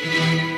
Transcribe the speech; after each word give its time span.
Thank 0.00 0.52
you. 0.52 0.57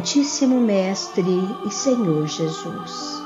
Amantíssimo 0.00 0.58
Mestre 0.58 1.46
e 1.66 1.70
Senhor 1.70 2.26
Jesus, 2.26 3.22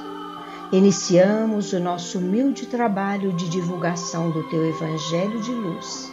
iniciamos 0.72 1.72
o 1.72 1.78
nosso 1.78 2.19
humilde 2.19 2.66
trabalho 2.66 3.33
de 3.33 3.48
divulgação 3.48 4.33
do 4.33 4.42
Teu 4.48 4.66
Evangelho 4.66 5.41
de 5.41 5.53
luz 5.53 6.12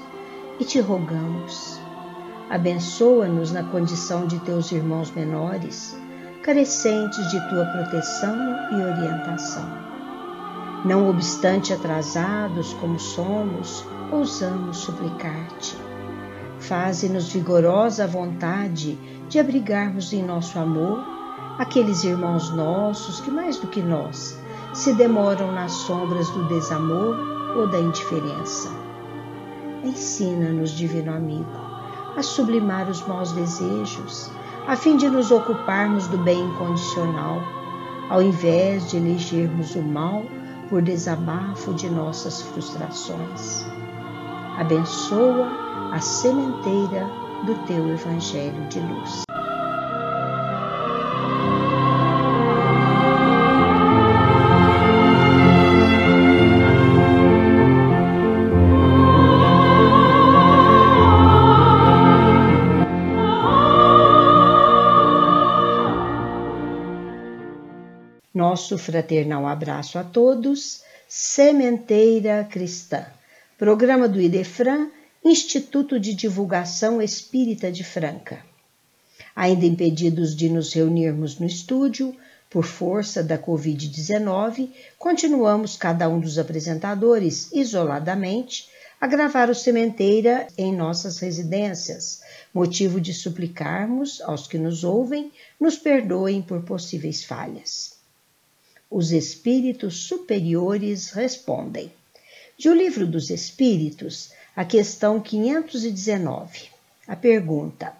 e 0.60 0.64
te 0.64 0.80
rogamos, 0.80 1.80
abençoa-nos 2.48 3.52
na 3.52 3.64
condição 3.64 4.28
de 4.28 4.38
Teus 4.42 4.72
irmãos 4.72 5.10
menores, 5.10 5.98
carecentes 6.44 7.32
de 7.32 7.50
Tua 7.50 7.66
proteção 7.66 8.38
e 8.72 8.84
orientação. 8.84 9.68
Não 10.86 11.10
obstante 11.10 11.74
atrasados 11.74 12.72
como 12.74 13.00
somos, 13.00 13.84
ousamos 14.12 14.78
suplicar-te. 14.78 15.76
Faze-nos 16.60 17.30
vigorosa 17.30 18.06
vontade 18.06 18.96
de 19.32 19.40
abrigarmos 19.40 20.12
em 20.12 20.22
nosso 20.22 20.60
amor 20.60 21.02
aqueles 21.58 22.04
irmãos 22.04 22.52
nossos 22.52 23.22
que, 23.22 23.32
mais 23.32 23.58
do 23.58 23.68
que 23.68 23.82
nós, 23.82 24.38
se 24.74 24.94
demoram 24.94 25.54
nas 25.54 25.72
sombras 25.72 26.30
do 26.32 26.44
desamor 26.50 27.18
ou 27.56 27.66
da 27.66 27.80
indiferença. 27.80 28.70
Ensina-nos, 29.86 30.72
Divino 30.72 31.14
Amigo, 31.14 31.50
a 32.18 32.22
sublimar 32.22 32.90
os 32.90 33.08
maus 33.08 33.32
desejos, 33.32 34.30
a 34.68 34.76
fim 34.76 34.98
de 34.98 35.10
nos 35.10 35.32
ocuparmos 35.32 36.08
do 36.08 36.18
bem 36.18 36.42
incondicional, 36.42 37.42
ao 38.10 38.22
invés 38.22 38.90
de 38.90 38.98
elegermos 38.98 39.76
o 39.76 39.82
mal 39.82 40.26
por 40.70 40.82
desabafo 40.82 41.74
de 41.74 41.90
nossas 41.90 42.42
frustrações. 42.42 43.66
Abençoa 44.58 45.48
a 45.94 46.02
sementeira 46.02 47.10
do 47.46 47.56
teu 47.66 47.90
Evangelho 47.92 48.68
de 48.68 48.80
luz. 48.80 49.24
Nosso 68.34 68.78
fraternal 68.78 69.48
abraço 69.48 69.98
a 69.98 70.04
todos, 70.04 70.84
Sementeira 71.08 72.48
Cristã, 72.50 73.06
programa 73.58 74.08
do 74.08 74.22
Idefran 74.22 74.90
Instituto 75.24 76.00
de 76.00 76.16
Divulgação 76.16 77.00
Espírita 77.00 77.72
de 77.72 77.84
Franca. 77.84 78.44
Ainda 79.36 79.68
impedidos 79.68 80.36
de 80.36 80.50
nos 80.50 80.74
reunirmos 80.74 81.38
no 81.38 81.46
estúdio, 81.46 82.16
por 82.50 82.66
força 82.66 83.24
da 83.24 83.38
Covid-19, 83.38 84.70
continuamos 84.98 85.78
cada 85.78 86.10
um 86.10 86.20
dos 86.20 86.40
apresentadores 86.40 87.52
isoladamente 87.54 88.68
a 89.00 89.06
gravar 89.06 89.48
o 89.50 89.56
Sementeira 89.56 90.48
em 90.58 90.76
nossas 90.76 91.20
residências, 91.20 92.22
motivo 92.52 93.00
de 93.00 93.14
suplicarmos 93.14 94.22
aos 94.22 94.48
que 94.48 94.58
nos 94.58 94.84
ouvem 94.84 95.32
nos 95.60 95.78
perdoem 95.78 96.42
por 96.42 96.64
possíveis 96.64 97.24
falhas. 97.24 97.94
Os 98.90 99.12
espíritos 99.12 99.98
superiores 99.98 101.12
respondem. 101.12 101.92
De 102.58 102.70
O 102.70 102.74
Livro 102.74 103.08
dos 103.08 103.30
Espíritos, 103.30 104.32
a 104.56 104.66
questão 104.66 105.20
519. 105.20 106.70
A 107.08 107.16
pergunta: 107.16 107.94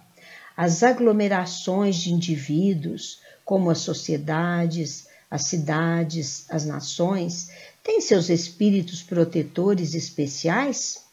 as 0.56 0.84
aglomerações 0.84 1.96
de 1.96 2.12
indivíduos, 2.12 3.20
como 3.46 3.70
as 3.70 3.80
sociedades, 3.80 5.08
as 5.30 5.46
cidades, 5.46 6.46
as 6.50 6.66
nações, 6.66 7.50
têm 7.82 8.02
seus 8.02 8.30
espíritos 8.30 9.02
protetores 9.02 9.94
especiais? 9.94 11.06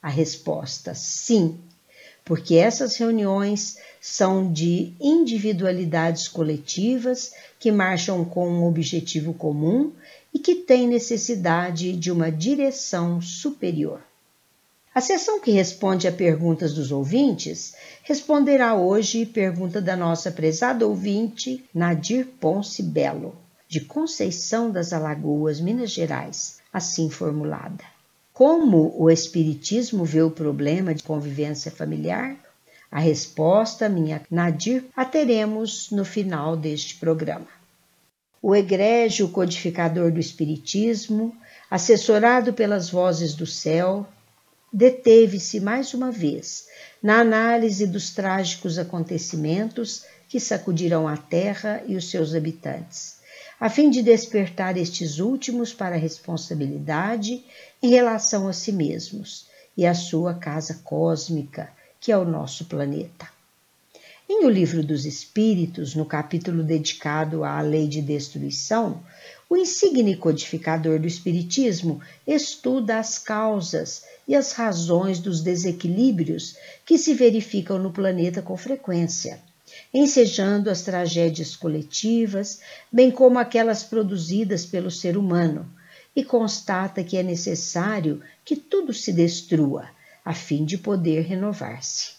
A 0.00 0.08
resposta: 0.08 0.94
sim, 0.94 1.58
porque 2.24 2.54
essas 2.54 2.96
reuniões 2.96 3.76
são 4.00 4.50
de 4.50 4.94
individualidades 4.98 6.28
coletivas 6.28 7.32
que 7.58 7.70
marcham 7.70 8.24
com 8.24 8.48
um 8.48 8.64
objetivo 8.64 9.34
comum 9.34 9.92
e 10.32 10.38
que 10.38 10.54
têm 10.54 10.86
necessidade 10.86 11.92
de 11.92 12.10
uma 12.10 12.30
direção 12.30 13.20
superior. 13.20 14.07
A 14.98 15.00
sessão 15.00 15.38
que 15.38 15.52
responde 15.52 16.08
a 16.08 16.12
perguntas 16.12 16.74
dos 16.74 16.90
ouvintes 16.90 17.72
responderá 18.02 18.74
hoje 18.74 19.24
pergunta 19.24 19.80
da 19.80 19.96
nossa 19.96 20.28
prezada 20.28 20.84
ouvinte 20.84 21.64
Nadir 21.72 22.26
Ponce 22.40 22.82
Belo, 22.82 23.36
de 23.68 23.80
Conceição 23.82 24.72
das 24.72 24.92
Alagoas, 24.92 25.60
Minas 25.60 25.92
Gerais, 25.92 26.58
assim 26.72 27.08
formulada. 27.08 27.84
Como 28.34 28.92
o 29.00 29.08
Espiritismo 29.08 30.04
vê 30.04 30.20
o 30.20 30.32
problema 30.32 30.92
de 30.92 31.04
convivência 31.04 31.70
familiar? 31.70 32.36
A 32.90 32.98
resposta, 32.98 33.88
minha 33.88 34.20
Nadir, 34.28 34.84
a 34.96 35.04
teremos 35.04 35.92
no 35.92 36.04
final 36.04 36.56
deste 36.56 36.96
programa. 36.96 37.46
O 38.42 38.52
egrégio 38.52 39.28
codificador 39.28 40.10
do 40.10 40.18
Espiritismo, 40.18 41.32
assessorado 41.70 42.52
pelas 42.52 42.90
vozes 42.90 43.32
do 43.32 43.46
céu, 43.46 44.04
deteve-se 44.72 45.60
mais 45.60 45.94
uma 45.94 46.10
vez 46.10 46.66
na 47.02 47.20
análise 47.20 47.86
dos 47.86 48.10
trágicos 48.10 48.78
acontecimentos 48.78 50.04
que 50.28 50.38
sacudirão 50.38 51.08
a 51.08 51.16
Terra 51.16 51.82
e 51.86 51.96
os 51.96 52.10
seus 52.10 52.34
habitantes, 52.34 53.16
a 53.58 53.70
fim 53.70 53.88
de 53.90 54.02
despertar 54.02 54.76
estes 54.76 55.18
últimos 55.18 55.72
para 55.72 55.96
a 55.96 55.98
responsabilidade 55.98 57.42
em 57.82 57.88
relação 57.88 58.46
a 58.46 58.52
si 58.52 58.72
mesmos 58.72 59.46
e 59.76 59.86
à 59.86 59.94
sua 59.94 60.34
casa 60.34 60.80
cósmica, 60.84 61.70
que 62.00 62.12
é 62.12 62.18
o 62.18 62.24
nosso 62.24 62.66
planeta. 62.66 63.28
Em 64.28 64.44
O 64.44 64.50
Livro 64.50 64.82
dos 64.84 65.06
Espíritos, 65.06 65.94
no 65.94 66.04
capítulo 66.04 66.62
dedicado 66.62 67.44
à 67.44 67.62
lei 67.62 67.88
de 67.88 68.02
destruição, 68.02 69.02
o 69.50 69.56
insigne 69.56 70.14
codificador 70.14 70.98
do 70.98 71.06
Espiritismo 71.06 72.02
estuda 72.26 72.98
as 72.98 73.18
causas 73.18 74.04
e 74.26 74.34
as 74.34 74.52
razões 74.52 75.20
dos 75.20 75.40
desequilíbrios 75.40 76.54
que 76.84 76.98
se 76.98 77.14
verificam 77.14 77.78
no 77.78 77.90
planeta 77.90 78.42
com 78.42 78.58
frequência, 78.58 79.40
ensejando 79.92 80.68
as 80.68 80.82
tragédias 80.82 81.56
coletivas, 81.56 82.60
bem 82.92 83.10
como 83.10 83.38
aquelas 83.38 83.82
produzidas 83.82 84.66
pelo 84.66 84.90
ser 84.90 85.16
humano, 85.16 85.66
e 86.14 86.22
constata 86.22 87.02
que 87.02 87.16
é 87.16 87.22
necessário 87.22 88.20
que 88.44 88.54
tudo 88.54 88.92
se 88.92 89.14
destrua, 89.14 89.88
a 90.22 90.34
fim 90.34 90.66
de 90.66 90.76
poder 90.76 91.22
renovar-se. 91.22 92.18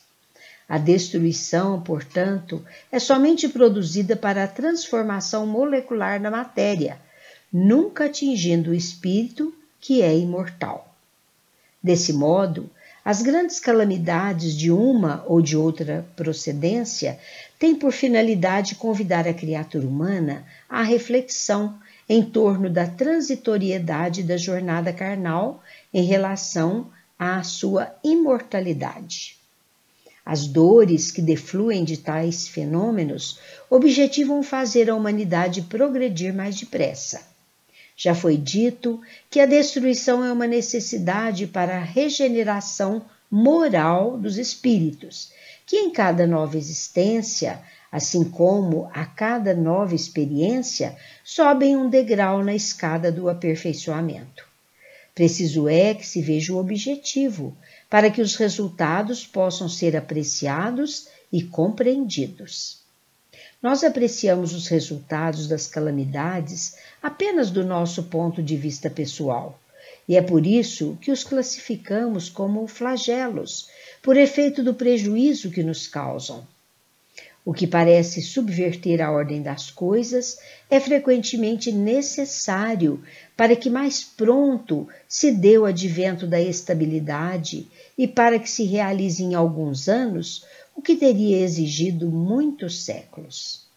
A 0.67 0.79
destruição, 0.79 1.79
portanto, 1.81 2.65
é 2.91 2.97
somente 2.97 3.47
produzida 3.47 4.15
para 4.15 4.43
a 4.43 4.47
transformação 4.47 5.45
molecular 5.45 6.19
da 6.19 6.31
matéria 6.31 6.99
nunca 7.51 8.05
atingindo 8.05 8.71
o 8.71 8.75
espírito 8.75 9.53
que 9.79 10.01
é 10.01 10.17
imortal. 10.17 10.95
Desse 11.81 12.13
modo, 12.13 12.69
as 13.03 13.21
grandes 13.21 13.59
calamidades 13.59 14.55
de 14.55 14.71
uma 14.71 15.23
ou 15.25 15.41
de 15.41 15.55
outra 15.55 16.05
procedência 16.15 17.17
têm 17.57 17.73
por 17.73 17.91
finalidade 17.91 18.75
convidar 18.75 19.27
a 19.27 19.33
criatura 19.33 19.87
humana 19.87 20.45
à 20.67 20.83
reflexão 20.83 21.79
em 22.07 22.23
torno 22.23 22.69
da 22.69 22.85
transitoriedade 22.85 24.23
da 24.23 24.35
jornada 24.35 24.91
carnal 24.91 25.63
em 25.93 26.03
relação 26.03 26.87
à 27.17 27.41
sua 27.43 27.95
imortalidade. 28.03 29.37
As 30.25 30.45
dores 30.45 31.09
que 31.09 31.21
defluem 31.21 31.83
de 31.83 31.97
tais 31.97 32.47
fenômenos 32.47 33.39
objetivam 33.69 34.43
fazer 34.43 34.89
a 34.89 34.95
humanidade 34.95 35.63
progredir 35.63 36.33
mais 36.33 36.55
depressa. 36.55 37.38
Já 38.01 38.15
foi 38.15 38.37
dito 38.37 39.01
que 39.29 39.41
a 39.41 39.45
destruição 39.45 40.23
é 40.23 40.31
uma 40.31 40.47
necessidade 40.47 41.45
para 41.45 41.75
a 41.75 41.83
regeneração 41.83 43.01
moral 43.29 44.17
dos 44.17 44.37
espíritos, 44.37 45.33
que 45.65 45.75
em 45.75 45.91
cada 45.91 46.25
nova 46.25 46.57
existência, 46.57 47.61
assim 47.91 48.23
como 48.23 48.89
a 48.93 49.05
cada 49.05 49.53
nova 49.53 49.93
experiência, 49.93 50.95
sobem 51.25 51.75
um 51.75 51.89
degrau 51.89 52.41
na 52.41 52.55
escada 52.55 53.11
do 53.11 53.27
aperfeiçoamento. 53.27 54.47
Preciso 55.13 55.67
é 55.67 55.93
que 55.93 56.07
se 56.07 56.21
veja 56.21 56.53
o 56.53 56.57
objetivo, 56.57 57.53
para 57.89 58.09
que 58.09 58.21
os 58.21 58.37
resultados 58.37 59.27
possam 59.27 59.67
ser 59.67 59.97
apreciados 59.97 61.09
e 61.33 61.43
compreendidos. 61.43 62.79
Nós 63.61 63.83
apreciamos 63.83 64.53
os 64.53 64.67
resultados 64.67 65.47
das 65.47 65.67
calamidades 65.67 66.75
apenas 67.03 67.51
do 67.51 67.65
nosso 67.65 68.03
ponto 68.03 68.41
de 68.41 68.55
vista 68.55 68.89
pessoal. 68.89 69.59
E 70.07 70.15
é 70.15 70.21
por 70.21 70.47
isso 70.47 70.97
que 71.01 71.11
os 71.11 71.23
classificamos 71.23 72.29
como 72.29 72.65
flagelos, 72.67 73.69
por 74.01 74.15
efeito 74.15 74.63
do 74.63 74.73
prejuízo 74.73 75.51
que 75.51 75.61
nos 75.61 75.87
causam. 75.87 76.47
O 77.45 77.53
que 77.53 77.65
parece 77.65 78.21
subverter 78.21 79.01
a 79.01 79.11
ordem 79.11 79.41
das 79.41 79.71
coisas 79.71 80.37
é 80.69 80.79
frequentemente 80.79 81.71
necessário 81.71 83.03
para 83.35 83.55
que 83.55 83.69
mais 83.69 84.03
pronto 84.03 84.87
se 85.07 85.31
dê 85.31 85.57
o 85.57 85.65
advento 85.65 86.27
da 86.27 86.39
estabilidade 86.39 87.67
e 87.97 88.07
para 88.07 88.39
que 88.39 88.49
se 88.49 88.63
realize 88.63 89.23
em 89.23 89.35
alguns 89.35 89.89
anos 89.89 90.45
o 90.79 90.81
que 90.81 90.95
teria 90.95 91.41
exigido 91.41 92.09
muitos 92.09 92.85
séculos. 92.85 93.67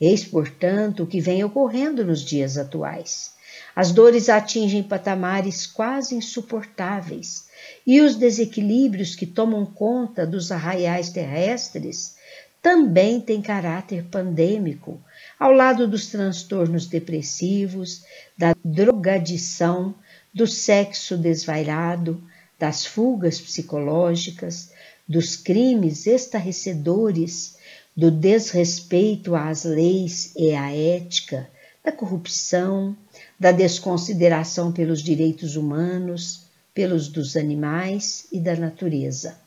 Eis, 0.00 0.24
portanto, 0.24 1.02
o 1.02 1.06
que 1.06 1.20
vem 1.20 1.42
ocorrendo 1.42 2.04
nos 2.04 2.20
dias 2.20 2.56
atuais. 2.56 3.32
As 3.74 3.90
dores 3.90 4.28
atingem 4.28 4.80
patamares 4.80 5.66
quase 5.66 6.14
insuportáveis 6.14 7.48
e 7.84 8.00
os 8.00 8.14
desequilíbrios 8.14 9.16
que 9.16 9.26
tomam 9.26 9.66
conta 9.66 10.24
dos 10.24 10.52
arraiais 10.52 11.10
terrestres 11.10 12.14
também 12.62 13.20
têm 13.20 13.42
caráter 13.42 14.04
pandêmico, 14.04 15.02
ao 15.40 15.50
lado 15.50 15.88
dos 15.88 16.06
transtornos 16.06 16.86
depressivos, 16.86 18.04
da 18.38 18.54
drogadição, 18.64 19.96
do 20.32 20.46
sexo 20.46 21.16
desvairado, 21.18 22.22
das 22.56 22.86
fugas 22.86 23.40
psicológicas, 23.40 24.70
dos 25.08 25.36
crimes 25.36 26.06
estarrecedores, 26.06 27.56
do 27.96 28.10
desrespeito 28.10 29.34
às 29.34 29.64
leis 29.64 30.32
e 30.36 30.54
à 30.54 30.74
ética, 30.74 31.48
da 31.82 31.92
corrupção, 31.92 32.96
da 33.38 33.52
desconsideração 33.52 34.72
pelos 34.72 35.02
direitos 35.02 35.56
humanos, 35.56 36.42
pelos 36.74 37.08
dos 37.08 37.36
animais 37.36 38.26
e 38.30 38.40
da 38.40 38.56
natureza. 38.56 39.38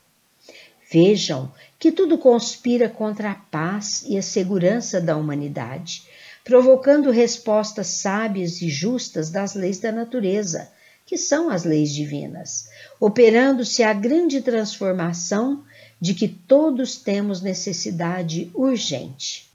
Vejam 0.91 1.51
que 1.77 1.91
tudo 1.91 2.17
conspira 2.17 2.89
contra 2.89 3.31
a 3.31 3.35
paz 3.35 4.03
e 4.07 4.17
a 4.17 4.21
segurança 4.23 4.99
da 4.99 5.15
humanidade, 5.15 6.03
provocando 6.43 7.11
respostas 7.11 7.87
sábias 7.87 8.61
e 8.61 8.69
justas 8.69 9.29
das 9.29 9.53
leis 9.53 9.77
da 9.77 9.91
natureza, 9.91 10.71
que 11.09 11.17
são 11.17 11.49
as 11.49 11.63
leis 11.63 11.91
divinas, 11.91 12.69
operando-se 12.99 13.81
a 13.81 13.91
grande 13.93 14.41
transformação 14.41 15.63
de 15.99 16.13
que 16.13 16.27
todos 16.27 16.97
temos 16.97 17.41
necessidade 17.41 18.51
urgente. 18.53 19.49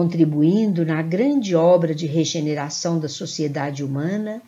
Contribuindo 0.00 0.82
na 0.82 1.02
grande 1.02 1.54
obra 1.54 1.94
de 1.94 2.06
regeneração 2.06 2.98
da 2.98 3.06
sociedade 3.06 3.84
humana, 3.84 4.40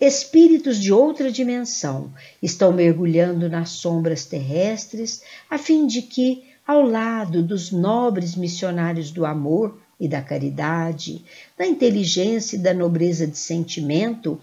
espíritos 0.00 0.80
de 0.80 0.94
outra 0.94 1.30
dimensão 1.30 2.10
estão 2.42 2.72
mergulhando 2.72 3.46
nas 3.50 3.68
sombras 3.68 4.24
terrestres 4.24 5.20
a 5.50 5.58
fim 5.58 5.86
de 5.86 6.00
que, 6.00 6.44
ao 6.66 6.80
lado 6.80 7.42
dos 7.42 7.70
nobres 7.70 8.34
missionários 8.34 9.10
do 9.10 9.26
amor 9.26 9.78
e 10.00 10.08
da 10.08 10.22
caridade, 10.22 11.22
da 11.58 11.66
inteligência 11.66 12.56
e 12.56 12.60
da 12.60 12.72
nobreza 12.72 13.26
de 13.26 13.36
sentimento, 13.36 14.40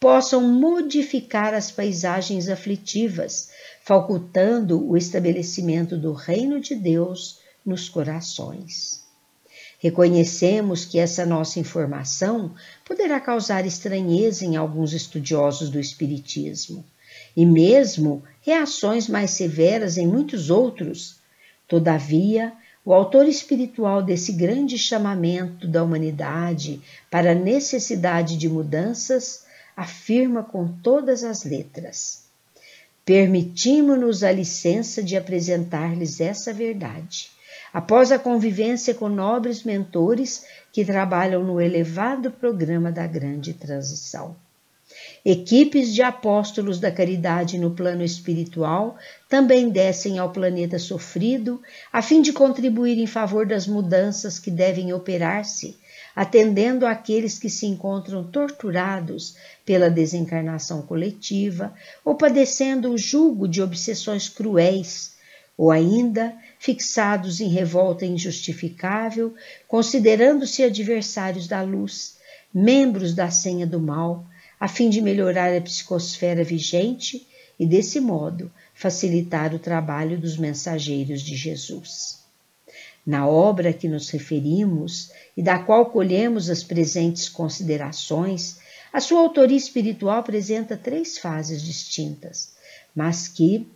possam 0.00 0.42
modificar 0.42 1.54
as 1.54 1.70
paisagens 1.70 2.48
aflitivas, 2.48 3.50
facultando 3.84 4.84
o 4.90 4.96
estabelecimento 4.96 5.96
do 5.96 6.12
reino 6.12 6.58
de 6.58 6.74
Deus 6.74 7.38
nos 7.64 7.88
corações. 7.88 8.99
Reconhecemos 9.80 10.84
que 10.84 10.98
essa 10.98 11.24
nossa 11.24 11.58
informação 11.58 12.54
poderá 12.84 13.18
causar 13.18 13.66
estranheza 13.66 14.44
em 14.44 14.54
alguns 14.54 14.92
estudiosos 14.92 15.70
do 15.70 15.80
Espiritismo 15.80 16.84
e 17.34 17.46
mesmo 17.46 18.22
reações 18.42 19.08
mais 19.08 19.30
severas 19.30 19.96
em 19.96 20.06
muitos 20.06 20.50
outros. 20.50 21.16
Todavia, 21.66 22.52
o 22.84 22.92
autor 22.92 23.26
espiritual 23.26 24.02
desse 24.02 24.32
grande 24.32 24.76
chamamento 24.76 25.66
da 25.66 25.82
humanidade 25.82 26.82
para 27.10 27.32
a 27.32 27.34
necessidade 27.34 28.36
de 28.36 28.50
mudanças 28.50 29.46
afirma 29.74 30.42
com 30.42 30.68
todas 30.68 31.24
as 31.24 31.42
letras: 31.42 32.24
Permitimos-nos 33.02 34.22
a 34.22 34.30
licença 34.30 35.02
de 35.02 35.16
apresentar-lhes 35.16 36.20
essa 36.20 36.52
verdade 36.52 37.30
após 37.72 38.12
a 38.12 38.18
convivência 38.18 38.94
com 38.94 39.08
nobres 39.08 39.62
mentores 39.62 40.44
que 40.72 40.84
trabalham 40.84 41.42
no 41.42 41.60
elevado 41.60 42.30
programa 42.30 42.90
da 42.90 43.06
grande 43.06 43.52
transição. 43.54 44.36
Equipes 45.24 45.94
de 45.94 46.02
apóstolos 46.02 46.80
da 46.80 46.90
caridade 46.90 47.58
no 47.58 47.70
plano 47.70 48.02
espiritual 48.02 48.96
também 49.28 49.68
descem 49.68 50.18
ao 50.18 50.32
planeta 50.32 50.78
sofrido 50.78 51.62
a 51.92 52.02
fim 52.02 52.20
de 52.20 52.32
contribuir 52.32 52.98
em 52.98 53.06
favor 53.06 53.46
das 53.46 53.66
mudanças 53.66 54.38
que 54.38 54.50
devem 54.50 54.92
operar-se, 54.92 55.78
atendendo 56.16 56.86
àqueles 56.86 57.38
que 57.38 57.48
se 57.48 57.66
encontram 57.66 58.24
torturados 58.24 59.36
pela 59.64 59.88
desencarnação 59.88 60.82
coletiva 60.82 61.72
ou 62.04 62.16
padecendo 62.16 62.90
o 62.90 62.98
jugo 62.98 63.46
de 63.46 63.62
obsessões 63.62 64.28
cruéis 64.28 65.14
ou 65.56 65.70
ainda 65.70 66.34
fixados 66.60 67.40
em 67.40 67.48
revolta 67.48 68.04
injustificável, 68.04 69.34
considerando-se 69.66 70.62
adversários 70.62 71.48
da 71.48 71.62
luz, 71.62 72.18
membros 72.52 73.14
da 73.14 73.30
senha 73.30 73.66
do 73.66 73.80
mal, 73.80 74.26
a 74.60 74.68
fim 74.68 74.90
de 74.90 75.00
melhorar 75.00 75.56
a 75.56 75.60
psicosfera 75.62 76.44
vigente 76.44 77.26
e, 77.58 77.66
desse 77.66 77.98
modo, 77.98 78.52
facilitar 78.74 79.54
o 79.54 79.58
trabalho 79.58 80.20
dos 80.20 80.36
mensageiros 80.36 81.22
de 81.22 81.34
Jesus. 81.34 82.18
Na 83.06 83.26
obra 83.26 83.70
a 83.70 83.72
que 83.72 83.88
nos 83.88 84.10
referimos 84.10 85.10
e 85.34 85.42
da 85.42 85.58
qual 85.58 85.86
colhemos 85.86 86.50
as 86.50 86.62
presentes 86.62 87.26
considerações, 87.26 88.58
a 88.92 89.00
sua 89.00 89.20
autoria 89.20 89.56
espiritual 89.56 90.18
apresenta 90.18 90.76
três 90.76 91.16
fases 91.16 91.62
distintas, 91.62 92.50
mas 92.94 93.28
que 93.28 93.66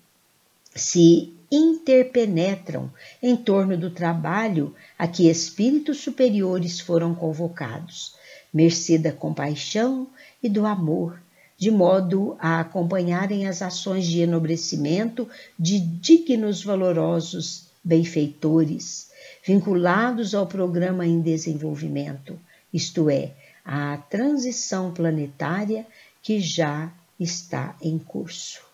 se 0.75 1.33
interpenetram 1.50 2.90
em 3.23 3.37
torno 3.37 3.76
do 3.76 3.90
trabalho 3.90 4.75
a 4.99 5.07
que 5.07 5.28
espíritos 5.28 5.99
superiores 6.00 6.81
foram 6.81 7.14
convocados, 7.14 8.14
mercê 8.52 8.99
da 8.99 9.12
compaixão 9.12 10.09
e 10.43 10.49
do 10.49 10.66
amor, 10.66 11.21
de 11.57 11.71
modo 11.71 12.37
a 12.40 12.61
acompanharem 12.61 13.47
as 13.47 13.62
ações 13.62 14.07
de 14.07 14.21
enobrecimento 14.21 15.28
de 15.59 15.78
dignos 15.78 16.64
valorosos 16.64 17.66
benfeitores, 17.83 19.11
vinculados 19.47 20.35
ao 20.35 20.47
programa 20.47 21.07
em 21.07 21.21
desenvolvimento, 21.21 22.38
isto 22.73 23.09
é, 23.09 23.33
à 23.64 23.97
transição 23.97 24.93
planetária 24.93 25.87
que 26.23 26.40
já 26.40 26.93
está 27.21 27.76
em 27.81 27.99
curso. 27.99 28.74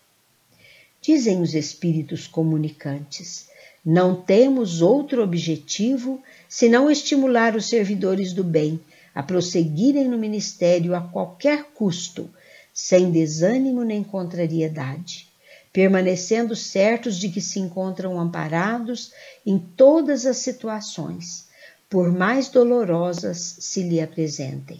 Dizem 1.01 1.41
os 1.41 1.55
espíritos 1.55 2.27
comunicantes: 2.27 3.47
não 3.83 4.21
temos 4.21 4.81
outro 4.83 5.23
objetivo 5.23 6.21
senão 6.47 6.91
estimular 6.91 7.55
os 7.55 7.67
servidores 7.67 8.33
do 8.33 8.43
bem 8.43 8.79
a 9.13 9.23
prosseguirem 9.23 10.07
no 10.07 10.17
ministério 10.17 10.95
a 10.95 11.01
qualquer 11.01 11.65
custo, 11.73 12.29
sem 12.71 13.09
desânimo 13.09 13.83
nem 13.83 14.03
contrariedade, 14.03 15.27
permanecendo 15.73 16.55
certos 16.55 17.17
de 17.17 17.29
que 17.29 17.41
se 17.41 17.59
encontram 17.59 18.19
amparados 18.19 19.11
em 19.45 19.57
todas 19.57 20.25
as 20.27 20.37
situações, 20.37 21.47
por 21.89 22.11
mais 22.11 22.47
dolorosas 22.47 23.39
se 23.59 23.81
lhe 23.81 23.99
apresentem. 23.99 24.79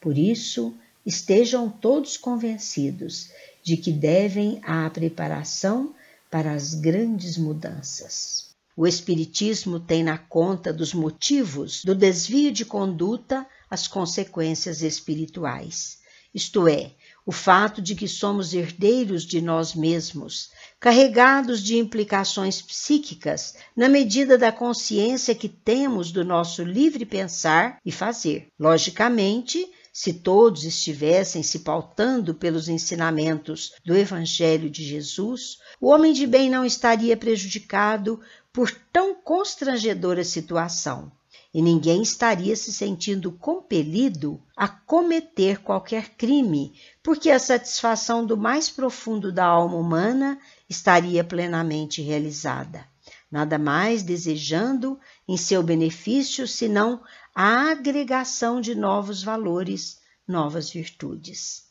Por 0.00 0.18
isso, 0.18 0.74
estejam 1.06 1.70
todos 1.70 2.16
convencidos 2.16 3.30
de 3.62 3.76
que 3.76 3.92
devem 3.92 4.60
à 4.64 4.90
preparação 4.90 5.94
para 6.28 6.52
as 6.52 6.74
grandes 6.74 7.38
mudanças. 7.38 8.50
O 8.76 8.86
Espiritismo 8.86 9.80
tem 9.80 10.02
na 10.02 10.18
conta 10.18 10.72
dos 10.72 10.92
motivos 10.92 11.82
do 11.84 11.94
desvio 11.94 12.52
de 12.52 12.64
conduta 12.64 13.46
as 13.70 13.88
consequências 13.88 14.82
espirituais, 14.82 15.98
isto 16.34 16.68
é, 16.68 16.90
o 17.24 17.32
fato 17.32 17.80
de 17.80 17.94
que 17.94 18.06
somos 18.06 18.52
herdeiros 18.52 19.24
de 19.24 19.40
nós 19.40 19.74
mesmos, 19.74 20.50
carregados 20.78 21.62
de 21.62 21.78
implicações 21.78 22.60
psíquicas 22.60 23.54
na 23.74 23.88
medida 23.88 24.36
da 24.36 24.52
consciência 24.52 25.34
que 25.34 25.48
temos 25.48 26.12
do 26.12 26.22
nosso 26.24 26.62
livre 26.62 27.06
pensar 27.06 27.80
e 27.84 27.90
fazer. 27.90 28.48
Logicamente, 28.60 29.66
se 29.98 30.12
todos 30.12 30.64
estivessem 30.64 31.42
se 31.42 31.60
pautando 31.60 32.34
pelos 32.34 32.68
ensinamentos 32.68 33.72
do 33.82 33.96
Evangelho 33.96 34.68
de 34.68 34.84
Jesus, 34.84 35.56
o 35.80 35.88
homem 35.88 36.12
de 36.12 36.26
bem 36.26 36.50
não 36.50 36.66
estaria 36.66 37.16
prejudicado 37.16 38.20
por 38.52 38.70
tão 38.92 39.14
constrangedora 39.14 40.22
situação. 40.22 41.10
E 41.52 41.62
ninguém 41.62 42.02
estaria 42.02 42.54
se 42.54 42.74
sentindo 42.74 43.32
compelido 43.32 44.38
a 44.54 44.68
cometer 44.68 45.62
qualquer 45.62 46.10
crime, 46.10 46.78
porque 47.02 47.30
a 47.30 47.38
satisfação 47.38 48.26
do 48.26 48.36
mais 48.36 48.68
profundo 48.68 49.32
da 49.32 49.46
alma 49.46 49.78
humana 49.78 50.38
estaria 50.68 51.24
plenamente 51.24 52.02
realizada, 52.02 52.86
nada 53.30 53.58
mais 53.58 54.02
desejando 54.02 55.00
em 55.26 55.38
seu 55.38 55.62
benefício 55.62 56.46
senão 56.46 57.00
a 57.38 57.72
agregação 57.72 58.62
de 58.62 58.74
novos 58.74 59.22
valores, 59.22 59.98
novas 60.26 60.70
virtudes. 60.70 61.64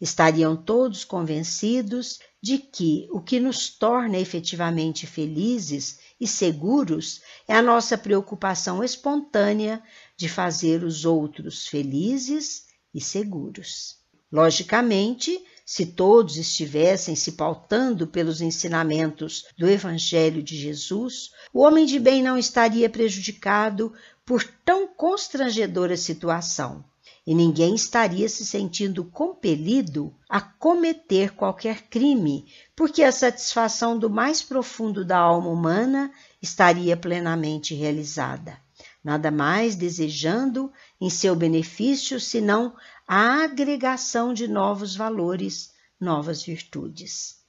Estariam 0.00 0.56
todos 0.56 1.04
convencidos 1.04 2.18
de 2.40 2.56
que 2.56 3.06
o 3.12 3.20
que 3.20 3.38
nos 3.38 3.68
torna 3.68 4.18
efetivamente 4.18 5.06
felizes 5.06 5.98
e 6.18 6.26
seguros 6.26 7.20
é 7.46 7.54
a 7.54 7.60
nossa 7.60 7.98
preocupação 7.98 8.82
espontânea 8.82 9.82
de 10.16 10.30
fazer 10.30 10.82
os 10.82 11.04
outros 11.04 11.66
felizes 11.66 12.68
e 12.94 12.98
seguros. 12.98 13.98
Logicamente, 14.32 15.44
se 15.64 15.86
todos 15.86 16.36
estivessem 16.36 17.14
se 17.14 17.32
pautando 17.32 18.06
pelos 18.06 18.40
ensinamentos 18.40 19.44
do 19.56 19.68
Evangelho 19.68 20.42
de 20.42 20.56
Jesus, 20.56 21.30
o 21.52 21.60
homem 21.60 21.86
de 21.86 21.98
bem 21.98 22.22
não 22.22 22.36
estaria 22.36 22.90
prejudicado 22.90 23.92
por 24.24 24.44
tão 24.64 24.86
constrangedora 24.86 25.96
situação 25.96 26.84
e 27.26 27.34
ninguém 27.34 27.74
estaria 27.74 28.28
se 28.28 28.44
sentindo 28.44 29.04
compelido 29.04 30.14
a 30.28 30.40
cometer 30.40 31.32
qualquer 31.34 31.82
crime, 31.82 32.46
porque 32.74 33.02
a 33.02 33.12
satisfação 33.12 33.98
do 33.98 34.10
mais 34.10 34.42
profundo 34.42 35.04
da 35.04 35.18
alma 35.18 35.48
humana 35.48 36.12
estaria 36.40 36.96
plenamente 36.96 37.74
realizada, 37.74 38.58
nada 39.04 39.30
mais 39.30 39.76
desejando 39.76 40.72
em 41.00 41.08
seu 41.08 41.36
benefício 41.36 42.18
senão 42.18 42.74
a 43.06 43.44
agregação 43.44 44.34
de 44.34 44.48
novos 44.48 44.96
valores, 44.96 45.72
novas 46.00 46.42
virtudes. 46.42 47.40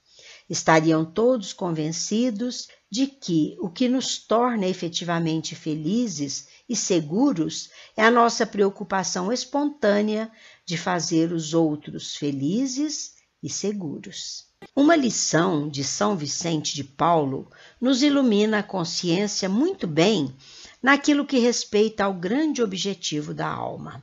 Estariam 0.48 1.04
todos 1.04 1.52
convencidos 1.52 2.68
de 2.90 3.06
que 3.06 3.56
o 3.58 3.68
que 3.68 3.88
nos 3.88 4.18
torna 4.18 4.66
efetivamente 4.66 5.56
felizes 5.56 6.48
e 6.68 6.74
seguros 6.74 7.70
é 7.96 8.02
a 8.02 8.10
nossa 8.10 8.46
preocupação 8.46 9.32
espontânea 9.32 10.30
de 10.64 10.76
fazer 10.76 11.32
os 11.32 11.52
outros 11.52 12.16
felizes 12.16 13.14
e 13.42 13.50
seguros. 13.50 14.46
Uma 14.74 14.96
lição 14.96 15.68
de 15.68 15.84
São 15.84 16.16
Vicente 16.16 16.74
de 16.74 16.82
Paulo 16.82 17.50
nos 17.80 18.02
ilumina 18.02 18.60
a 18.60 18.62
consciência 18.62 19.48
muito 19.48 19.86
bem 19.86 20.34
naquilo 20.82 21.26
que 21.26 21.38
respeita 21.38 22.04
ao 22.04 22.14
grande 22.14 22.62
objetivo 22.62 23.34
da 23.34 23.46
alma. 23.46 24.02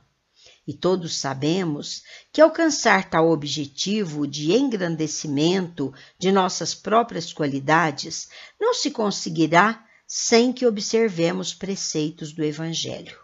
E 0.64 0.72
todos 0.72 1.16
sabemos 1.16 2.04
que 2.32 2.40
alcançar 2.40 3.10
tal 3.10 3.28
objetivo 3.28 4.26
de 4.28 4.52
engrandecimento 4.52 5.92
de 6.16 6.30
nossas 6.30 6.72
próprias 6.72 7.32
qualidades 7.32 8.28
não 8.60 8.72
se 8.72 8.92
conseguirá 8.92 9.84
sem 10.14 10.52
que 10.52 10.66
observemos 10.66 11.54
preceitos 11.54 12.34
do 12.34 12.44
Evangelho. 12.44 13.18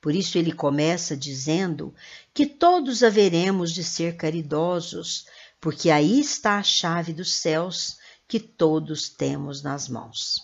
Por 0.00 0.12
isso 0.12 0.36
ele 0.36 0.50
começa 0.50 1.16
dizendo 1.16 1.94
que 2.34 2.44
todos 2.44 3.04
haveremos 3.04 3.72
de 3.72 3.84
ser 3.84 4.16
caridosos, 4.16 5.24
porque 5.60 5.88
aí 5.88 6.18
está 6.18 6.58
a 6.58 6.64
chave 6.64 7.12
dos 7.12 7.32
céus 7.32 7.96
que 8.26 8.40
todos 8.40 9.08
temos 9.08 9.62
nas 9.62 9.88
mãos. 9.88 10.40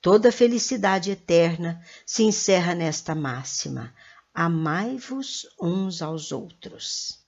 Toda 0.00 0.30
felicidade 0.30 1.10
eterna 1.10 1.84
se 2.06 2.22
encerra 2.22 2.72
nesta 2.72 3.12
máxima: 3.12 3.92
amai-vos 4.32 5.48
uns 5.60 6.00
aos 6.00 6.30
outros. 6.30 7.18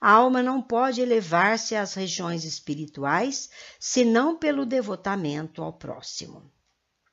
A 0.00 0.10
alma 0.10 0.42
não 0.42 0.60
pode 0.60 1.00
elevar-se 1.00 1.76
às 1.76 1.94
regiões 1.94 2.42
espirituais 2.42 3.48
senão 3.78 4.36
pelo 4.36 4.66
devotamento 4.66 5.62
ao 5.62 5.72
próximo. 5.72 6.50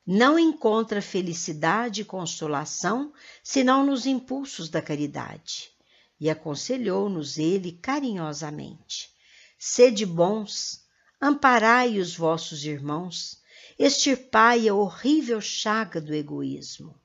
Não 0.06 0.38
encontra 0.38 1.02
felicidade 1.02 2.02
e 2.02 2.06
consolação 2.06 3.14
senão 3.42 3.86
nos 3.86 4.06
impulsos 4.06 4.68
da 4.70 4.82
caridade. 4.82 5.72
E 6.20 6.30
aconselhou-nos 6.30 7.38
ele 7.38 7.72
carinhosamente: 7.72 9.10
Sede 9.58 10.06
bons, 10.06 10.86
amparai 11.22 12.00
os 12.00 12.18
vossos 12.18 12.66
irmãos, 12.66 13.42
extirpai 13.80 14.68
a 14.68 14.76
horrível 14.76 15.40
chaga 15.40 16.02
do 16.02 16.14
egoísmo. 16.14 17.00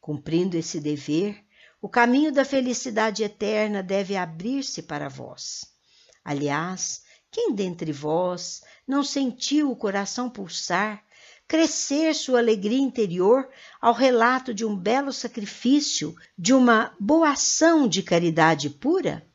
Cumprindo 0.00 0.56
esse 0.56 0.78
dever, 0.78 1.44
o 1.82 1.88
caminho 1.88 2.30
da 2.30 2.44
felicidade 2.44 3.24
eterna 3.24 3.82
deve 3.82 4.16
abrir-se 4.16 4.82
para 4.82 5.08
vós. 5.08 5.64
Aliás, 6.24 7.02
quem 7.30 7.52
dentre 7.52 7.90
vós 7.90 8.62
não 8.86 9.02
sentiu 9.02 9.70
o 9.70 9.76
coração 9.76 10.30
pulsar, 10.30 11.04
crescer 11.50 12.14
sua 12.14 12.38
alegria 12.38 12.78
interior 12.78 13.48
ao 13.80 13.92
relato 13.92 14.54
de 14.54 14.64
um 14.64 14.76
belo 14.76 15.12
sacrifício, 15.12 16.14
de 16.38 16.54
uma 16.54 16.94
boa 17.00 17.30
ação 17.30 17.88
de 17.88 18.04
caridade 18.04 18.70
pura? 18.70 19.26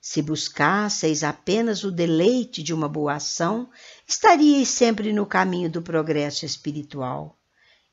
Se 0.00 0.22
buscasseis 0.22 1.22
apenas 1.22 1.84
o 1.84 1.90
deleite 1.90 2.62
de 2.62 2.72
uma 2.72 2.88
boa 2.88 3.16
ação, 3.16 3.68
estaríeis 4.06 4.70
sempre 4.70 5.12
no 5.12 5.26
caminho 5.26 5.70
do 5.70 5.82
progresso 5.82 6.46
espiritual. 6.46 7.38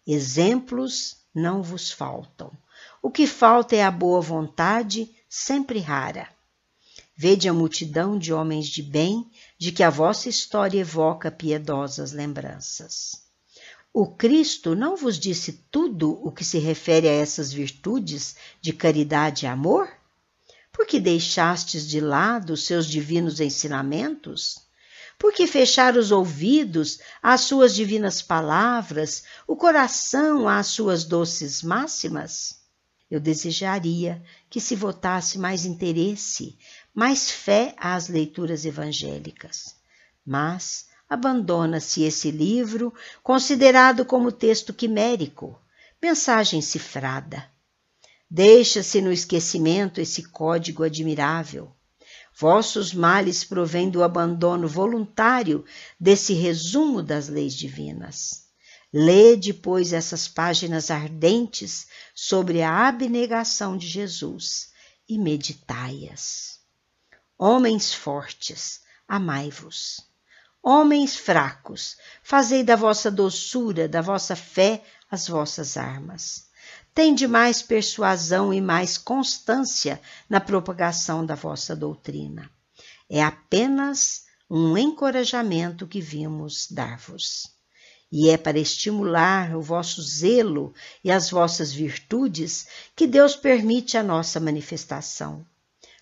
Exemplos 0.08 1.18
não 1.34 1.62
vos 1.62 1.92
faltam. 1.92 2.54
O 3.02 3.12
que 3.12 3.28
falta 3.28 3.76
é 3.76 3.84
a 3.84 3.92
boa 3.92 4.22
vontade, 4.22 5.14
sempre 5.28 5.80
rara. 5.80 6.30
Vede 7.14 7.50
a 7.50 7.54
multidão 7.54 8.18
de 8.18 8.32
homens 8.32 8.68
de 8.68 8.82
bem 8.82 9.30
de 9.58 9.74
que 9.74 9.84
a 9.84 9.90
vossa 9.90 10.30
história 10.30 10.80
evoca 10.80 11.30
piedosas 11.30 12.14
lembranças. 12.14 13.25
O 13.98 14.06
Cristo 14.06 14.76
não 14.76 14.98
vos 14.98 15.18
disse 15.18 15.54
tudo 15.72 16.20
o 16.22 16.30
que 16.30 16.44
se 16.44 16.60
refere 16.60 17.08
a 17.08 17.14
essas 17.14 17.54
virtudes 17.54 18.36
de 18.60 18.74
caridade 18.74 19.46
e 19.46 19.48
amor? 19.48 19.90
Por 20.70 20.86
que 20.86 21.00
deixastes 21.00 21.88
de 21.88 22.02
lado 22.02 22.52
os 22.52 22.66
seus 22.66 22.88
divinos 22.88 23.40
ensinamentos? 23.40 24.68
Por 25.18 25.32
que 25.32 25.48
fechar 25.48 25.96
os 25.96 26.12
ouvidos 26.12 27.00
às 27.24 27.40
suas 27.40 27.74
divinas 27.74 28.22
palavras, 28.22 29.24
o 29.48 29.56
coração 29.56 30.46
às 30.46 30.68
suas 30.68 31.06
doces 31.06 31.64
máximas? 31.64 32.60
Eu 33.10 33.22
desejaria 33.22 34.22
que 34.50 34.60
se 34.60 34.76
votasse 34.76 35.40
mais 35.40 35.64
interesse, 35.64 36.58
mais 36.94 37.32
fé 37.32 37.74
às 37.78 38.10
leituras 38.10 38.66
evangélicas. 38.66 39.74
Mas 40.26 40.88
abandona-se 41.10 42.04
esse 42.04 42.32
livro, 42.32 42.94
considerado 43.24 44.06
como 44.06 44.32
texto 44.32 44.74
quimérico, 44.74 45.60
mensagem 46.02 46.62
cifrada. 46.62 47.50
Deixa-se 48.30 49.02
no 49.02 49.12
esquecimento 49.12 50.02
esse 50.02 50.24
código 50.24 50.84
admirável. 50.84 51.72
Vossos 52.38 52.94
males 52.94 53.44
provêm 53.44 53.90
do 53.90 54.04
abandono 54.04 54.68
voluntário 54.68 55.64
desse 56.00 56.34
resumo 56.34 57.02
das 57.02 57.30
leis 57.30 57.54
divinas. 57.54 58.46
Lê 58.92 59.36
depois 59.36 59.94
essas 59.94 60.28
páginas 60.28 60.90
ardentes 60.90 61.88
sobre 62.14 62.62
a 62.62 62.88
abnegação 62.88 63.78
de 63.78 63.88
Jesus 63.88 64.72
e 65.08 65.18
meditai-as. 65.18 66.60
Homens 67.38 67.94
fortes, 67.94 68.82
amai-vos. 69.08 70.15
Homens 70.68 71.16
fracos, 71.16 71.96
fazei 72.24 72.64
da 72.64 72.76
vossa 72.76 73.12
doçura, 73.12 73.88
da 73.88 74.02
vossa 74.02 74.36
fé, 74.36 74.84
as 75.12 75.28
vossas 75.28 75.78
armas. 75.78 76.48
Tende 76.92 77.28
mais 77.28 77.62
persuasão 77.62 78.52
e 78.52 78.60
mais 78.60 78.98
constância 78.98 80.02
na 80.28 80.42
propagação 80.42 81.24
da 81.24 81.36
vossa 81.36 81.76
doutrina. 81.76 82.50
É 83.08 83.22
apenas 83.22 84.24
um 84.50 84.76
encorajamento 84.76 85.86
que 85.86 86.02
vimos 86.02 86.68
dar-vos 86.72 87.54
e 88.12 88.32
é 88.32 88.38
para 88.38 88.58
estimular 88.58 89.56
o 89.56 89.62
vosso 89.62 90.02
zelo 90.02 90.74
e 91.04 91.12
as 91.12 91.30
vossas 91.30 91.72
virtudes 91.72 92.66
que 92.96 93.06
Deus 93.06 93.36
permite 93.36 94.00
a 94.00 94.04
nossa 94.04 94.40
manifestação. 94.40 95.46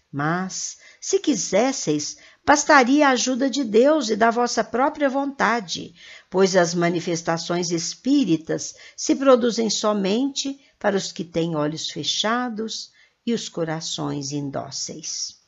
Mas, 0.09 0.77
se 1.01 1.19
quisesseis, 1.19 2.17
bastaria 2.45 3.07
a 3.07 3.11
ajuda 3.11 3.49
de 3.49 3.63
Deus 3.63 4.09
e 4.09 4.15
da 4.15 4.29
vossa 4.29 4.63
própria 4.63 5.09
vontade, 5.09 5.93
pois 6.29 6.55
as 6.55 6.73
manifestações 6.73 7.71
espíritas 7.71 8.75
se 8.95 9.15
produzem 9.15 9.69
somente 9.69 10.59
para 10.77 10.97
os 10.97 11.11
que 11.11 11.23
têm 11.23 11.55
olhos 11.55 11.89
fechados 11.89 12.91
e 13.25 13.33
os 13.33 13.47
corações 13.47 14.31
indóceis. 14.31 15.42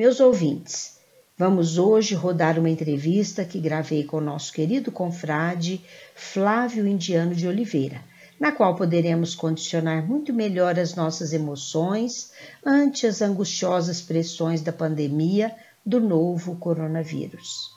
Meus 0.00 0.18
ouvintes, 0.18 0.98
vamos 1.36 1.76
hoje 1.76 2.14
rodar 2.14 2.58
uma 2.58 2.70
entrevista 2.70 3.44
que 3.44 3.60
gravei 3.60 4.02
com 4.02 4.16
o 4.16 4.20
nosso 4.22 4.50
querido 4.50 4.90
confrade 4.90 5.84
Flávio 6.14 6.86
Indiano 6.86 7.34
de 7.34 7.46
Oliveira, 7.46 8.02
na 8.40 8.50
qual 8.50 8.74
poderemos 8.74 9.34
condicionar 9.34 10.02
muito 10.02 10.32
melhor 10.32 10.78
as 10.78 10.94
nossas 10.94 11.34
emoções 11.34 12.32
ante 12.64 13.06
as 13.06 13.20
angustiosas 13.20 14.00
pressões 14.00 14.62
da 14.62 14.72
pandemia 14.72 15.54
do 15.84 16.00
novo 16.00 16.56
coronavírus. 16.56 17.70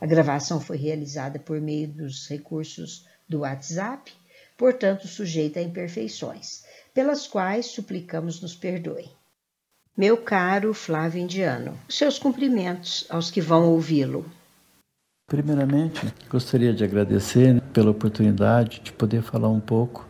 A 0.00 0.06
gravação 0.06 0.60
foi 0.60 0.76
realizada 0.76 1.40
por 1.40 1.60
meio 1.60 1.88
dos 1.88 2.28
recursos 2.28 3.04
do 3.28 3.40
WhatsApp, 3.40 4.12
portanto 4.56 5.08
sujeita 5.08 5.58
a 5.58 5.62
imperfeições, 5.64 6.62
pelas 6.94 7.26
quais 7.26 7.66
suplicamos 7.66 8.40
nos 8.40 8.54
perdoem. 8.54 9.17
Meu 9.98 10.16
caro 10.16 10.72
Flávio 10.72 11.20
Indiano, 11.20 11.72
seus 11.88 12.20
cumprimentos 12.20 13.04
aos 13.10 13.32
que 13.32 13.40
vão 13.40 13.68
ouvi-lo. 13.72 14.24
Primeiramente, 15.26 16.06
gostaria 16.30 16.72
de 16.72 16.84
agradecer 16.84 17.60
pela 17.72 17.90
oportunidade 17.90 18.80
de 18.80 18.92
poder 18.92 19.22
falar 19.22 19.48
um 19.48 19.58
pouco. 19.58 20.08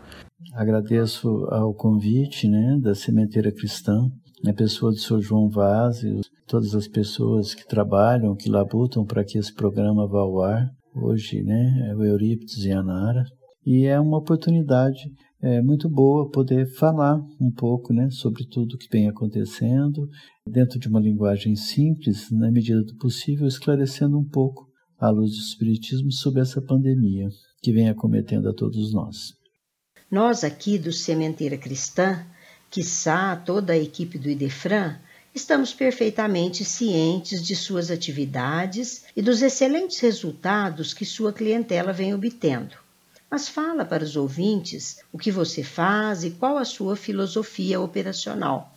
Agradeço 0.53 1.27
ao 1.51 1.73
convite 1.73 2.47
né, 2.47 2.79
da 2.83 2.95
Sementeira 2.95 3.51
Cristã, 3.51 4.11
na 4.45 4.53
pessoa 4.53 4.93
do 4.93 4.99
Sr. 4.99 5.23
João 5.23 5.49
Vaz 5.49 6.03
e 6.03 6.21
todas 6.47 6.75
as 6.75 6.87
pessoas 6.87 7.55
que 7.55 7.67
trabalham, 7.67 8.37
que 8.37 8.51
labutam 8.51 9.07
para 9.07 9.25
que 9.25 9.39
esse 9.39 9.55
programa 9.55 10.07
vá 10.07 10.21
ao 10.21 10.43
ar. 10.43 10.69
Hoje, 10.95 11.43
né, 11.43 11.89
é 11.89 11.97
o 11.97 12.05
Eurípides 12.05 12.63
e 12.63 12.73
a 12.73 12.83
Nara. 12.83 13.25
E 13.65 13.87
é 13.87 13.99
uma 13.99 14.19
oportunidade 14.19 15.01
é 15.41 15.63
muito 15.63 15.89
boa 15.89 16.29
poder 16.31 16.67
falar 16.67 17.17
um 17.41 17.51
pouco 17.51 17.93
né, 17.93 18.11
sobre 18.11 18.45
tudo 18.45 18.75
o 18.75 18.79
que 18.79 18.89
vem 18.91 19.09
acontecendo, 19.09 20.09
dentro 20.47 20.79
de 20.79 20.89
uma 20.89 21.01
linguagem 21.01 21.55
simples, 21.55 22.31
na 22.31 22.51
medida 22.51 22.83
do 22.83 22.97
possível, 22.97 23.47
esclarecendo 23.47 24.19
um 24.19 24.25
pouco, 24.25 24.69
à 24.99 25.11
luz 25.11 25.31
do 25.31 25.39
Espiritismo, 25.39 26.11
sobre 26.11 26.41
essa 26.41 26.61
pandemia 26.61 27.29
que 27.63 27.73
vem 27.73 27.89
acometendo 27.89 28.49
a 28.49 28.53
todos 28.53 28.93
nós. 28.93 29.35
Nós 30.11 30.43
aqui 30.43 30.77
do 30.77 30.93
Sementeira 30.93 31.57
Cristã, 31.57 32.27
quiçá 32.69 33.37
toda 33.37 33.75
a 33.75 33.79
equipe 33.79 34.19
do 34.19 34.29
Idefran, 34.29 34.97
estamos 35.33 35.73
perfeitamente 35.73 36.65
cientes 36.65 37.47
de 37.47 37.55
suas 37.55 37.93
atividades 37.93 39.05
e 39.15 39.23
dos 39.23 39.41
excelentes 39.41 40.01
resultados 40.01 40.93
que 40.93 41.05
sua 41.05 41.33
clientela 41.33 41.93
vem 41.93 42.13
obtendo. 42.13 42.88
Mas 43.31 43.49
fala 43.49 43.85
para 43.85 44.05
os 44.05 44.17
ouvintes 44.17 45.01
o 45.13 45.19
que 45.19 45.31
você 45.31 45.63
faz 45.63 46.25
e 46.25 46.31
qual 46.31 46.57
a 46.57 46.65
sua 46.65 46.97
filosofia 46.97 47.81
operacional. 47.81 48.73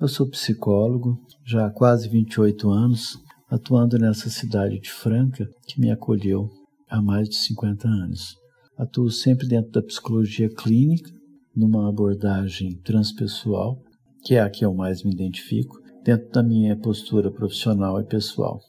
Eu 0.00 0.08
sou 0.08 0.26
psicólogo, 0.26 1.18
já 1.44 1.66
há 1.66 1.70
quase 1.70 2.08
28 2.08 2.70
anos, 2.70 3.18
atuando 3.50 3.98
nessa 3.98 4.30
cidade 4.30 4.78
de 4.78 4.90
Franca, 4.90 5.48
que 5.66 5.80
me 5.80 5.90
acolheu 5.90 6.50
há 6.88 7.00
mais 7.00 7.28
de 7.28 7.36
50 7.36 7.88
anos. 7.88 8.38
Atuo 8.78 9.10
sempre 9.10 9.46
dentro 9.46 9.70
da 9.72 9.82
psicologia 9.82 10.48
clínica, 10.48 11.10
numa 11.54 11.88
abordagem 11.88 12.72
transpessoal, 12.76 13.78
que 14.24 14.34
é 14.36 14.40
a 14.40 14.48
que 14.48 14.64
eu 14.64 14.72
mais 14.72 15.02
me 15.02 15.12
identifico, 15.12 15.80
dentro 16.02 16.30
da 16.30 16.42
minha 16.42 16.76
postura 16.76 17.30
profissional 17.30 18.00
e 18.00 18.04
pessoal. 18.04 18.60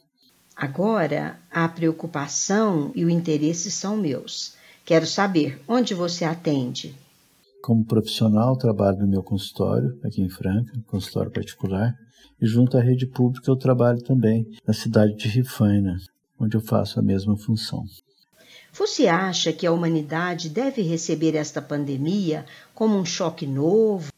Agora, 0.56 1.39
a 1.50 1.67
preocupação 1.67 2.91
e 2.93 3.06
o 3.06 3.10
interesse 3.10 3.71
são 3.71 3.95
meus. 3.95 4.56
Quero 4.91 5.08
saber 5.08 5.58
onde 5.69 5.93
você 5.93 6.25
atende. 6.25 6.93
Como 7.63 7.86
profissional, 7.86 8.58
trabalho 8.58 8.99
no 8.99 9.08
meu 9.08 9.23
consultório, 9.23 9.97
aqui 10.04 10.21
em 10.21 10.27
Franca, 10.27 10.73
consultório 10.86 11.32
particular, 11.32 11.95
e 12.41 12.45
junto 12.45 12.77
à 12.77 12.82
rede 12.82 13.08
pública 13.08 13.49
eu 13.49 13.56
trabalho 13.56 14.04
também 14.04 14.45
na 14.67 14.73
cidade 14.73 15.15
de 15.15 15.30
Rifaina, 15.30 15.95
onde 16.38 16.58
eu 16.58 16.62
faço 16.62 16.99
a 16.99 17.01
mesma 17.01 17.38
função. 17.38 17.86
Você 18.73 19.08
acha 19.08 19.54
que 19.54 19.65
a 19.65 19.71
humanidade 19.71 20.49
deve 20.49 20.82
receber 20.82 21.36
esta 21.36 21.62
pandemia 21.62 22.45
como 22.75 22.97
um 22.97 23.06
choque 23.06 23.47
novo? 23.47 24.12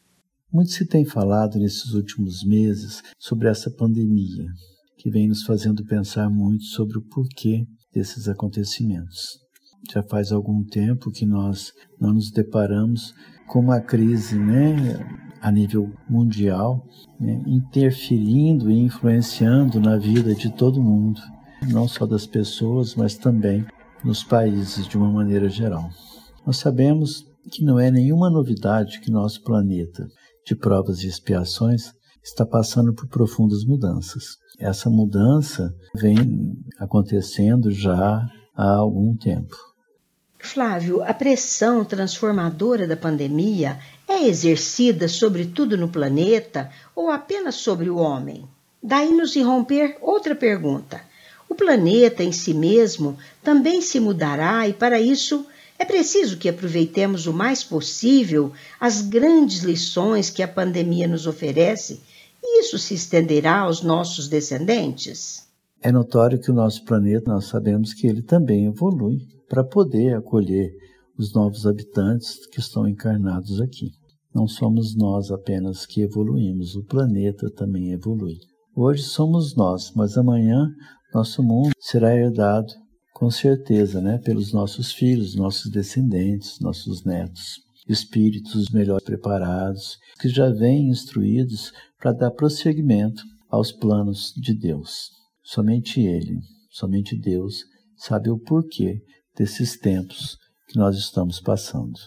Muito 0.52 0.72
se 0.72 0.84
tem 0.84 1.04
falado 1.04 1.56
nesses 1.56 1.92
últimos 1.92 2.42
meses 2.42 3.00
sobre 3.16 3.46
essa 3.46 3.70
pandemia, 3.70 4.48
que 4.98 5.08
vem 5.08 5.28
nos 5.28 5.44
fazendo 5.44 5.84
pensar 5.84 6.28
muito 6.28 6.64
sobre 6.64 6.98
o 6.98 7.02
porquê 7.02 7.64
desses 7.92 8.26
acontecimentos. 8.26 9.43
Já 9.92 10.02
faz 10.02 10.32
algum 10.32 10.64
tempo 10.64 11.10
que 11.10 11.26
nós 11.26 11.72
não 12.00 12.14
nos 12.14 12.30
deparamos 12.30 13.14
com 13.46 13.60
uma 13.60 13.80
crise 13.80 14.38
né, 14.38 14.98
a 15.40 15.50
nível 15.50 15.92
mundial, 16.08 16.86
né, 17.20 17.42
interferindo 17.46 18.70
e 18.70 18.78
influenciando 18.78 19.78
na 19.78 19.96
vida 19.96 20.34
de 20.34 20.50
todo 20.50 20.82
mundo, 20.82 21.20
não 21.68 21.86
só 21.86 22.06
das 22.06 22.26
pessoas, 22.26 22.94
mas 22.94 23.16
também 23.16 23.64
nos 24.02 24.24
países 24.24 24.86
de 24.86 24.96
uma 24.96 25.10
maneira 25.10 25.48
geral. 25.48 25.88
Nós 26.46 26.56
sabemos 26.56 27.24
que 27.50 27.64
não 27.64 27.78
é 27.78 27.90
nenhuma 27.90 28.30
novidade 28.30 29.00
que 29.00 29.10
nosso 29.10 29.42
planeta, 29.42 30.06
de 30.46 30.54
provas 30.54 31.02
e 31.02 31.08
expiações, 31.08 31.92
está 32.22 32.44
passando 32.46 32.94
por 32.94 33.06
profundas 33.08 33.64
mudanças. 33.64 34.38
Essa 34.58 34.88
mudança 34.88 35.74
vem 35.94 36.56
acontecendo 36.78 37.70
já 37.70 38.26
há 38.56 38.74
algum 38.76 39.16
tempo. 39.16 39.73
Flávio, 40.44 41.02
a 41.02 41.14
pressão 41.14 41.84
transformadora 41.84 42.86
da 42.86 42.96
pandemia 42.96 43.78
é 44.06 44.26
exercida 44.26 45.08
sobretudo 45.08 45.76
no 45.76 45.88
planeta 45.88 46.70
ou 46.94 47.10
apenas 47.10 47.54
sobre 47.54 47.88
o 47.88 47.96
homem? 47.96 48.44
Daí 48.82 49.10
nos 49.10 49.34
irromper 49.34 49.96
outra 50.00 50.34
pergunta. 50.34 51.00
O 51.48 51.54
planeta 51.54 52.22
em 52.22 52.30
si 52.30 52.52
mesmo 52.52 53.16
também 53.42 53.80
se 53.80 53.98
mudará 53.98 54.68
e, 54.68 54.72
para 54.74 55.00
isso, 55.00 55.46
é 55.78 55.84
preciso 55.84 56.36
que 56.36 56.48
aproveitemos 56.48 57.26
o 57.26 57.32
mais 57.32 57.64
possível 57.64 58.52
as 58.78 59.00
grandes 59.00 59.62
lições 59.62 60.30
que 60.30 60.42
a 60.42 60.48
pandemia 60.48 61.08
nos 61.08 61.26
oferece 61.26 62.00
e 62.42 62.60
isso 62.60 62.78
se 62.78 62.94
estenderá 62.94 63.60
aos 63.60 63.82
nossos 63.82 64.28
descendentes? 64.28 65.48
É 65.80 65.90
notório 65.90 66.38
que 66.38 66.50
o 66.50 66.54
nosso 66.54 66.84
planeta, 66.84 67.30
nós 67.30 67.46
sabemos 67.46 67.94
que 67.94 68.06
ele 68.06 68.22
também 68.22 68.66
evolui 68.66 69.33
para 69.54 69.62
poder 69.62 70.16
acolher 70.16 70.68
os 71.16 71.32
novos 71.32 71.64
habitantes 71.64 72.44
que 72.48 72.58
estão 72.58 72.88
encarnados 72.88 73.60
aqui. 73.60 73.92
Não 74.34 74.48
somos 74.48 74.96
nós 74.96 75.30
apenas 75.30 75.86
que 75.86 76.00
evoluímos, 76.02 76.74
o 76.74 76.84
planeta 76.84 77.48
também 77.52 77.92
evolui. 77.92 78.34
Hoje 78.74 79.04
somos 79.04 79.54
nós, 79.54 79.92
mas 79.94 80.18
amanhã 80.18 80.68
nosso 81.14 81.40
mundo 81.40 81.70
será 81.78 82.12
herdado 82.16 82.66
com 83.12 83.30
certeza, 83.30 84.00
né, 84.00 84.18
pelos 84.18 84.52
nossos 84.52 84.92
filhos, 84.92 85.36
nossos 85.36 85.70
descendentes, 85.70 86.58
nossos 86.58 87.04
netos. 87.04 87.60
Espíritos 87.88 88.70
melhor 88.72 89.00
preparados, 89.02 89.96
que 90.20 90.28
já 90.28 90.50
vêm 90.50 90.88
instruídos 90.88 91.70
para 92.00 92.10
dar 92.10 92.32
prosseguimento 92.32 93.22
aos 93.48 93.70
planos 93.70 94.32
de 94.36 94.52
Deus. 94.52 95.10
Somente 95.44 96.00
Ele, 96.00 96.40
somente 96.70 97.16
Deus, 97.16 97.62
sabe 97.96 98.30
o 98.30 98.36
porquê 98.36 99.00
desses 99.36 99.76
tempos 99.76 100.38
que 100.68 100.78
nós 100.78 100.96
estamos 100.96 101.40
passando. 101.40 101.98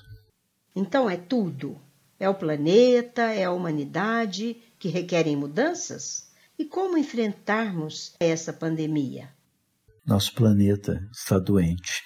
Então 0.76 1.10
é 1.10 1.18
tudo. 1.18 1.78
É 2.20 2.28
o 2.28 2.36
planeta, 2.36 3.22
é 3.24 3.44
a 3.44 3.52
humanidade 3.52 4.58
que 4.80 4.90
requerem 4.90 5.36
mudanças? 5.36 6.28
E 6.58 6.66
como 6.66 6.98
enfrentarmos 6.98 8.14
essa 8.20 8.52
pandemia? 8.52 9.30
Nosso 10.06 10.34
planeta 10.34 11.00
está 11.12 11.38
doente. 11.38 12.02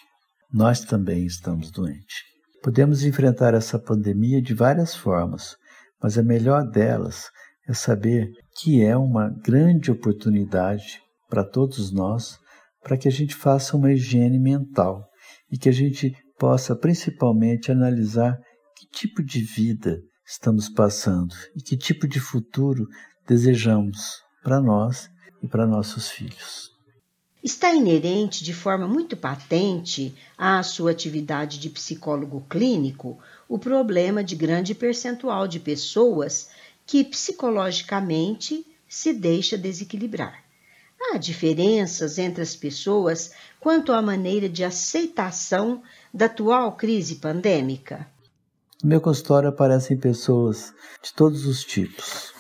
Nós 0.51 0.81
também 0.81 1.25
estamos 1.25 1.71
doentes. 1.71 2.23
Podemos 2.62 3.03
enfrentar 3.05 3.53
essa 3.53 3.79
pandemia 3.79 4.41
de 4.41 4.53
várias 4.53 4.93
formas, 4.95 5.55
mas 6.01 6.17
a 6.17 6.23
melhor 6.23 6.63
delas 6.69 7.29
é 7.67 7.73
saber 7.73 8.31
que 8.60 8.84
é 8.84 8.97
uma 8.97 9.29
grande 9.29 9.89
oportunidade 9.89 11.01
para 11.29 11.43
todos 11.43 11.91
nós 11.91 12.38
para 12.84 12.97
que 12.97 13.07
a 13.07 13.12
gente 13.12 13.36
faça 13.36 13.77
uma 13.77 13.93
higiene 13.93 14.39
mental 14.39 15.11
e 15.51 15.57
que 15.57 15.69
a 15.69 15.73
gente 15.73 16.15
possa 16.39 16.75
principalmente 16.75 17.71
analisar 17.71 18.39
que 18.75 18.87
tipo 18.87 19.21
de 19.21 19.41
vida 19.41 20.01
estamos 20.25 20.69
passando 20.69 21.35
e 21.55 21.61
que 21.61 21.75
tipo 21.75 22.07
de 22.07 22.19
futuro 22.19 22.87
desejamos 23.27 24.23
para 24.43 24.61
nós 24.61 25.09
e 25.41 25.47
para 25.47 25.67
nossos 25.67 26.09
filhos. 26.09 26.71
Está 27.43 27.73
inerente 27.73 28.43
de 28.43 28.53
forma 28.53 28.87
muito 28.87 29.17
patente 29.17 30.15
à 30.37 30.61
sua 30.61 30.91
atividade 30.91 31.59
de 31.59 31.71
psicólogo 31.71 32.45
clínico 32.47 33.17
o 33.49 33.57
problema 33.57 34.23
de 34.23 34.35
grande 34.35 34.75
percentual 34.75 35.47
de 35.47 35.59
pessoas 35.59 36.49
que 36.85 37.03
psicologicamente 37.03 38.65
se 38.87 39.11
deixa 39.11 39.57
desequilibrar. 39.57 40.50
Há 41.09 41.17
diferenças 41.17 42.17
entre 42.17 42.43
as 42.43 42.55
pessoas 42.55 43.31
quanto 43.59 43.91
à 43.91 44.01
maneira 44.01 44.47
de 44.47 44.63
aceitação 44.63 45.81
da 46.13 46.25
atual 46.25 46.73
crise 46.73 47.15
pandêmica? 47.15 48.07
No 48.83 48.89
meu 48.89 49.01
consultório 49.01 49.49
aparecem 49.49 49.97
pessoas 49.97 50.73
de 51.03 51.13
todos 51.13 51.45
os 51.45 51.63
tipos. 51.63 52.31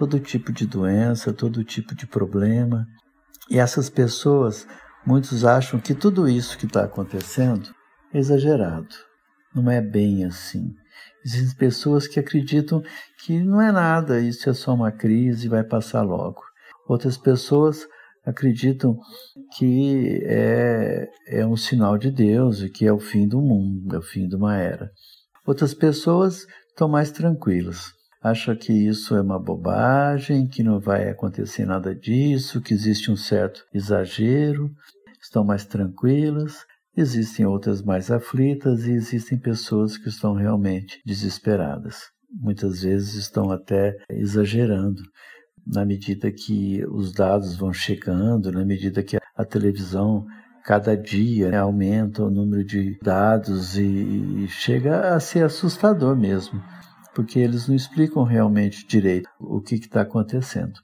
todo 0.00 0.18
tipo 0.18 0.50
de 0.50 0.66
doença, 0.66 1.30
todo 1.30 1.62
tipo 1.62 1.94
de 1.94 2.06
problema. 2.06 2.86
E 3.50 3.58
essas 3.58 3.90
pessoas, 3.90 4.66
muitos 5.04 5.44
acham 5.44 5.78
que 5.78 5.94
tudo 5.94 6.26
isso 6.26 6.56
que 6.56 6.64
está 6.64 6.84
acontecendo 6.84 7.70
é 8.12 8.18
exagerado. 8.18 8.94
Não 9.54 9.70
é 9.70 9.80
bem 9.82 10.24
assim. 10.24 10.74
Existem 11.22 11.54
pessoas 11.54 12.08
que 12.08 12.18
acreditam 12.18 12.82
que 13.18 13.42
não 13.44 13.60
é 13.60 13.70
nada, 13.70 14.20
isso 14.20 14.48
é 14.48 14.54
só 14.54 14.72
uma 14.72 14.90
crise 14.90 15.46
e 15.46 15.50
vai 15.50 15.62
passar 15.62 16.00
logo. 16.00 16.40
Outras 16.88 17.18
pessoas 17.18 17.86
acreditam 18.24 18.98
que 19.56 20.20
é, 20.24 21.08
é 21.28 21.46
um 21.46 21.56
sinal 21.56 21.96
de 21.96 22.10
Deus 22.10 22.60
e 22.62 22.68
que 22.68 22.86
é 22.86 22.92
o 22.92 22.98
fim 22.98 23.26
do 23.26 23.40
mundo, 23.40 23.94
é 23.94 23.98
o 23.98 24.02
fim 24.02 24.28
de 24.28 24.36
uma 24.36 24.56
era. 24.56 24.90
Outras 25.46 25.74
pessoas 25.74 26.46
estão 26.68 26.88
mais 26.88 27.10
tranquilas, 27.10 27.92
acham 28.22 28.54
que 28.54 28.72
isso 28.72 29.14
é 29.14 29.22
uma 29.22 29.38
bobagem, 29.38 30.46
que 30.46 30.62
não 30.62 30.78
vai 30.78 31.08
acontecer 31.08 31.64
nada 31.64 31.94
disso, 31.94 32.60
que 32.60 32.74
existe 32.74 33.10
um 33.10 33.16
certo 33.16 33.64
exagero, 33.72 34.70
estão 35.22 35.44
mais 35.44 35.64
tranquilas. 35.64 36.64
Existem 36.96 37.46
outras 37.46 37.82
mais 37.82 38.10
aflitas 38.10 38.84
e 38.84 38.90
existem 38.90 39.38
pessoas 39.38 39.96
que 39.96 40.08
estão 40.08 40.34
realmente 40.34 41.00
desesperadas. 41.06 42.10
Muitas 42.32 42.82
vezes 42.82 43.14
estão 43.14 43.50
até 43.50 43.96
exagerando 44.10 45.00
na 45.72 45.84
medida 45.84 46.30
que 46.30 46.84
os 46.86 47.12
dados 47.12 47.56
vão 47.56 47.72
chegando, 47.72 48.50
na 48.50 48.64
medida 48.64 49.02
que 49.02 49.16
a 49.36 49.44
televisão 49.44 50.26
cada 50.64 50.96
dia 50.96 51.50
né, 51.50 51.58
aumenta 51.58 52.22
o 52.22 52.30
número 52.30 52.64
de 52.64 52.98
dados 53.02 53.78
e, 53.78 53.82
e 53.82 54.48
chega 54.48 55.14
a 55.14 55.20
ser 55.20 55.44
assustador 55.44 56.16
mesmo, 56.16 56.62
porque 57.14 57.38
eles 57.38 57.66
não 57.66 57.74
explicam 57.74 58.22
realmente 58.24 58.86
direito 58.86 59.28
o 59.38 59.60
que 59.60 59.76
está 59.76 60.02
acontecendo. 60.02 60.80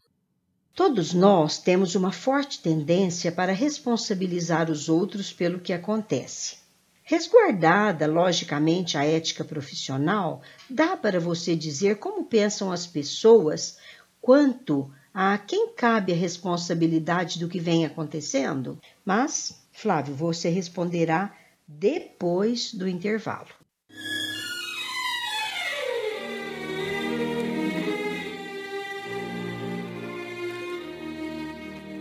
Todos 0.75 1.15
nós 1.15 1.59
temos 1.59 1.95
uma 1.95 2.13
forte 2.13 2.61
tendência 2.61 3.33
para 3.33 3.53
responsabilizar 3.53 4.71
os 4.71 4.89
outros 4.89 5.33
pelo 5.33 5.59
que 5.59 5.73
acontece. 5.73 6.59
Resguardada, 7.03 8.07
logicamente, 8.07 8.99
a 8.99 9.05
ética 9.05 9.45
profissional, 9.45 10.43
dá 10.69 10.97
para 10.97 11.21
você 11.21 11.55
dizer 11.55 11.99
como 11.99 12.25
pensam 12.25 12.73
as 12.73 12.85
pessoas 12.85 13.79
quanto 14.27 14.91
a 15.15 15.39
quem 15.39 15.69
cabe 15.69 16.13
a 16.13 16.17
responsabilidade 16.17 17.39
do 17.39 17.49
que 17.49 17.61
vem 17.61 17.87
acontecendo? 17.87 18.77
Mas, 19.05 19.65
Flávio, 19.71 20.17
você 20.17 20.49
responderá 20.49 21.33
depois 21.69 22.75
do 22.75 22.89
intervalo. 22.89 23.47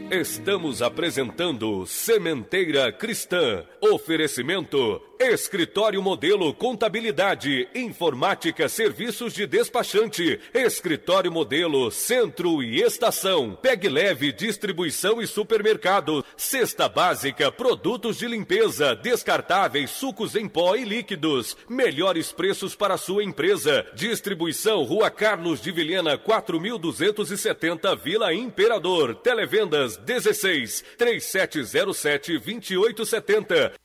Estamos 0.09 0.81
apresentando 0.81 1.85
Sementeira 1.85 2.91
Cristã. 2.91 3.63
Oferecimento 3.81 4.99
Escritório 5.19 6.01
Modelo 6.01 6.53
Contabilidade, 6.53 7.67
Informática, 7.73 8.67
Serviços 8.67 9.33
de 9.33 9.47
Despachante, 9.47 10.39
Escritório 10.53 11.31
Modelo 11.31 11.89
Centro 11.89 12.61
e 12.61 12.81
Estação, 12.81 13.57
Peg 13.61 13.87
Leve 13.87 14.31
Distribuição 14.31 15.21
e 15.21 15.27
Supermercado, 15.27 16.23
Cesta 16.35 16.89
Básica, 16.89 17.51
Produtos 17.51 18.17
de 18.17 18.27
Limpeza, 18.27 18.95
Descartáveis, 18.95 19.89
Sucos 19.91 20.35
em 20.35 20.47
Pó 20.47 20.75
e 20.75 20.83
Líquidos, 20.83 21.55
melhores 21.69 22.31
preços 22.31 22.75
para 22.75 22.97
sua 22.97 23.23
empresa, 23.23 23.85
Distribuição 23.93 24.83
Rua 24.83 25.09
Carlos 25.09 25.61
de 25.61 25.71
Vilhena 25.71 26.17
4270 26.17 27.95
Vila 27.95 28.33
Imperador, 28.33 29.15
Televendas 29.15 29.97
16 29.97 30.83
3707 30.97 32.33
2870 32.37 33.84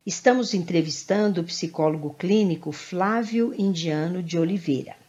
Estamos 0.06 0.54
entrevistando 0.54 1.40
o 1.40 1.46
psicólogo 1.46 2.14
clínico 2.16 2.74
Flávio 2.74 3.54
Indiano 3.58 4.22
de 4.22 4.38
Oliveira. 4.38 5.03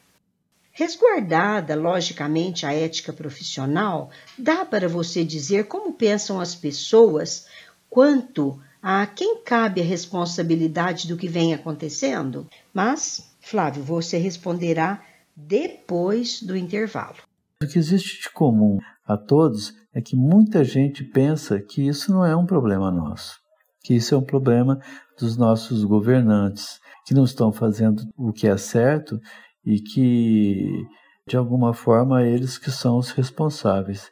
Resguardada, 0.77 1.77
logicamente, 1.77 2.67
a 2.67 2.75
ética 2.75 3.13
profissional, 3.13 4.11
dá 4.37 4.65
para 4.65 4.89
você 4.89 5.25
dizer 5.25 5.69
como 5.69 5.93
pensam 5.93 6.41
as 6.41 6.53
pessoas 6.53 7.47
quanto 7.89 8.61
a 8.83 9.07
quem 9.07 9.41
cabe 9.45 9.81
a 9.81 9.85
responsabilidade 9.85 11.07
do 11.07 11.17
que 11.17 11.29
vem 11.29 11.55
acontecendo? 11.55 12.49
Mas, 12.73 13.33
Flávio, 13.41 13.85
você 13.85 14.19
responderá 14.19 15.01
depois 15.37 16.43
do 16.43 16.57
intervalo. 16.57 17.19
O 17.63 17.69
que 17.69 17.79
existe 17.79 18.23
de 18.23 18.31
comum 18.31 18.79
a 19.07 19.17
todos 19.17 19.73
é 19.95 20.01
que 20.01 20.17
muita 20.17 20.65
gente 20.65 21.05
pensa 21.05 21.61
que 21.61 21.87
isso 21.87 22.11
não 22.11 22.27
é 22.27 22.35
um 22.35 22.47
problema 22.47 22.91
nosso, 22.91 23.39
que 23.81 23.95
isso 23.95 24.13
é 24.13 24.19
um 24.19 24.25
problema 24.25 24.81
dos 25.17 25.37
nossos 25.37 25.85
governantes, 25.85 26.81
que 27.07 27.15
não 27.15 27.23
estão 27.23 27.53
fazendo 27.53 28.03
o 28.17 28.33
que 28.33 28.49
é 28.49 28.57
certo 28.57 29.21
e 29.65 29.81
que, 29.81 30.87
de 31.27 31.37
alguma 31.37 31.73
forma, 31.73 32.23
eles 32.23 32.59
que 32.59 32.71
são 32.71 32.99
os 32.99 33.11
responsáveis. 33.11 34.11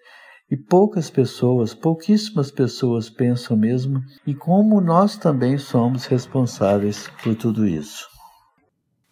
E 0.51 0.57
poucas 0.57 1.09
pessoas, 1.11 1.75
pouquíssimas 1.75 2.51
pessoas 2.51 3.09
pensam 3.09 3.57
mesmo 3.57 4.03
em 4.27 4.35
como 4.35 4.81
nós 4.81 5.17
também 5.17 5.57
somos 5.57 6.05
responsáveis 6.07 7.09
por 7.23 7.35
tudo 7.35 7.67
isso. 7.67 8.07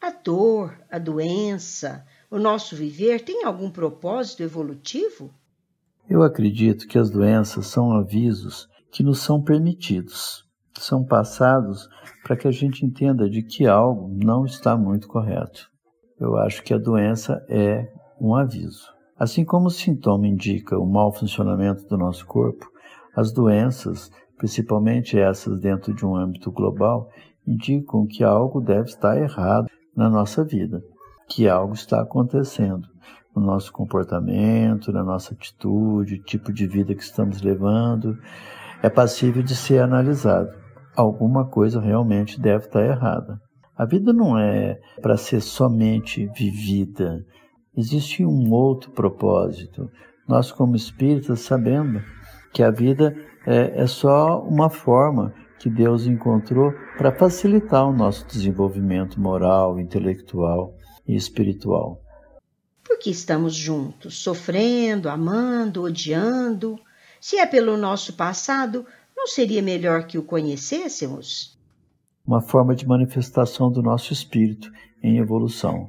A 0.01 0.11
dor, 0.11 0.79
a 0.91 0.99
doença, 0.99 2.05
o 2.31 2.39
nosso 2.39 2.77
viver 2.77 3.23
tem 3.23 3.45
algum 3.45 3.71
propósito 3.71 4.43
evolutivo? 4.43 5.33
Eu 6.09 6.23
acredito 6.23 6.87
que 6.87 6.99
as 6.99 7.11
doenças 7.11 7.67
são 7.67 7.93
avisos 7.93 8.69
que 8.91 9.03
nos 9.03 9.21
são 9.21 9.41
permitidos, 9.43 10.45
são 10.79 11.05
passados 11.05 11.89
para 12.23 12.37
que 12.37 12.49
a 12.49 12.51
gente 12.51 12.85
entenda 12.85 13.31
de 13.31 13.43
que 13.43 13.67
algo 13.67 14.09
não 14.13 14.45
está 14.45 14.77
muito 14.77 15.07
correto 15.07 15.70
eu 16.21 16.37
acho 16.37 16.63
que 16.63 16.75
a 16.75 16.79
doença 16.79 17.43
é 17.49 17.91
um 18.21 18.35
aviso. 18.35 18.93
Assim 19.19 19.45
como 19.45 19.67
o 19.67 19.71
sintoma 19.71 20.27
indica 20.27 20.79
o 20.79 20.87
mau 20.87 21.13
funcionamento 21.13 21.87
do 21.89 21.97
nosso 21.97 22.27
corpo, 22.27 22.67
as 23.17 23.33
doenças, 23.33 24.11
principalmente 24.37 25.19
essas 25.19 25.61
dentro 25.61 25.95
de 25.95 26.05
um 26.05 26.15
âmbito 26.15 26.51
global, 26.53 27.09
indicam 27.47 28.07
que 28.07 28.23
algo 28.23 28.61
deve 28.61 28.89
estar 28.89 29.17
errado 29.17 29.67
na 29.97 30.09
nossa 30.09 30.45
vida, 30.45 30.83
que 31.29 31.49
algo 31.49 31.75
está 31.75 32.01
acontecendo 32.01 32.87
no 33.35 33.43
nosso 33.43 33.73
comportamento, 33.73 34.93
na 34.93 35.03
nossa 35.03 35.35
atitude, 35.35 36.23
tipo 36.23 36.53
de 36.53 36.67
vida 36.67 36.95
que 36.95 37.03
estamos 37.03 37.41
levando, 37.41 38.19
é 38.83 38.91
passível 38.91 39.43
de 39.43 39.55
ser 39.55 39.83
analisado. 39.83 40.51
Alguma 40.97 41.47
coisa 41.47 41.81
realmente 41.81 42.41
deve 42.41 42.67
estar 42.67 42.85
errada. 42.85 43.41
A 43.81 43.87
vida 43.87 44.13
não 44.13 44.39
é 44.39 44.79
para 45.01 45.17
ser 45.17 45.41
somente 45.41 46.27
vivida. 46.37 47.25
Existe 47.75 48.23
um 48.27 48.53
outro 48.53 48.91
propósito. 48.91 49.91
Nós, 50.29 50.53
como 50.53 50.77
espíritas, 50.77 51.41
sabemos 51.41 52.03
que 52.53 52.63
a 52.63 52.71
vida 52.71 53.17
é, 53.47 53.81
é 53.81 53.87
só 53.87 54.43
uma 54.43 54.69
forma 54.69 55.33
que 55.59 55.71
Deus 55.71 56.07
encontrou 56.07 56.75
para 56.99 57.11
facilitar 57.11 57.89
o 57.89 57.97
nosso 57.97 58.27
desenvolvimento 58.27 59.19
moral, 59.19 59.81
intelectual 59.81 60.77
e 61.09 61.17
espiritual. 61.17 62.03
Por 62.85 62.99
que 62.99 63.09
estamos 63.09 63.55
juntos, 63.55 64.23
sofrendo, 64.23 65.09
amando, 65.09 65.85
odiando? 65.85 66.79
Se 67.19 67.39
é 67.39 67.47
pelo 67.47 67.79
nosso 67.79 68.13
passado, 68.13 68.85
não 69.17 69.27
seria 69.27 69.63
melhor 69.63 70.07
que 70.07 70.19
o 70.19 70.23
conhecêssemos? 70.23 71.59
Uma 72.31 72.41
forma 72.41 72.77
de 72.77 72.87
manifestação 72.87 73.73
do 73.73 73.83
nosso 73.83 74.13
espírito 74.13 74.71
em 75.03 75.19
evolução. 75.19 75.89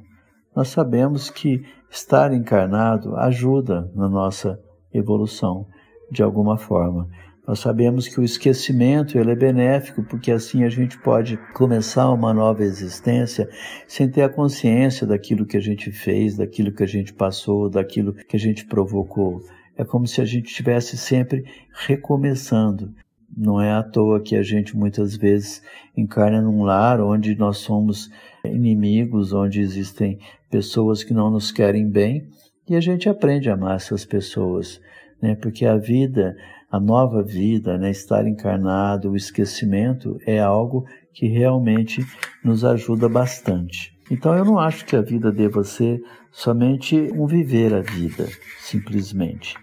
Nós 0.56 0.70
sabemos 0.70 1.30
que 1.30 1.64
estar 1.88 2.34
encarnado 2.34 3.14
ajuda 3.14 3.88
na 3.94 4.08
nossa 4.08 4.58
evolução 4.92 5.68
de 6.10 6.20
alguma 6.20 6.58
forma. 6.58 7.08
Nós 7.46 7.60
sabemos 7.60 8.08
que 8.08 8.18
o 8.18 8.24
esquecimento 8.24 9.16
ele 9.16 9.30
é 9.30 9.36
benéfico, 9.36 10.02
porque 10.02 10.32
assim 10.32 10.64
a 10.64 10.68
gente 10.68 10.98
pode 10.98 11.36
começar 11.54 12.10
uma 12.10 12.34
nova 12.34 12.64
existência 12.64 13.48
sem 13.86 14.10
ter 14.10 14.22
a 14.22 14.28
consciência 14.28 15.06
daquilo 15.06 15.46
que 15.46 15.56
a 15.56 15.62
gente 15.62 15.92
fez, 15.92 16.36
daquilo 16.36 16.74
que 16.74 16.82
a 16.82 16.88
gente 16.88 17.14
passou, 17.14 17.70
daquilo 17.70 18.12
que 18.14 18.34
a 18.34 18.40
gente 18.40 18.66
provocou. 18.66 19.40
É 19.76 19.84
como 19.84 20.08
se 20.08 20.20
a 20.20 20.24
gente 20.24 20.46
estivesse 20.46 20.98
sempre 20.98 21.44
recomeçando. 21.86 22.92
Não 23.34 23.60
é 23.60 23.72
à 23.72 23.82
toa 23.82 24.20
que 24.20 24.36
a 24.36 24.42
gente 24.42 24.76
muitas 24.76 25.16
vezes 25.16 25.62
encarna 25.96 26.40
num 26.40 26.62
lar 26.62 27.00
onde 27.00 27.34
nós 27.34 27.58
somos 27.58 28.10
inimigos, 28.44 29.32
onde 29.32 29.60
existem 29.60 30.18
pessoas 30.50 31.02
que 31.02 31.14
não 31.14 31.30
nos 31.30 31.50
querem 31.50 31.88
bem, 31.88 32.28
e 32.68 32.76
a 32.76 32.80
gente 32.80 33.08
aprende 33.08 33.48
a 33.48 33.54
amar 33.54 33.76
essas 33.76 34.04
pessoas, 34.04 34.80
né? 35.20 35.34
Porque 35.34 35.64
a 35.64 35.76
vida 35.76 36.36
a 36.72 36.80
nova 36.80 37.22
vida, 37.22 37.76
né, 37.76 37.90
estar 37.90 38.26
encarnado, 38.26 39.10
o 39.10 39.16
esquecimento 39.16 40.18
é 40.26 40.40
algo 40.40 40.86
que 41.12 41.26
realmente 41.26 42.02
nos 42.42 42.64
ajuda 42.64 43.10
bastante. 43.10 43.94
Então 44.10 44.34
eu 44.34 44.42
não 44.42 44.58
acho 44.58 44.86
que 44.86 44.96
a 44.96 45.02
vida 45.02 45.30
deva 45.30 45.62
ser 45.64 46.02
somente 46.30 46.96
um 47.14 47.26
viver 47.26 47.74
a 47.74 47.82
vida, 47.82 48.26
simplesmente. 48.58 49.54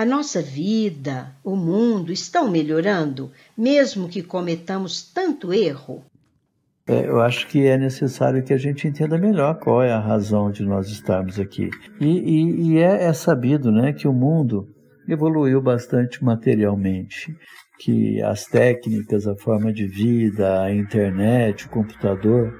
A 0.00 0.04
nossa 0.06 0.40
vida, 0.40 1.30
o 1.44 1.54
mundo 1.54 2.10
estão 2.10 2.50
melhorando, 2.50 3.30
mesmo 3.54 4.08
que 4.08 4.22
cometamos 4.22 5.02
tanto 5.02 5.52
erro? 5.52 6.02
É, 6.88 7.06
eu 7.06 7.20
acho 7.20 7.46
que 7.48 7.66
é 7.66 7.76
necessário 7.76 8.42
que 8.42 8.54
a 8.54 8.56
gente 8.56 8.88
entenda 8.88 9.18
melhor 9.18 9.58
qual 9.58 9.82
é 9.82 9.92
a 9.92 10.00
razão 10.00 10.50
de 10.50 10.62
nós 10.62 10.88
estarmos 10.88 11.38
aqui. 11.38 11.68
E, 12.00 12.06
e, 12.06 12.62
e 12.62 12.78
é, 12.78 13.04
é 13.08 13.12
sabido 13.12 13.70
né, 13.70 13.92
que 13.92 14.08
o 14.08 14.12
mundo 14.14 14.66
evoluiu 15.06 15.60
bastante 15.60 16.24
materialmente, 16.24 17.36
que 17.78 18.22
as 18.22 18.46
técnicas, 18.46 19.26
a 19.26 19.36
forma 19.36 19.70
de 19.70 19.86
vida, 19.86 20.62
a 20.62 20.74
internet, 20.74 21.66
o 21.66 21.68
computador, 21.68 22.58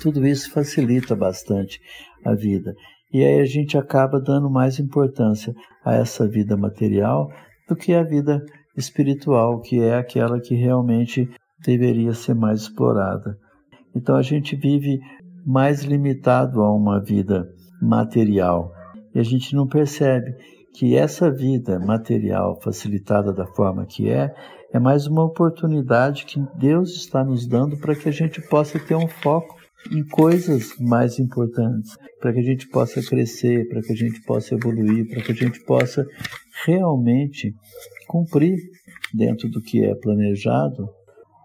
tudo 0.00 0.26
isso 0.26 0.50
facilita 0.50 1.14
bastante 1.14 1.82
a 2.24 2.34
vida. 2.34 2.74
E 3.12 3.24
aí 3.24 3.40
a 3.40 3.46
gente 3.46 3.78
acaba 3.78 4.20
dando 4.20 4.50
mais 4.50 4.78
importância 4.78 5.54
a 5.84 5.94
essa 5.94 6.28
vida 6.28 6.56
material 6.56 7.30
do 7.68 7.74
que 7.74 7.94
a 7.94 8.02
vida 8.02 8.44
espiritual, 8.76 9.60
que 9.60 9.80
é 9.80 9.96
aquela 9.96 10.40
que 10.40 10.54
realmente 10.54 11.28
deveria 11.64 12.12
ser 12.12 12.34
mais 12.34 12.62
explorada. 12.62 13.38
Então 13.94 14.14
a 14.14 14.22
gente 14.22 14.54
vive 14.54 15.00
mais 15.44 15.82
limitado 15.82 16.60
a 16.62 16.72
uma 16.72 17.02
vida 17.02 17.48
material 17.80 18.72
e 19.14 19.18
a 19.18 19.22
gente 19.22 19.54
não 19.54 19.66
percebe 19.66 20.34
que 20.74 20.94
essa 20.94 21.30
vida 21.30 21.78
material 21.78 22.60
facilitada 22.60 23.32
da 23.32 23.46
forma 23.46 23.86
que 23.86 24.08
é, 24.08 24.32
é 24.72 24.78
mais 24.78 25.06
uma 25.06 25.24
oportunidade 25.24 26.26
que 26.26 26.40
Deus 26.56 26.94
está 26.94 27.24
nos 27.24 27.46
dando 27.46 27.78
para 27.78 27.94
que 27.94 28.08
a 28.08 28.12
gente 28.12 28.40
possa 28.48 28.78
ter 28.78 28.94
um 28.94 29.08
foco 29.08 29.57
em 29.90 30.04
coisas 30.04 30.74
mais 30.78 31.18
importantes, 31.18 31.96
para 32.20 32.32
que 32.32 32.40
a 32.40 32.42
gente 32.42 32.68
possa 32.68 33.02
crescer, 33.02 33.68
para 33.68 33.80
que 33.82 33.92
a 33.92 33.96
gente 33.96 34.20
possa 34.22 34.54
evoluir, 34.54 35.08
para 35.08 35.22
que 35.22 35.32
a 35.32 35.34
gente 35.34 35.60
possa 35.64 36.06
realmente 36.66 37.54
cumprir 38.06 38.58
dentro 39.12 39.48
do 39.48 39.60
que 39.60 39.84
é 39.84 39.94
planejado, 39.94 40.88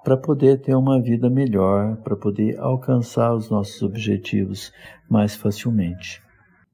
para 0.03 0.17
poder 0.17 0.59
ter 0.61 0.75
uma 0.75 1.01
vida 1.01 1.29
melhor, 1.29 1.95
para 1.97 2.15
poder 2.15 2.59
alcançar 2.59 3.33
os 3.33 3.49
nossos 3.49 3.81
objetivos 3.81 4.71
mais 5.09 5.35
facilmente. 5.35 6.21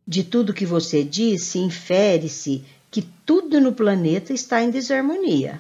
De 0.08 0.24
tudo 0.24 0.54
que 0.54 0.66
você 0.66 1.04
disse, 1.04 1.60
infere-se 1.60 2.64
que 2.90 3.04
tudo 3.04 3.62
no 3.62 3.72
planeta 3.72 4.34
está 4.34 4.64
em 4.64 4.72
desarmonia. 4.72 5.60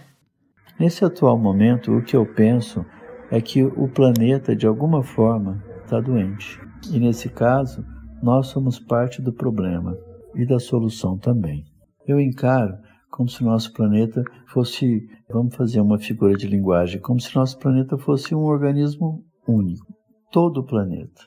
Nesse 0.79 1.05
atual 1.05 1.37
momento, 1.37 1.95
o 1.95 2.01
que 2.01 2.15
eu 2.15 2.25
penso 2.25 2.83
é 3.29 3.39
que 3.39 3.63
o 3.63 3.87
planeta, 3.87 4.55
de 4.55 4.65
alguma 4.65 5.03
forma, 5.03 5.63
está 5.89 5.99
doente. 5.99 6.61
E 6.91 6.99
nesse 6.99 7.29
caso, 7.29 7.83
nós 8.21 8.47
somos 8.47 8.79
parte 8.79 9.21
do 9.23 9.33
problema 9.33 9.97
e 10.35 10.45
da 10.45 10.59
solução 10.59 11.17
também. 11.17 11.65
Eu 12.07 12.19
encaro 12.19 12.77
como 13.09 13.27
se 13.27 13.43
nosso 13.43 13.73
planeta 13.73 14.23
fosse, 14.47 15.07
vamos 15.27 15.55
fazer 15.55 15.81
uma 15.81 15.97
figura 15.97 16.35
de 16.35 16.47
linguagem, 16.47 17.01
como 17.01 17.19
se 17.19 17.35
nosso 17.35 17.57
planeta 17.57 17.97
fosse 17.97 18.35
um 18.35 18.43
organismo 18.43 19.25
único. 19.47 19.87
Todo 20.31 20.59
o 20.59 20.65
planeta. 20.65 21.23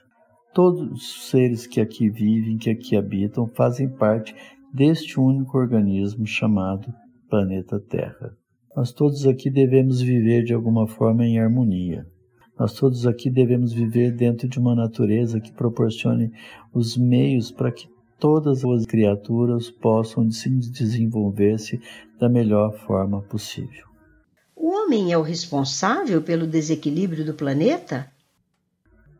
Todos 0.55 0.93
os 0.93 1.29
seres 1.29 1.67
que 1.67 1.81
aqui 1.81 2.09
vivem, 2.09 2.57
que 2.57 2.71
aqui 2.71 2.97
habitam, 2.97 3.49
fazem 3.49 3.89
parte 3.89 4.35
deste 4.73 5.19
único 5.19 5.59
organismo 5.59 6.25
chamado 6.25 6.95
planeta 7.29 7.81
Terra. 7.81 8.37
Nós 8.77 8.93
todos 8.93 9.27
aqui 9.27 9.51
devemos 9.51 10.01
viver 10.01 10.45
de 10.45 10.55
alguma 10.55 10.87
forma 10.87 11.27
em 11.27 11.41
harmonia. 11.41 12.07
Nós 12.59 12.75
todos 12.75 13.07
aqui 13.07 13.31
devemos 13.31 13.73
viver 13.73 14.13
dentro 14.13 14.49
de 14.49 14.59
uma 14.59 14.75
natureza 14.75 15.41
que 15.41 15.53
proporcione 15.53 16.33
os 16.73 16.97
meios 16.97 17.51
para 17.51 17.73
que 17.73 17.89
todas 18.19 18.65
as 18.65 18.87
criaturas 18.87 19.71
possam 19.71 20.27
desenvolver-se 20.27 21.81
da 22.21 22.29
melhor 22.29 22.73
forma 22.87 23.21
possível. 23.23 23.87
O 24.55 24.71
homem 24.71 25.13
é 25.13 25.19
o 25.19 25.23
responsável 25.23 26.23
pelo 26.23 26.47
desequilíbrio 26.47 27.25
do 27.25 27.35
planeta? 27.35 28.13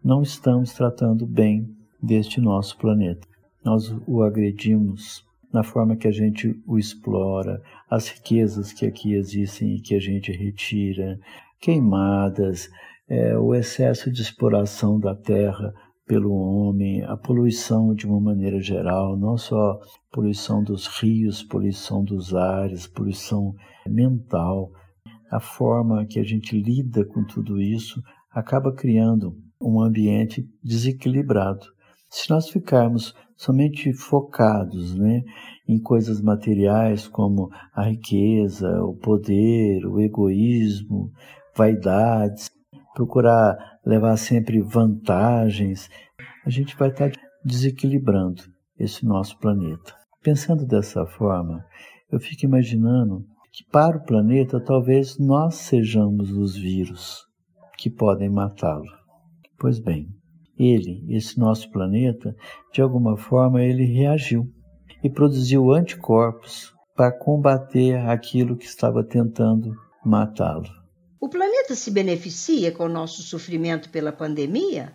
não 0.05 0.23
estamos 0.23 0.73
tratando 0.73 1.25
bem 1.25 1.69
deste 2.03 2.41
nosso 2.41 2.77
planeta. 2.77 3.27
Nós 3.65 3.95
o 4.07 4.23
agredimos 4.23 5.25
na 5.53 5.63
forma 5.63 5.97
que 5.97 6.09
a 6.09 6.11
gente 6.11 6.61
o 6.67 6.79
explora, 6.79 7.63
as 7.89 8.09
riquezas 8.09 8.73
que 8.73 8.87
aqui 8.87 9.15
existem 9.15 9.77
e 9.77 9.81
que 9.81 9.95
a 9.95 10.01
gente 10.01 10.33
retira, 10.33 11.21
queimadas, 11.61 12.69
é, 13.09 13.37
o 13.37 13.55
excesso 13.55 14.11
de 14.11 14.23
exploração 14.23 14.99
da 14.99 15.15
terra 15.15 15.73
pelo 16.07 16.33
homem, 16.33 17.03
a 17.05 17.17
poluição 17.17 17.95
de 17.95 18.07
uma 18.07 18.21
maneira 18.21 18.61
geral, 18.61 19.17
não 19.17 19.37
só 19.37 19.79
poluição 20.11 20.63
dos 20.63 20.87
rios, 20.87 21.43
poluição 21.43 22.05
dos 22.05 22.35
ares, 22.35 22.87
poluição 22.87 23.55
mental. 23.87 24.71
A 25.31 25.41
forma 25.41 26.05
que 26.07 26.19
a 26.19 26.25
gente 26.25 26.61
lida 26.61 27.05
com 27.05 27.25
tudo 27.25 27.61
isso 27.61 28.03
acaba 28.31 28.75
criando 28.75 29.35
um 29.61 29.81
ambiente 29.81 30.45
desequilibrado. 30.63 31.65
Se 32.11 32.29
nós 32.29 32.49
ficarmos 32.51 33.15
somente 33.37 33.93
focados 33.93 34.95
né, 34.95 35.23
em 35.67 35.81
coisas 35.81 36.21
materiais 36.21 37.09
como 37.09 37.49
a 37.75 37.89
riqueza, 37.89 38.69
o 38.83 38.95
poder, 38.95 39.87
o 39.87 40.01
egoísmo, 40.01 41.11
vaidades, 41.57 42.51
procurar 42.95 43.57
levar 43.85 44.17
sempre 44.17 44.61
vantagens, 44.61 45.89
a 46.45 46.51
gente 46.51 46.77
vai 46.77 46.89
estar 46.89 47.11
desequilibrando 47.45 48.43
esse 48.79 49.05
nosso 49.05 49.39
planeta. 49.39 49.95
Pensando 50.23 50.67
dessa 50.67 51.05
forma, 51.07 51.65
eu 52.11 52.21
fico 52.21 52.45
imaginando 52.45 53.25
que 53.53 53.65
para 53.71 53.97
o 53.97 54.05
planeta 54.05 54.61
talvez 54.61 55.19
nós 55.19 55.57
sejamos 55.57 56.31
os 56.31 56.57
vírus 56.57 57.25
que 57.77 57.91
podem 57.91 58.31
matá-lo. 58.31 58.87
Pois 59.59 59.79
bem, 59.79 60.09
ele, 60.59 61.05
esse 61.09 61.39
nosso 61.39 61.71
planeta, 61.71 62.35
de 62.73 62.81
alguma 62.81 63.17
forma 63.17 63.63
ele 63.63 63.85
reagiu 63.85 64.49
e 65.03 65.11
produziu 65.11 65.73
anticorpos 65.73 66.73
para 66.95 67.11
combater 67.11 67.97
aquilo 67.97 68.57
que 68.57 68.67
estava 68.67 69.03
tentando 69.03 69.75
matá-lo. 70.05 70.82
O 71.23 71.29
planeta 71.29 71.77
se 71.77 71.89
beneficia 71.89 72.73
com 72.73 72.83
o 72.83 72.89
nosso 72.89 73.23
sofrimento 73.23 73.91
pela 73.91 74.11
pandemia? 74.11 74.93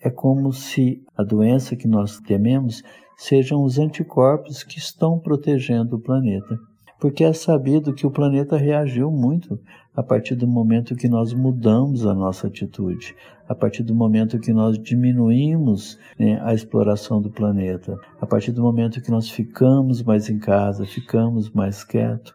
É 0.00 0.08
como 0.08 0.50
se 0.50 1.04
a 1.14 1.22
doença 1.22 1.76
que 1.76 1.86
nós 1.86 2.18
tememos 2.18 2.82
sejam 3.14 3.62
os 3.62 3.78
anticorpos 3.78 4.64
que 4.64 4.78
estão 4.78 5.18
protegendo 5.18 5.96
o 5.96 6.00
planeta 6.00 6.58
porque 6.98 7.24
é 7.24 7.32
sabido 7.32 7.94
que 7.94 8.06
o 8.06 8.10
planeta 8.10 8.56
reagiu 8.56 9.10
muito 9.10 9.58
a 9.94 10.02
partir 10.02 10.34
do 10.34 10.46
momento 10.46 10.96
que 10.96 11.08
nós 11.08 11.32
mudamos 11.32 12.06
a 12.06 12.14
nossa 12.14 12.46
atitude, 12.46 13.14
a 13.48 13.54
partir 13.54 13.82
do 13.82 13.94
momento 13.94 14.38
que 14.38 14.52
nós 14.52 14.78
diminuímos 14.78 15.98
né, 16.18 16.40
a 16.42 16.52
exploração 16.52 17.20
do 17.20 17.30
planeta, 17.30 17.98
a 18.20 18.26
partir 18.26 18.52
do 18.52 18.62
momento 18.62 19.00
que 19.00 19.10
nós 19.10 19.30
ficamos 19.30 20.02
mais 20.02 20.28
em 20.28 20.38
casa, 20.38 20.84
ficamos 20.84 21.50
mais 21.50 21.84
quietos. 21.84 22.34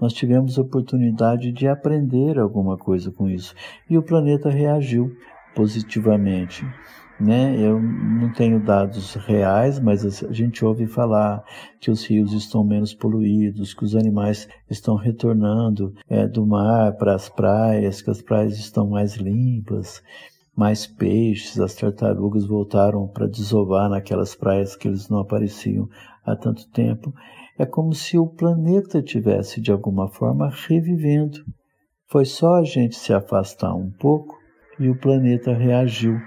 Nós 0.00 0.12
tivemos 0.12 0.58
a 0.58 0.62
oportunidade 0.62 1.52
de 1.52 1.66
aprender 1.66 2.38
alguma 2.38 2.76
coisa 2.76 3.10
com 3.10 3.28
isso. 3.28 3.54
E 3.88 3.96
o 3.96 4.02
planeta 4.02 4.50
reagiu 4.50 5.14
positivamente. 5.54 6.64
Né? 7.18 7.56
Eu 7.60 7.80
não 7.80 8.32
tenho 8.32 8.58
dados 8.58 9.14
reais, 9.14 9.78
mas 9.78 10.24
a 10.24 10.32
gente 10.32 10.64
ouve 10.64 10.86
falar 10.86 11.44
que 11.80 11.90
os 11.90 12.04
rios 12.04 12.32
estão 12.32 12.64
menos 12.64 12.92
poluídos, 12.92 13.72
que 13.72 13.84
os 13.84 13.94
animais 13.94 14.48
estão 14.68 14.96
retornando 14.96 15.94
é, 16.08 16.26
do 16.26 16.44
mar 16.44 16.96
para 16.96 17.14
as 17.14 17.28
praias, 17.28 18.02
que 18.02 18.10
as 18.10 18.20
praias 18.20 18.58
estão 18.58 18.88
mais 18.88 19.14
limpas, 19.14 20.02
mais 20.56 20.86
peixes, 20.86 21.60
as 21.60 21.74
tartarugas 21.74 22.46
voltaram 22.46 23.06
para 23.06 23.28
desovar 23.28 23.88
naquelas 23.88 24.34
praias 24.34 24.74
que 24.74 24.88
eles 24.88 25.08
não 25.08 25.18
apareciam 25.18 25.88
há 26.24 26.34
tanto 26.34 26.68
tempo. 26.70 27.14
É 27.56 27.64
como 27.64 27.92
se 27.94 28.18
o 28.18 28.26
planeta 28.26 29.00
tivesse 29.00 29.60
de 29.60 29.70
alguma 29.70 30.08
forma 30.08 30.50
revivendo. 30.66 31.38
Foi 32.08 32.24
só 32.24 32.54
a 32.54 32.64
gente 32.64 32.96
se 32.96 33.12
afastar 33.12 33.74
um 33.74 33.90
pouco 33.90 34.36
e 34.78 34.88
o 34.88 34.98
planeta 34.98 35.54
reagiu 35.54 36.18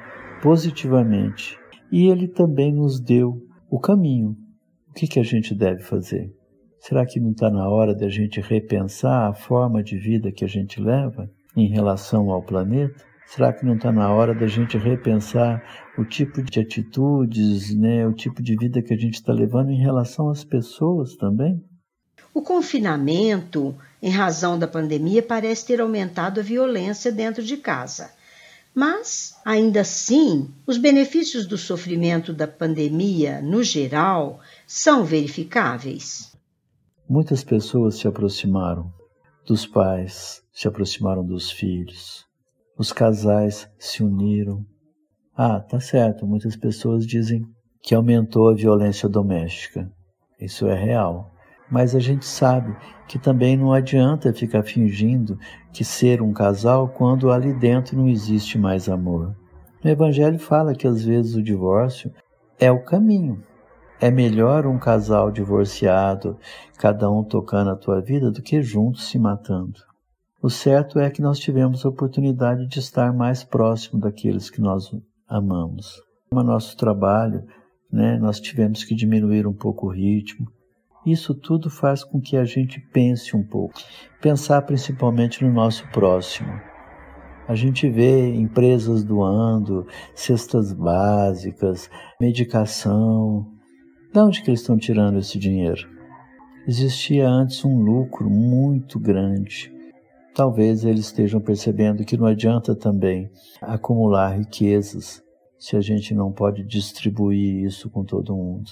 positivamente. 0.41 1.57
E 1.91 2.07
ele 2.07 2.27
também 2.27 2.73
nos 2.73 2.99
deu 2.99 3.41
o 3.69 3.79
caminho. 3.79 4.37
O 4.89 4.93
que, 4.93 5.07
que 5.07 5.19
a 5.19 5.23
gente 5.23 5.53
deve 5.53 5.83
fazer? 5.83 6.33
Será 6.79 7.05
que 7.05 7.19
não 7.19 7.31
está 7.31 7.49
na 7.49 7.67
hora 7.69 7.93
de 7.93 8.05
a 8.05 8.09
gente 8.09 8.39
repensar 8.39 9.29
a 9.29 9.33
forma 9.33 9.83
de 9.83 9.97
vida 9.97 10.31
que 10.31 10.45
a 10.45 10.47
gente 10.47 10.79
leva 10.81 11.29
em 11.55 11.67
relação 11.67 12.31
ao 12.31 12.41
planeta? 12.41 13.03
Será 13.27 13.51
que 13.51 13.65
não 13.65 13.75
está 13.75 13.91
na 13.91 14.09
hora 14.09 14.33
da 14.33 14.47
gente 14.47 14.77
repensar 14.77 15.61
o 15.97 16.05
tipo 16.05 16.41
de 16.41 16.61
atitudes, 16.61 17.75
né, 17.75 18.07
o 18.07 18.13
tipo 18.13 18.41
de 18.41 18.55
vida 18.55 18.81
que 18.81 18.93
a 18.93 18.97
gente 18.97 19.15
está 19.15 19.33
levando 19.33 19.69
em 19.69 19.81
relação 19.81 20.29
às 20.29 20.45
pessoas 20.45 21.17
também? 21.17 21.61
O 22.33 22.41
confinamento, 22.41 23.75
em 24.01 24.09
razão 24.09 24.57
da 24.57 24.65
pandemia, 24.65 25.21
parece 25.21 25.65
ter 25.67 25.81
aumentado 25.81 26.39
a 26.39 26.43
violência 26.43 27.11
dentro 27.11 27.43
de 27.43 27.57
casa. 27.57 28.11
Mas, 28.73 29.35
ainda 29.43 29.81
assim, 29.81 30.49
os 30.65 30.77
benefícios 30.77 31.45
do 31.45 31.57
sofrimento 31.57 32.31
da 32.31 32.47
pandemia, 32.47 33.41
no 33.41 33.61
geral, 33.61 34.39
são 34.65 35.03
verificáveis. 35.03 36.31
Muitas 37.09 37.43
pessoas 37.43 37.95
se 37.95 38.07
aproximaram 38.07 38.89
dos 39.45 39.65
pais, 39.65 40.41
se 40.53 40.67
aproximaram 40.67 41.25
dos 41.25 41.51
filhos. 41.51 42.26
Os 42.79 42.93
casais 42.93 43.67
se 43.79 44.03
uniram. 44.03 44.63
Ah, 45.35 45.59
tá 45.59 45.79
certo, 45.79 46.27
muitas 46.27 46.55
pessoas 46.55 47.07
dizem 47.07 47.43
que 47.81 47.95
aumentou 47.95 48.49
a 48.49 48.53
violência 48.53 49.09
doméstica. 49.09 49.91
Isso 50.39 50.67
é 50.67 50.75
real. 50.75 51.31
Mas 51.71 51.95
a 51.95 51.99
gente 51.99 52.23
sabe 52.23 52.77
que 53.07 53.17
também 53.17 53.57
não 53.57 53.73
adianta 53.73 54.31
ficar 54.31 54.61
fingindo 54.61 55.39
que 55.73 55.83
ser 55.83 56.21
um 56.21 56.31
casal 56.31 56.87
quando 56.87 57.31
ali 57.31 57.51
dentro 57.51 57.97
não 57.97 58.07
existe 58.07 58.59
mais 58.59 58.87
amor. 58.87 59.35
No 59.83 59.89
Evangelho 59.89 60.37
fala 60.37 60.75
que 60.75 60.87
às 60.87 61.03
vezes 61.03 61.33
o 61.35 61.41
divórcio 61.41 62.13
é 62.59 62.71
o 62.71 62.83
caminho. 62.83 63.43
É 63.99 64.11
melhor 64.11 64.67
um 64.67 64.77
casal 64.77 65.31
divorciado, 65.31 66.37
cada 66.77 67.09
um 67.09 67.23
tocando 67.23 67.71
a 67.71 67.75
tua 67.75 67.99
vida, 68.01 68.29
do 68.29 68.43
que 68.43 68.61
juntos 68.61 69.09
se 69.09 69.17
matando. 69.17 69.79
O 70.41 70.49
certo 70.49 70.99
é 70.99 71.09
que 71.09 71.21
nós 71.21 71.39
tivemos 71.39 71.83
a 71.83 71.89
oportunidade 71.89 72.67
de 72.67 72.79
estar 72.79 73.11
mais 73.11 73.43
próximo 73.43 73.99
daqueles 73.99 74.51
que 74.51 74.61
nós 74.61 74.91
amamos. 75.27 76.01
No 76.31 76.43
nosso 76.43 76.77
trabalho, 76.77 77.43
né, 77.91 78.19
nós 78.19 78.39
tivemos 78.39 78.83
que 78.83 78.93
diminuir 78.93 79.47
um 79.47 79.53
pouco 79.53 79.87
o 79.87 79.91
ritmo, 79.91 80.47
isso 81.03 81.33
tudo 81.33 81.69
faz 81.69 82.03
com 82.03 82.19
que 82.19 82.35
a 82.35 82.43
gente 82.43 82.79
pense 82.91 83.35
um 83.35 83.41
pouco, 83.41 83.79
pensar 84.21 84.61
principalmente 84.63 85.43
no 85.43 85.51
nosso 85.51 85.87
próximo. 85.89 86.51
A 87.47 87.55
gente 87.55 87.89
vê 87.89 88.35
empresas 88.35 89.05
doando 89.05 89.87
cestas 90.13 90.73
básicas, 90.73 91.89
medicação. 92.19 93.47
De 94.13 94.19
onde 94.19 94.43
que 94.43 94.49
eles 94.49 94.59
estão 94.59 94.77
tirando 94.77 95.17
esse 95.17 95.39
dinheiro? 95.39 95.87
Existia 96.67 97.27
antes 97.27 97.63
um 97.63 97.79
lucro 97.79 98.29
muito 98.29 98.99
grande. 98.99 99.76
Talvez 100.37 100.85
eles 100.85 101.05
estejam 101.05 101.41
percebendo 101.41 102.05
que 102.05 102.15
não 102.15 102.27
adianta 102.27 102.75
também 102.75 103.27
acumular 103.59 104.37
riquezas 104.37 105.19
se 105.57 105.75
a 105.75 105.81
gente 105.81 106.13
não 106.13 106.31
pode 106.31 106.63
distribuir 106.63 107.65
isso 107.65 107.89
com 107.89 108.05
todo 108.05 108.35
mundo. 108.35 108.69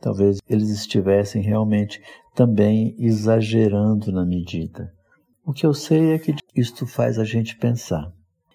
Talvez 0.00 0.38
eles 0.48 0.70
estivessem 0.70 1.42
realmente 1.42 2.00
também 2.34 2.96
exagerando 2.98 4.10
na 4.10 4.24
medida. 4.24 4.90
O 5.44 5.52
que 5.52 5.66
eu 5.66 5.74
sei 5.74 6.12
é 6.12 6.18
que 6.18 6.34
isto 6.54 6.86
faz 6.86 7.18
a 7.18 7.24
gente 7.24 7.58
pensar. 7.58 8.10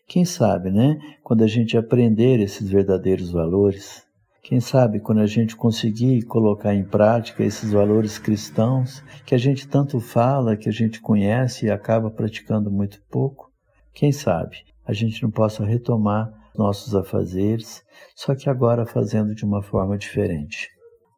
Quem 0.07 0.25
sabe, 0.25 0.71
né? 0.71 0.97
Quando 1.23 1.43
a 1.43 1.47
gente 1.47 1.77
aprender 1.77 2.39
esses 2.39 2.67
verdadeiros 2.67 3.29
valores, 3.29 4.03
quem 4.41 4.59
sabe 4.59 4.99
quando 4.99 5.19
a 5.19 5.27
gente 5.27 5.55
conseguir 5.55 6.23
colocar 6.23 6.73
em 6.73 6.83
prática 6.83 7.43
esses 7.43 7.71
valores 7.71 8.17
cristãos 8.17 9.03
que 9.25 9.35
a 9.35 9.37
gente 9.37 9.67
tanto 9.67 9.99
fala, 9.99 10.57
que 10.57 10.67
a 10.67 10.73
gente 10.73 10.99
conhece 10.99 11.65
e 11.65 11.71
acaba 11.71 12.09
praticando 12.09 12.71
muito 12.71 13.01
pouco, 13.09 13.51
quem 13.93 14.11
sabe 14.11 14.57
a 14.85 14.93
gente 14.93 15.21
não 15.23 15.31
possa 15.31 15.63
retomar 15.63 16.33
nossos 16.57 16.93
afazeres, 16.95 17.83
só 18.15 18.35
que 18.35 18.49
agora 18.49 18.85
fazendo 18.85 19.33
de 19.33 19.45
uma 19.45 19.61
forma 19.61 19.97
diferente 19.97 20.69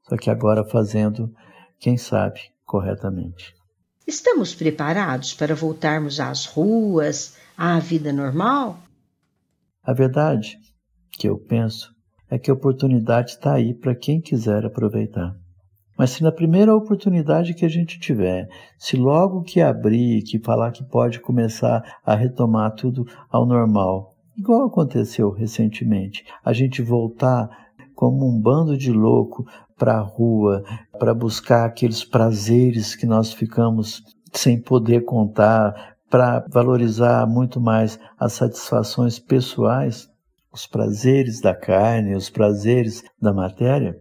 só 0.07 0.17
que 0.17 0.29
agora 0.29 0.63
fazendo, 0.63 1.33
quem 1.79 1.97
sabe, 1.97 2.39
corretamente. 2.65 3.55
Estamos 4.05 4.53
preparados 4.53 5.33
para 5.33 5.55
voltarmos 5.55 6.19
às 6.19 6.45
ruas, 6.45 7.37
à 7.57 7.79
vida 7.79 8.11
normal? 8.11 8.77
A 9.81 9.93
verdade 9.93 10.57
que 11.11 11.27
eu 11.27 11.37
penso 11.37 11.92
é 12.33 12.39
que 12.39 12.49
a 12.49 12.53
oportunidade 12.55 13.29
está 13.29 13.53
aí 13.53 13.75
para 13.75 13.93
quem 13.93 14.19
quiser 14.19 14.65
aproveitar. 14.65 15.35
Mas 15.95 16.09
se 16.09 16.23
na 16.23 16.31
primeira 16.31 16.75
oportunidade 16.75 17.53
que 17.53 17.63
a 17.63 17.69
gente 17.69 17.99
tiver, 17.99 18.47
se 18.75 18.97
logo 18.97 19.43
que 19.43 19.61
abrir, 19.61 20.23
que 20.23 20.39
falar 20.39 20.71
que 20.71 20.83
pode 20.83 21.19
começar 21.19 21.83
a 22.03 22.15
retomar 22.15 22.73
tudo 22.73 23.05
ao 23.29 23.45
normal, 23.45 24.15
igual 24.35 24.65
aconteceu 24.65 25.29
recentemente, 25.29 26.25
a 26.43 26.51
gente 26.53 26.81
voltar 26.81 27.47
como 27.93 28.27
um 28.27 28.41
bando 28.41 28.75
de 28.75 28.91
louco 28.91 29.45
para 29.77 29.97
a 29.97 30.01
rua, 30.01 30.63
para 30.97 31.13
buscar 31.13 31.65
aqueles 31.65 32.03
prazeres 32.03 32.95
que 32.95 33.05
nós 33.05 33.31
ficamos 33.31 34.01
sem 34.31 34.59
poder 34.59 35.05
contar, 35.05 35.93
para 36.09 36.43
valorizar 36.49 37.27
muito 37.27 37.61
mais 37.61 37.99
as 38.19 38.33
satisfações 38.33 39.19
pessoais, 39.19 40.11
os 40.53 40.67
prazeres 40.67 41.41
da 41.41 41.55
carne, 41.55 42.15
os 42.15 42.29
prazeres 42.29 43.03
da 43.19 43.33
matéria, 43.33 43.99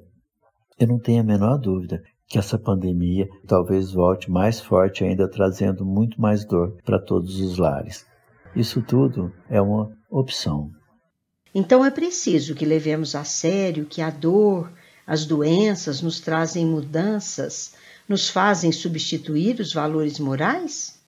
eu 0.78 0.86
não 0.86 0.98
tenho 0.98 1.22
a 1.22 1.24
menor 1.24 1.59
dúvida 1.59 2.03
que 2.26 2.38
essa 2.38 2.59
pandemia 2.59 3.28
talvez 3.46 3.92
volte 3.92 4.30
mais 4.30 4.61
forte 4.61 5.03
ainda, 5.05 5.28
trazendo 5.28 5.84
muito 5.84 6.20
mais 6.20 6.44
dor 6.44 6.76
para 6.84 6.98
todos 6.98 7.40
os 7.40 7.57
lares. 7.59 8.07
Isso 8.55 8.82
tudo 8.82 9.32
é 9.48 9.61
uma 9.61 9.90
opção. 10.11 10.70
Então 11.55 11.84
é 11.84 11.90
preciso 11.90 12.55
que 12.55 12.64
levemos 12.64 13.14
a 13.14 13.24
sério 13.24 13.86
que 13.86 14.00
a 14.00 14.11
dor, 14.11 14.72
as 15.07 15.24
doenças 15.24 16.00
nos 16.00 16.20
trazem 16.20 16.66
mudanças, 16.66 17.74
nos 18.09 18.28
fazem 18.28 18.72
substituir 18.72 19.61
os 19.61 19.72
valores 19.72 20.18
morais? 20.18 21.03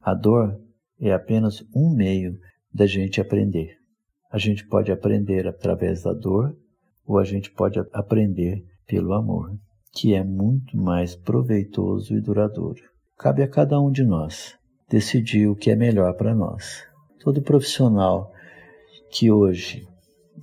A 0.00 0.14
dor 0.14 0.60
é 1.00 1.12
apenas 1.12 1.64
um 1.74 1.94
meio 1.94 2.38
da 2.72 2.86
gente 2.86 3.20
aprender. 3.20 3.79
A 4.30 4.38
gente 4.38 4.64
pode 4.66 4.92
aprender 4.92 5.48
através 5.48 6.02
da 6.02 6.12
dor 6.12 6.56
ou 7.04 7.18
a 7.18 7.24
gente 7.24 7.50
pode 7.50 7.80
aprender 7.92 8.64
pelo 8.86 9.12
amor, 9.12 9.52
que 9.92 10.14
é 10.14 10.22
muito 10.22 10.76
mais 10.76 11.16
proveitoso 11.16 12.14
e 12.14 12.20
duradouro. 12.20 12.80
Cabe 13.18 13.42
a 13.42 13.48
cada 13.48 13.80
um 13.80 13.90
de 13.90 14.04
nós 14.04 14.56
decidir 14.88 15.48
o 15.48 15.56
que 15.56 15.70
é 15.70 15.76
melhor 15.76 16.14
para 16.14 16.34
nós. 16.34 16.84
Todo 17.18 17.42
profissional 17.42 18.32
que 19.10 19.30
hoje 19.30 19.86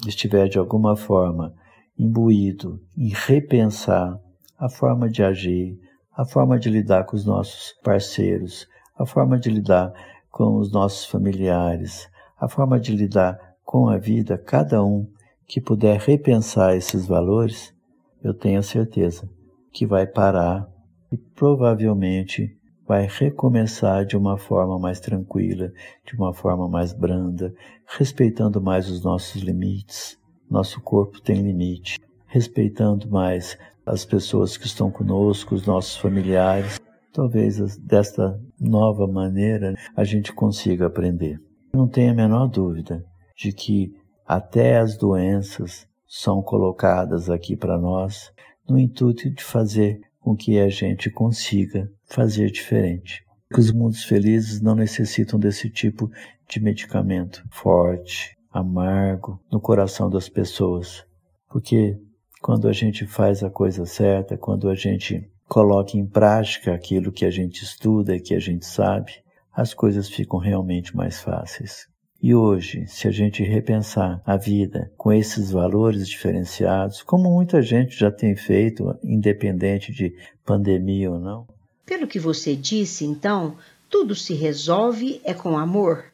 estiver 0.05 0.47
de 0.49 0.59
alguma 0.59 0.95
forma 0.95 1.55
imbuído 1.97 2.81
em 2.97 3.09
repensar 3.09 4.19
a 4.57 4.69
forma 4.69 5.09
de 5.09 5.23
agir, 5.23 5.79
a 6.15 6.25
forma 6.25 6.59
de 6.59 6.69
lidar 6.69 7.05
com 7.05 7.15
os 7.15 7.25
nossos 7.25 7.73
parceiros, 7.83 8.67
a 8.97 9.05
forma 9.05 9.39
de 9.39 9.49
lidar 9.49 9.93
com 10.29 10.57
os 10.57 10.71
nossos 10.71 11.05
familiares, 11.05 12.09
a 12.37 12.47
forma 12.47 12.79
de 12.79 12.95
lidar 12.95 13.46
com 13.67 13.89
a 13.89 13.97
vida, 13.97 14.37
cada 14.37 14.81
um 14.81 15.05
que 15.45 15.59
puder 15.59 15.99
repensar 15.99 16.73
esses 16.77 17.05
valores, 17.05 17.75
eu 18.23 18.33
tenho 18.33 18.63
certeza 18.63 19.29
que 19.73 19.85
vai 19.85 20.07
parar 20.07 20.65
e 21.11 21.17
provavelmente 21.17 22.57
vai 22.87 23.05
recomeçar 23.05 24.05
de 24.05 24.15
uma 24.15 24.37
forma 24.37 24.79
mais 24.79 25.01
tranquila, 25.01 25.69
de 26.05 26.15
uma 26.15 26.33
forma 26.33 26.69
mais 26.69 26.93
branda, 26.93 27.53
respeitando 27.85 28.61
mais 28.61 28.89
os 28.89 29.03
nossos 29.03 29.41
limites, 29.41 30.17
nosso 30.49 30.79
corpo 30.79 31.19
tem 31.19 31.41
limite, 31.41 31.99
respeitando 32.25 33.09
mais 33.09 33.57
as 33.85 34.05
pessoas 34.05 34.55
que 34.55 34.65
estão 34.65 34.89
conosco, 34.89 35.53
os 35.53 35.65
nossos 35.65 35.97
familiares. 35.97 36.79
talvez 37.11 37.77
desta 37.79 38.39
nova 38.57 39.05
maneira 39.05 39.75
a 39.93 40.05
gente 40.05 40.31
consiga 40.31 40.85
aprender. 40.85 41.41
Não 41.73 41.85
tenho 41.85 42.11
a 42.11 42.15
menor 42.15 42.47
dúvida 42.47 43.03
de 43.37 43.51
que 43.51 43.95
até 44.25 44.77
as 44.77 44.97
doenças 44.97 45.87
são 46.07 46.41
colocadas 46.41 47.29
aqui 47.29 47.55
para 47.55 47.77
nós 47.77 48.31
no 48.67 48.77
intuito 48.77 49.29
de 49.29 49.43
fazer 49.43 50.01
com 50.19 50.35
que 50.35 50.59
a 50.59 50.67
gente 50.67 51.09
consiga 51.09 51.89
fazer 52.05 52.49
diferente. 52.51 53.23
Os 53.55 53.71
mundos 53.71 54.03
felizes 54.03 54.59
não 54.59 54.75
necessitam 54.75 55.39
desse 55.39 55.69
tipo 55.69 56.11
de 56.49 56.59
medicamento 56.59 57.45
forte, 57.49 58.35
amargo 58.51 59.39
no 59.51 59.61
coração 59.61 60.09
das 60.09 60.27
pessoas, 60.27 61.05
porque 61.49 61.97
quando 62.41 62.67
a 62.67 62.73
gente 62.73 63.05
faz 63.05 63.43
a 63.43 63.49
coisa 63.49 63.85
certa, 63.85 64.37
quando 64.37 64.69
a 64.69 64.75
gente 64.75 65.29
coloca 65.47 65.97
em 65.97 66.05
prática 66.05 66.73
aquilo 66.73 67.11
que 67.11 67.25
a 67.25 67.31
gente 67.31 67.63
estuda 67.63 68.15
e 68.15 68.19
que 68.19 68.33
a 68.33 68.39
gente 68.39 68.65
sabe, 68.65 69.13
as 69.53 69.73
coisas 69.73 70.09
ficam 70.09 70.39
realmente 70.39 70.95
mais 70.95 71.21
fáceis. 71.21 71.87
E 72.21 72.33
hoje, 72.33 72.87
se 72.87 73.07
a 73.07 73.11
gente 73.11 73.43
repensar 73.43 74.21
a 74.25 74.35
vida 74.35 74.91
com 74.97 75.13
esses 75.13 75.51
valores 75.51 76.07
diferenciados, 76.07 77.03
como 77.03 77.31
muita 77.31 77.61
gente 77.61 77.97
já 77.97 78.11
tem 78.11 78.35
feito, 78.35 78.97
independente 79.03 79.91
de 79.91 80.15
pandemia 80.43 81.11
ou 81.11 81.19
não. 81.19 81.47
Pelo 81.85 82.07
que 82.07 82.19
você 82.19 82.55
disse, 82.55 83.05
então, 83.05 83.55
tudo 83.87 84.15
se 84.15 84.33
resolve 84.33 85.21
é 85.23 85.33
com 85.33 85.57
amor? 85.57 86.05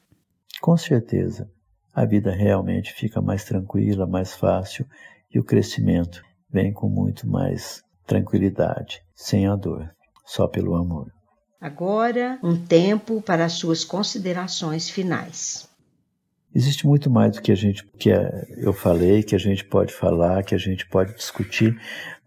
Com 0.62 0.76
certeza. 0.76 1.50
A 1.94 2.06
vida 2.06 2.32
realmente 2.32 2.94
fica 2.94 3.22
mais 3.22 3.46
tranquila, 3.46 4.06
mais 4.06 4.34
fácil 4.34 4.86
e 5.34 5.40
o 5.40 5.44
crescimento 5.44 6.24
vem 6.50 6.74
com 6.74 6.90
muito 6.90 7.28
mais 7.28 7.82
tranquilidade, 8.06 9.02
sem 9.16 9.48
a 9.48 9.56
dor, 9.56 9.90
só 10.26 10.48
pelo 10.48 10.76
amor. 10.76 11.12
Agora, 11.62 12.38
um 12.44 12.58
tempo 12.58 13.22
para 13.22 13.46
as 13.46 13.54
suas 13.54 13.86
considerações 13.86 14.90
finais. 14.90 15.72
Existe 16.56 16.86
muito 16.86 17.10
mais 17.10 17.36
do 17.36 17.42
que 17.42 17.52
a 17.52 17.56
gente 17.56 17.84
que 17.98 18.12
é, 18.12 18.46
eu 18.58 18.74
falei, 18.74 19.24
que 19.24 19.36
a 19.36 19.40
gente 19.40 19.66
pode 19.66 19.94
falar, 19.94 20.44
que 20.44 20.54
a 20.54 20.58
gente 20.58 20.88
pode 20.88 21.14
discutir, 21.16 21.76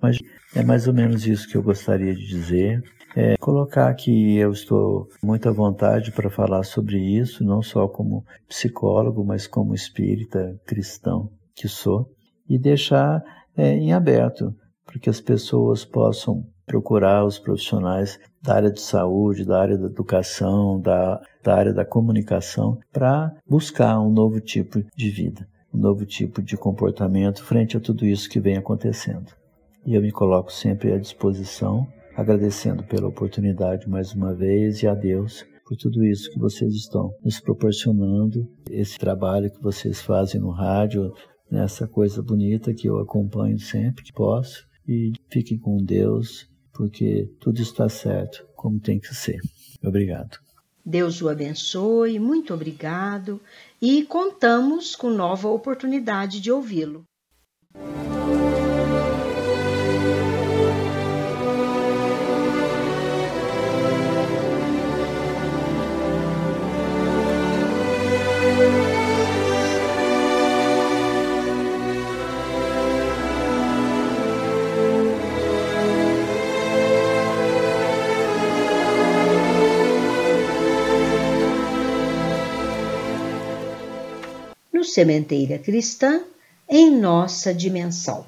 mas 0.00 0.18
é 0.54 0.62
mais 0.62 0.88
ou 0.88 0.94
menos 0.94 1.26
isso 1.26 1.48
que 1.48 1.56
eu 1.56 1.62
gostaria 1.62 2.14
de 2.14 2.26
dizer. 2.26 2.82
É, 3.14 3.36
colocar 3.38 3.94
que 3.94 4.36
eu 4.36 4.52
estou 4.52 5.08
muito 5.22 5.48
à 5.48 5.52
vontade 5.52 6.12
para 6.12 6.28
falar 6.28 6.64
sobre 6.64 6.98
isso, 6.98 7.44
não 7.44 7.62
só 7.62 7.88
como 7.88 8.24
psicólogo, 8.48 9.24
mas 9.24 9.46
como 9.46 9.74
espírita 9.74 10.60
cristão 10.66 11.30
que 11.54 11.68
sou, 11.68 12.10
e 12.48 12.58
deixar 12.58 13.22
é, 13.56 13.74
em 13.74 13.92
aberto 13.92 14.54
para 14.84 14.98
que 14.98 15.08
as 15.08 15.20
pessoas 15.20 15.84
possam 15.84 16.44
procurar 16.66 17.24
os 17.24 17.38
profissionais 17.38 18.18
da 18.42 18.54
área 18.54 18.70
de 18.70 18.80
saúde, 18.80 19.44
da 19.44 19.60
área 19.60 19.78
da 19.78 19.86
educação, 19.86 20.80
da, 20.80 21.20
da 21.42 21.54
área 21.54 21.72
da 21.72 21.84
comunicação, 21.84 22.78
para 22.92 23.32
buscar 23.48 24.00
um 24.00 24.10
novo 24.10 24.40
tipo 24.40 24.82
de 24.94 25.10
vida, 25.10 25.48
um 25.72 25.78
novo 25.78 26.04
tipo 26.04 26.42
de 26.42 26.56
comportamento 26.56 27.44
frente 27.44 27.76
a 27.76 27.80
tudo 27.80 28.04
isso 28.04 28.28
que 28.28 28.40
vem 28.40 28.56
acontecendo. 28.56 29.32
E 29.86 29.94
eu 29.94 30.02
me 30.02 30.10
coloco 30.10 30.52
sempre 30.52 30.92
à 30.92 30.98
disposição, 30.98 31.86
agradecendo 32.16 32.82
pela 32.82 33.06
oportunidade 33.08 33.88
mais 33.88 34.12
uma 34.12 34.34
vez 34.34 34.82
e 34.82 34.88
a 34.88 34.94
Deus 34.94 35.44
por 35.66 35.76
tudo 35.76 36.04
isso 36.04 36.30
que 36.30 36.38
vocês 36.38 36.72
estão 36.74 37.12
nos 37.24 37.40
proporcionando, 37.40 38.48
esse 38.70 38.96
trabalho 38.98 39.50
que 39.50 39.60
vocês 39.60 40.00
fazem 40.00 40.40
no 40.40 40.50
rádio, 40.50 41.12
nessa 41.50 41.88
coisa 41.88 42.22
bonita 42.22 42.72
que 42.72 42.88
eu 42.88 42.98
acompanho 42.98 43.58
sempre 43.58 44.04
que 44.04 44.12
posso. 44.12 44.64
E 44.88 45.12
fiquem 45.28 45.58
com 45.58 45.76
Deus 45.78 46.48
porque 46.76 47.30
tudo 47.40 47.62
está 47.62 47.88
certo 47.88 48.46
como 48.54 48.78
tem 48.78 48.98
que 48.98 49.14
ser. 49.14 49.40
Obrigado. 49.82 50.38
Deus 50.84 51.20
o 51.20 51.28
abençoe, 51.28 52.18
muito 52.18 52.54
obrigado 52.54 53.40
e 53.82 54.04
contamos 54.04 54.94
com 54.94 55.10
nova 55.10 55.48
oportunidade 55.48 56.40
de 56.40 56.52
ouvi-lo. 56.52 57.04
Sementeira 84.96 85.58
Cristã 85.58 86.22
em 86.66 86.90
nossa 86.90 87.52
dimensão. 87.52 88.24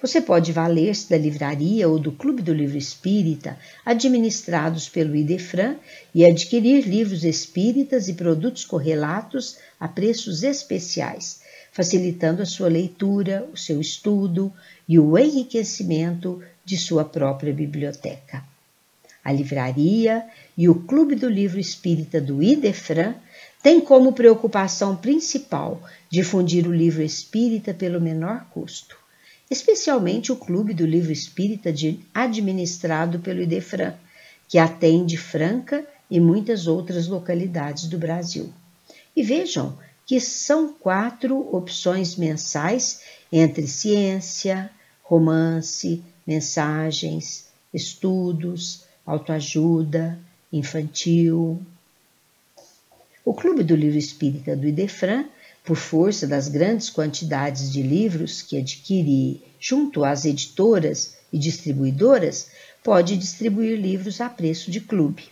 Você 0.00 0.20
pode 0.20 0.52
valer-se 0.52 1.10
da 1.10 1.18
livraria 1.18 1.88
ou 1.88 1.98
do 1.98 2.12
Clube 2.12 2.42
do 2.42 2.54
Livro 2.54 2.78
Espírita, 2.78 3.58
administrados 3.84 4.88
pelo 4.88 5.16
Idefran, 5.16 5.74
e 6.14 6.24
adquirir 6.24 6.86
livros 6.86 7.24
espíritas 7.24 8.06
e 8.06 8.14
produtos 8.14 8.64
correlatos 8.64 9.58
a 9.80 9.88
preços 9.88 10.44
especiais, 10.44 11.40
facilitando 11.72 12.40
a 12.40 12.46
sua 12.46 12.68
leitura, 12.68 13.44
o 13.52 13.56
seu 13.56 13.80
estudo 13.80 14.52
e 14.88 14.96
o 14.96 15.18
enriquecimento 15.18 16.40
de 16.64 16.76
sua 16.76 17.04
própria 17.04 17.52
biblioteca. 17.52 18.44
A 19.24 19.32
livraria 19.32 20.24
e 20.56 20.68
o 20.68 20.76
Clube 20.76 21.16
do 21.16 21.28
Livro 21.28 21.58
Espírita 21.58 22.20
do 22.20 22.40
Idefran 22.40 23.16
tem 23.64 23.80
como 23.80 24.12
preocupação 24.12 24.94
principal 24.94 25.82
difundir 26.10 26.68
o 26.68 26.74
livro 26.74 27.02
espírita 27.02 27.72
pelo 27.72 27.98
menor 27.98 28.44
custo, 28.50 28.94
especialmente 29.50 30.30
o 30.30 30.36
Clube 30.36 30.74
do 30.74 30.84
Livro 30.84 31.10
Espírita 31.10 31.72
administrado 32.12 33.20
pelo 33.20 33.40
Idefran, 33.40 33.94
que 34.50 34.58
atende 34.58 35.16
Franca 35.16 35.82
e 36.10 36.20
muitas 36.20 36.66
outras 36.66 37.08
localidades 37.08 37.86
do 37.86 37.96
Brasil. 37.96 38.52
E 39.16 39.22
vejam 39.22 39.78
que 40.04 40.20
são 40.20 40.74
quatro 40.74 41.38
opções 41.56 42.16
mensais 42.16 43.00
entre 43.32 43.66
ciência, 43.66 44.70
romance, 45.02 46.02
mensagens, 46.26 47.46
estudos, 47.72 48.84
autoajuda, 49.06 50.18
infantil, 50.52 51.64
o 53.24 53.32
Clube 53.32 53.62
do 53.62 53.74
Livro 53.74 53.98
Espírita 53.98 54.54
do 54.54 54.66
Idefran, 54.66 55.24
por 55.64 55.76
força 55.76 56.26
das 56.26 56.48
grandes 56.48 56.90
quantidades 56.90 57.72
de 57.72 57.80
livros 57.82 58.42
que 58.42 58.58
adquire 58.58 59.42
junto 59.58 60.04
às 60.04 60.26
editoras 60.26 61.16
e 61.32 61.38
distribuidoras, 61.38 62.48
pode 62.82 63.16
distribuir 63.16 63.80
livros 63.80 64.20
a 64.20 64.28
preço 64.28 64.70
de 64.70 64.80
clube. 64.80 65.24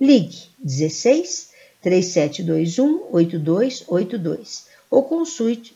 Ligue 0.00 0.48
16 0.58 1.50
3721 1.80 3.06
8282 3.12 4.66
ou 4.90 5.04
consulte, 5.04 5.72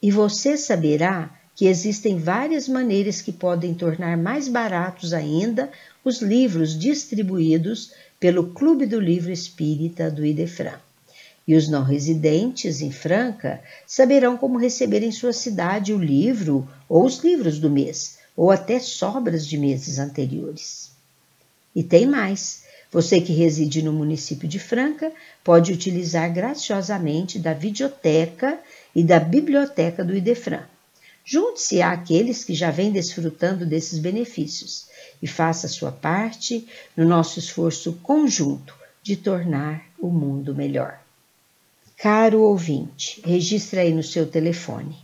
e 0.00 0.10
você 0.10 0.56
saberá 0.56 1.38
que 1.60 1.66
existem 1.66 2.16
várias 2.16 2.66
maneiras 2.66 3.20
que 3.20 3.30
podem 3.30 3.74
tornar 3.74 4.16
mais 4.16 4.48
baratos 4.48 5.12
ainda 5.12 5.70
os 6.02 6.22
livros 6.22 6.74
distribuídos 6.74 7.92
pelo 8.18 8.54
Clube 8.54 8.86
do 8.86 8.98
Livro 8.98 9.30
Espírita 9.30 10.10
do 10.10 10.24
Idefran. 10.24 10.78
E 11.46 11.54
os 11.54 11.68
não 11.68 11.84
residentes 11.84 12.80
em 12.80 12.90
Franca 12.90 13.60
saberão 13.86 14.38
como 14.38 14.56
receber 14.56 15.02
em 15.02 15.12
sua 15.12 15.34
cidade 15.34 15.92
o 15.92 15.98
livro 15.98 16.66
ou 16.88 17.04
os 17.04 17.18
livros 17.18 17.58
do 17.58 17.68
mês, 17.68 18.16
ou 18.34 18.50
até 18.50 18.80
sobras 18.80 19.46
de 19.46 19.58
meses 19.58 19.98
anteriores. 19.98 20.90
E 21.76 21.82
tem 21.82 22.06
mais. 22.06 22.62
Você 22.90 23.20
que 23.20 23.34
reside 23.34 23.82
no 23.82 23.92
município 23.92 24.48
de 24.48 24.58
Franca 24.58 25.12
pode 25.44 25.74
utilizar 25.74 26.32
graciosamente 26.32 27.38
da 27.38 27.52
videoteca 27.52 28.58
e 28.96 29.04
da 29.04 29.20
biblioteca 29.20 30.02
do 30.02 30.16
Idefran. 30.16 30.62
Junte-se 31.32 31.80
àqueles 31.80 32.42
que 32.42 32.54
já 32.54 32.72
vêm 32.72 32.90
desfrutando 32.90 33.64
desses 33.64 34.00
benefícios 34.00 34.86
e 35.22 35.28
faça 35.28 35.68
sua 35.68 35.92
parte 35.92 36.66
no 36.96 37.06
nosso 37.06 37.38
esforço 37.38 37.92
conjunto 38.02 38.74
de 39.00 39.14
tornar 39.14 39.86
o 39.96 40.08
mundo 40.08 40.52
melhor. 40.52 40.98
Caro 41.96 42.42
ouvinte, 42.42 43.22
registre 43.24 43.78
aí 43.78 43.94
no 43.94 44.02
seu 44.02 44.26
telefone. 44.26 44.98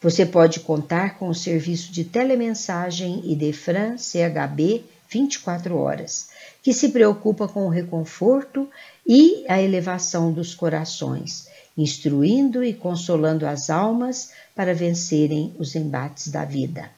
Você 0.00 0.24
pode 0.24 0.60
contar 0.60 1.18
com 1.18 1.28
o 1.28 1.34
serviço 1.34 1.92
de 1.92 2.04
telemensagem 2.04 3.30
Idefran 3.30 3.98
CHB 3.98 4.82
24 5.10 5.76
horas, 5.76 6.30
que 6.62 6.72
se 6.72 6.88
preocupa 6.88 7.46
com 7.46 7.66
o 7.66 7.70
reconforto 7.70 8.66
e 9.06 9.44
a 9.46 9.60
elevação 9.60 10.32
dos 10.32 10.54
corações 10.54 11.54
instruindo 11.76 12.64
e 12.64 12.72
consolando 12.72 13.46
as 13.46 13.68
almas 13.68 14.30
para 14.54 14.74
vencerem 14.74 15.52
os 15.58 15.74
embates 15.74 16.28
da 16.28 16.44
vida. 16.44 16.88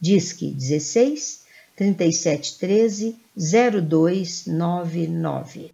Disque 0.00 0.50
16 0.50 1.46
3713 1.76 3.14
0299. 3.36 5.70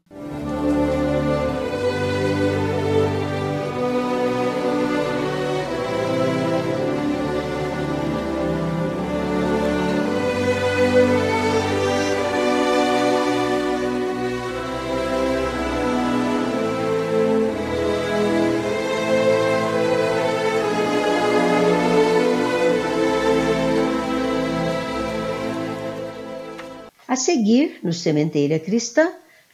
A 27.14 27.16
seguir, 27.16 27.78
no 27.80 27.92
Sementeira 27.92 28.58
Cristã, 28.58 29.12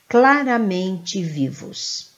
claramente 0.09 1.23
vivos. 1.23 2.09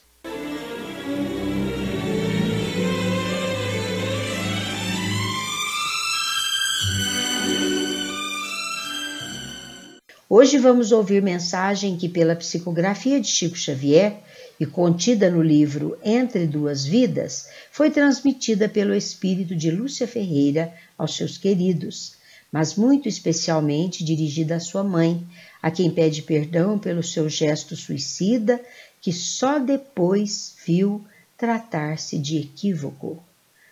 Hoje 10.29 10.57
vamos 10.59 10.93
ouvir 10.93 11.21
mensagem 11.21 11.97
que, 11.97 12.07
pela 12.07 12.37
psicografia 12.37 13.19
de 13.19 13.27
Chico 13.27 13.57
Xavier 13.57 14.23
e 14.57 14.65
contida 14.65 15.29
no 15.29 15.43
livro 15.43 15.99
Entre 16.01 16.47
Duas 16.47 16.85
Vidas, 16.85 17.49
foi 17.69 17.91
transmitida 17.91 18.69
pelo 18.69 18.95
espírito 18.95 19.53
de 19.53 19.69
Lúcia 19.69 20.07
Ferreira 20.07 20.73
aos 20.97 21.17
seus 21.17 21.37
queridos 21.37 22.22
mas 22.53 22.75
muito 22.75 23.09
especialmente 23.09 24.03
dirigida 24.03 24.57
à 24.57 24.59
sua 24.59 24.83
mãe, 24.83 25.25
a 25.59 25.71
quem 25.71 25.89
pede 25.89 26.21
perdão 26.21 26.77
pelo 26.77 27.01
seu 27.01 27.27
gesto 27.27 27.75
suicida, 27.75 28.63
que 29.01 29.11
só 29.11 29.57
depois 29.57 30.55
viu 30.63 31.03
tratar-se 31.35 32.15
de 32.19 32.37
equívoco. 32.37 33.23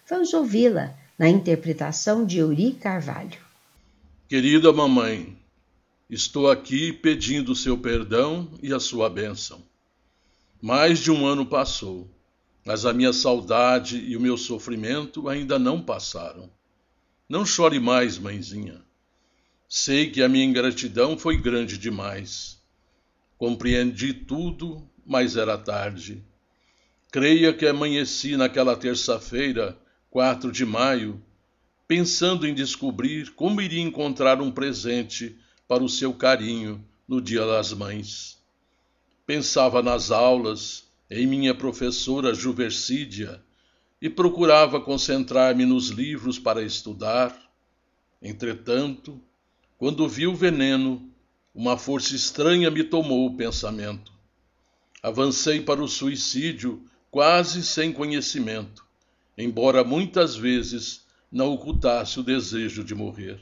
Vamos 0.10 0.34
ouvi-la 0.34 0.96
na 1.16 1.30
interpretação 1.30 2.26
de 2.26 2.40
Euri 2.40 2.72
Carvalho. 2.72 3.38
Querida 4.28 4.74
mamãe, 4.74 5.38
estou 6.10 6.50
aqui 6.50 6.92
pedindo 6.92 7.56
seu 7.56 7.78
perdão 7.78 8.50
e 8.64 8.74
a 8.74 8.80
sua 8.80 9.12
bênção. 9.12 9.62
Mais 10.60 10.98
de 10.98 11.12
um 11.12 11.24
ano 11.28 11.46
passou, 11.46 12.10
mas 12.66 12.84
a 12.84 12.92
minha 12.92 13.14
saudade 13.14 13.98
e 14.00 14.18
o 14.18 14.20
meu 14.20 14.38
sofrimento 14.38 15.30
ainda 15.30 15.60
não 15.60 15.80
passaram. 15.80 16.50
Não 17.32 17.46
chore 17.46 17.80
mais, 17.80 18.18
mãezinha. 18.18 18.82
Sei 19.66 20.12
que 20.12 20.22
a 20.22 20.28
minha 20.28 20.44
ingratidão 20.44 21.18
foi 21.18 21.38
grande 21.38 21.78
demais. 21.78 22.62
Compreendi 23.38 24.14
tudo, 24.14 24.86
mas 25.06 25.38
era 25.38 25.58
tarde. 25.58 26.22
Creia 27.10 27.54
que 27.54 27.66
amanheci 27.66 28.36
naquela 28.36 28.76
terça-feira, 28.76 29.78
4 30.10 30.52
de 30.52 30.66
maio, 30.66 31.24
pensando 31.88 32.46
em 32.46 32.54
descobrir 32.54 33.32
como 33.32 33.62
iria 33.62 33.82
encontrar 33.82 34.42
um 34.42 34.52
presente 34.52 35.38
para 35.70 35.82
o 35.82 35.88
seu 35.88 36.14
carinho 36.14 36.86
no 37.08 37.22
Dia 37.22 37.46
das 37.46 37.72
Mães. 37.72 38.40
Pensava 39.26 39.82
nas 39.82 40.12
aulas, 40.12 40.84
em 41.10 41.26
minha 41.26 41.56
professora 41.56 42.34
Juversídia, 42.34 43.42
e 44.02 44.10
procurava 44.10 44.82
concentrar-me 44.82 45.66
nos 45.66 45.89
livros 45.89 46.39
para 46.39 46.64
estudar. 46.64 47.38
Entretanto, 48.22 49.22
quando 49.78 50.08
vi 50.10 50.26
o 50.26 50.36
veneno, 50.36 51.12
uma 51.54 51.78
força 51.78 52.16
estranha 52.16 52.72
me 52.72 52.84
tomou 52.84 53.28
o 53.28 53.38
pensamento. 53.38 54.12
Avancei 55.04 55.62
para 55.62 55.84
o 55.84 55.88
suicídio 55.88 56.84
quase 57.10 57.64
sem 57.64 57.91
conhecimento, 57.91 58.86
embora 59.38 59.84
muitas 59.84 60.36
vezes 60.36 61.06
não 61.32 61.52
ocultasse 61.54 62.20
o 62.20 62.24
desejo 62.24 62.84
de 62.84 62.95
morrer. 62.95 63.39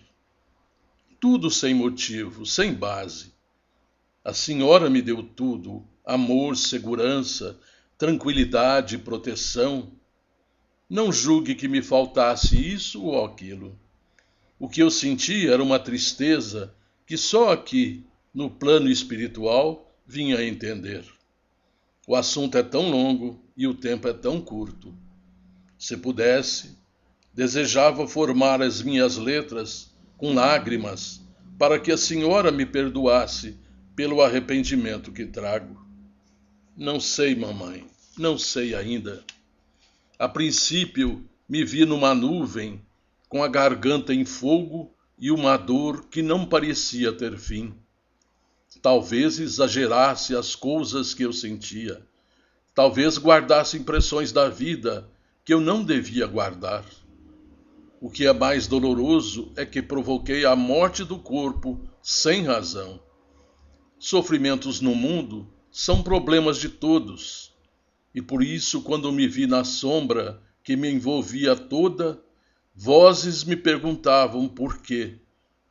Tudo 1.20 1.52
sem 1.52 1.74
motivo, 1.74 2.46
sem 2.46 2.74
base. 2.74 3.34
A 4.24 4.34
senhora 4.34 4.90
me 4.90 5.02
deu 5.02 5.22
tudo: 5.22 5.84
amor, 6.06 6.56
segurança, 6.56 7.60
tranquilidade, 7.98 8.98
proteção. 8.98 9.92
Não 10.90 11.12
julgue 11.12 11.54
que 11.54 11.68
me 11.68 11.84
faltasse 11.84 12.58
isso 12.58 13.04
ou 13.04 13.24
aquilo. 13.24 13.78
O 14.58 14.68
que 14.68 14.82
eu 14.82 14.90
senti 14.90 15.48
era 15.48 15.62
uma 15.62 15.78
tristeza 15.78 16.74
que 17.06 17.16
só 17.16 17.52
aqui, 17.52 18.04
no 18.34 18.50
plano 18.50 18.90
espiritual, 18.90 19.94
vinha 20.06 20.38
a 20.38 20.46
entender. 20.46 21.06
O 22.08 22.16
assunto 22.16 22.58
é 22.58 22.64
tão 22.64 22.90
longo 22.90 23.40
e 23.56 23.68
o 23.68 23.76
tempo 23.76 24.08
é 24.08 24.14
tão 24.14 24.42
curto. 24.42 24.92
Se 25.78 25.96
pudesse, 25.96 26.76
desejava 27.34 28.08
formar 28.08 28.62
as 28.62 28.82
minhas 28.82 29.16
letras 29.16 29.94
com 30.18 30.34
lágrimas 30.34 31.22
para 31.60 31.80
que 31.80 31.92
a 31.92 31.98
senhora 31.98 32.52
me 32.52 32.66
perdoasse 32.66 33.56
pelo 33.96 34.24
arrependimento 34.24 35.12
que 35.12 35.26
trago. 35.26 35.80
Não 36.76 37.00
sei, 37.00 37.36
mamãe, 37.36 37.86
não 38.18 38.40
sei 38.40 38.74
ainda. 38.74 39.24
A 40.20 40.28
princípio, 40.28 41.24
me 41.48 41.64
vi 41.64 41.86
numa 41.86 42.14
nuvem, 42.14 42.86
com 43.30 43.42
a 43.42 43.48
garganta 43.48 44.14
em 44.14 44.26
fogo 44.26 44.94
e 45.18 45.32
uma 45.32 45.56
dor 45.56 46.10
que 46.10 46.22
não 46.22 46.46
parecia 46.46 47.14
ter 47.14 47.38
fim. 47.38 47.74
Talvez 48.82 49.40
exagerasse 49.40 50.36
as 50.36 50.56
coisas 50.56 51.14
que 51.14 51.24
eu 51.24 51.32
sentia. 51.32 52.06
Talvez 52.76 53.18
guardasse 53.18 53.78
impressões 53.78 54.34
da 54.34 54.50
vida 54.50 55.10
que 55.46 55.54
eu 55.54 55.62
não 55.62 55.86
devia 55.86 56.28
guardar. 56.28 56.84
O 58.02 58.10
que 58.10 58.28
é 58.28 58.34
mais 58.34 58.68
doloroso 58.68 59.54
é 59.56 59.66
que 59.66 59.82
provoquei 59.82 60.44
a 60.44 60.54
morte 60.54 61.06
do 61.06 61.18
corpo 61.18 61.80
sem 62.02 62.44
razão. 62.44 63.00
Sofrimentos 63.98 64.82
no 64.82 64.94
mundo 64.94 65.48
são 65.72 66.04
problemas 66.04 66.58
de 66.58 66.68
todos 66.68 67.49
e 68.14 68.22
por 68.22 68.44
isso, 68.44 68.82
quando 68.82 69.12
me 69.12 69.28
vi 69.28 69.46
na 69.46 69.64
sombra 69.64 70.42
que 70.64 70.76
me 70.76 70.90
envolvia 70.90 71.56
toda, 71.56 72.20
vozes 72.76 73.44
me 73.44 73.56
perguntavam 73.56 74.48
por 74.48 74.82
quê. 74.82 75.18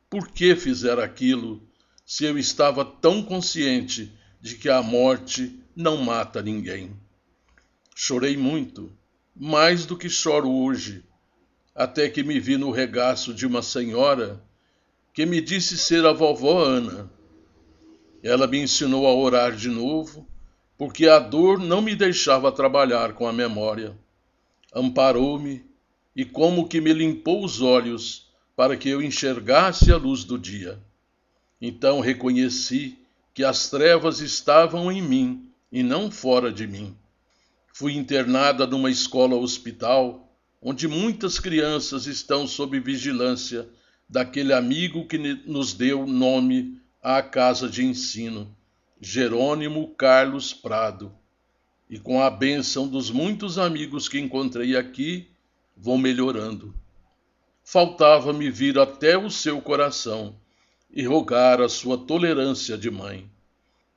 Por 0.09 0.29
que 0.29 0.55
fizer 0.55 0.99
aquilo, 0.99 1.61
se 2.05 2.25
eu 2.25 2.37
estava 2.37 2.83
tão 2.83 3.21
consciente 3.21 4.11
de 4.41 4.55
que 4.55 4.69
a 4.69 4.81
morte 4.81 5.59
não 5.75 5.97
mata 5.97 6.41
ninguém? 6.41 6.91
Chorei 7.95 8.37
muito, 8.37 8.91
mais 9.35 9.85
do 9.85 9.97
que 9.97 10.09
choro 10.09 10.49
hoje, 10.49 11.03
até 11.75 12.09
que 12.09 12.23
me 12.23 12.39
vi 12.39 12.57
no 12.57 12.71
regaço 12.71 13.33
de 13.33 13.45
uma 13.45 13.61
senhora 13.61 14.41
que 15.13 15.25
me 15.25 15.41
disse 15.41 15.77
ser 15.77 16.05
a 16.05 16.13
vovó 16.13 16.63
Ana. 16.63 17.11
Ela 18.23 18.47
me 18.47 18.59
ensinou 18.59 19.05
a 19.05 19.13
orar 19.13 19.55
de 19.55 19.69
novo 19.69 20.27
porque 20.79 21.09
a 21.09 21.19
dor 21.19 21.59
não 21.59 21.81
me 21.81 21.93
deixava 21.93 22.49
trabalhar 22.53 23.11
com 23.11 23.27
a 23.27 23.33
memória. 23.33 23.97
Amparou-me 24.73 25.65
e 26.15 26.23
como 26.23 26.69
que 26.69 26.79
me 26.79 26.93
limpou 26.93 27.43
os 27.43 27.61
olhos 27.61 28.29
para 28.55 28.77
que 28.77 28.87
eu 28.87 29.01
enxergasse 29.01 29.91
a 29.91 29.97
luz 29.97 30.23
do 30.23 30.39
dia. 30.39 30.79
Então 31.59 31.99
reconheci 31.99 32.97
que 33.33 33.43
as 33.43 33.69
trevas 33.69 34.21
estavam 34.21 34.89
em 34.89 35.01
mim 35.01 35.49
e 35.69 35.83
não 35.83 36.09
fora 36.09 36.49
de 36.49 36.65
mim. 36.65 36.95
Fui 37.73 37.97
internada 37.97 38.65
numa 38.65 38.89
escola 38.89 39.35
hospital, 39.35 40.33
onde 40.61 40.87
muitas 40.87 41.39
crianças 41.39 42.07
estão 42.07 42.47
sob 42.47 42.79
vigilância 42.79 43.67
daquele 44.07 44.53
amigo 44.53 45.05
que 45.05 45.17
nos 45.17 45.73
deu 45.73 46.07
nome 46.07 46.79
à 47.03 47.21
casa 47.21 47.67
de 47.67 47.83
ensino 47.83 48.55
Jerônimo 49.01 49.95
Carlos 49.95 50.53
Prado, 50.53 51.15
e 51.89 51.97
com 51.97 52.21
a 52.21 52.29
bênção 52.29 52.85
dos 52.85 53.09
muitos 53.09 53.57
amigos 53.57 54.09
que 54.09 54.19
encontrei 54.19 54.75
aqui, 54.75 55.29
vou 55.75 55.97
melhorando. 55.97 56.75
Faltava-me 57.63 58.51
vir 58.51 58.77
até 58.77 59.17
o 59.17 59.29
seu 59.29 59.61
coração 59.61 60.35
e 60.91 61.05
rogar 61.05 61.61
a 61.61 61.69
sua 61.69 61.97
tolerância 61.97 62.77
de 62.77 62.91
mãe. 62.91 63.31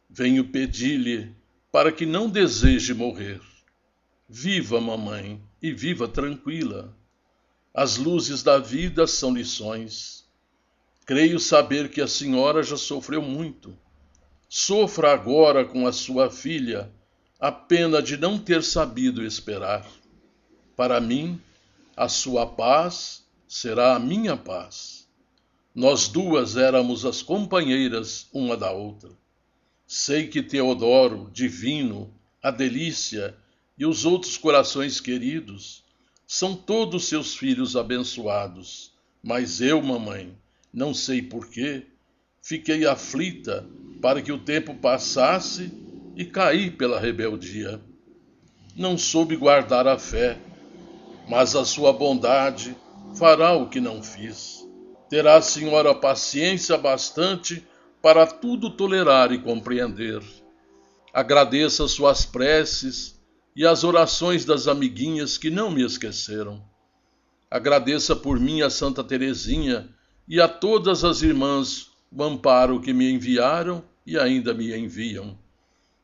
Venho 0.08 0.44
pedir-lhe 0.44 1.34
para 1.72 1.90
que 1.90 2.06
não 2.06 2.30
deseje 2.30 2.94
morrer. 2.94 3.40
Viva, 4.28 4.80
mamãe, 4.80 5.42
e 5.60 5.72
viva 5.72 6.06
tranquila. 6.06 6.96
As 7.74 7.96
luzes 7.96 8.44
da 8.44 8.58
vida 8.58 9.08
são 9.08 9.34
lições. 9.34 10.24
Creio 11.04 11.40
saber 11.40 11.90
que 11.90 12.00
a 12.00 12.06
senhora 12.06 12.62
já 12.62 12.76
sofreu 12.76 13.20
muito 13.20 13.76
Sofra 14.54 15.14
agora 15.14 15.64
com 15.64 15.86
a 15.86 15.92
sua 15.94 16.30
filha 16.30 16.92
a 17.40 17.50
pena 17.50 18.02
de 18.02 18.18
não 18.18 18.38
ter 18.38 18.62
sabido 18.62 19.24
esperar. 19.24 19.90
Para 20.76 21.00
mim, 21.00 21.40
a 21.96 22.06
sua 22.06 22.44
paz 22.44 23.24
será 23.48 23.96
a 23.96 23.98
minha 23.98 24.36
paz. 24.36 25.08
Nós 25.74 26.06
duas 26.06 26.54
éramos 26.58 27.06
as 27.06 27.22
companheiras 27.22 28.28
uma 28.30 28.54
da 28.54 28.70
outra. 28.70 29.08
Sei 29.86 30.28
que 30.28 30.42
Teodoro, 30.42 31.30
Divino, 31.32 32.12
a 32.42 32.50
Delícia 32.50 33.34
e 33.78 33.86
os 33.86 34.04
outros 34.04 34.36
corações 34.36 35.00
queridos 35.00 35.82
são 36.26 36.54
todos 36.54 37.06
seus 37.06 37.34
filhos 37.34 37.74
abençoados, 37.74 38.92
mas 39.22 39.62
eu, 39.62 39.80
mamãe, 39.80 40.36
não 40.70 40.92
sei 40.92 41.22
porquê, 41.22 41.86
fiquei 42.42 42.84
aflita 42.84 43.64
para 44.00 44.20
que 44.20 44.32
o 44.32 44.38
tempo 44.38 44.74
passasse 44.74 45.72
e 46.16 46.24
caí 46.24 46.70
pela 46.70 46.98
rebeldia. 46.98 47.80
Não 48.76 48.98
soube 48.98 49.36
guardar 49.36 49.86
a 49.86 49.98
fé, 49.98 50.38
mas 51.28 51.54
a 51.54 51.64
sua 51.64 51.92
bondade 51.92 52.76
fará 53.14 53.52
o 53.52 53.68
que 53.68 53.80
não 53.80 54.02
fiz. 54.02 54.66
Terá 55.08 55.36
a 55.36 55.42
senhora 55.42 55.94
paciência 55.94 56.76
bastante 56.76 57.64
para 58.02 58.26
tudo 58.26 58.70
tolerar 58.70 59.30
e 59.30 59.38
compreender. 59.38 60.20
Agradeça 61.14 61.86
suas 61.86 62.24
preces 62.24 63.20
e 63.54 63.66
as 63.66 63.84
orações 63.84 64.44
das 64.44 64.66
amiguinhas 64.66 65.38
que 65.38 65.50
não 65.50 65.70
me 65.70 65.84
esqueceram. 65.84 66.64
Agradeça 67.50 68.16
por 68.16 68.40
mim 68.40 68.62
a 68.62 68.70
Santa 68.70 69.04
Teresinha 69.04 69.88
e 70.26 70.40
a 70.40 70.48
todas 70.48 71.04
as 71.04 71.20
irmãs 71.20 71.91
o 72.14 72.22
amparo 72.22 72.80
que 72.80 72.92
me 72.92 73.10
enviaram 73.10 73.82
e 74.06 74.18
ainda 74.18 74.52
me 74.52 74.76
enviam. 74.76 75.38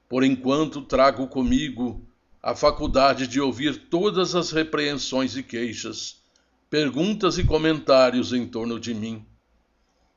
Por 0.08 0.24
enquanto 0.24 0.80
trago 0.80 1.26
comigo 1.26 2.02
a 2.42 2.54
faculdade 2.54 3.26
de 3.26 3.40
ouvir 3.40 3.88
todas 3.90 4.34
as 4.34 4.50
repreensões 4.50 5.36
e 5.36 5.42
queixas, 5.42 6.22
perguntas 6.70 7.36
e 7.36 7.44
comentários 7.44 8.32
em 8.32 8.46
torno 8.46 8.80
de 8.80 8.94
mim. 8.94 9.24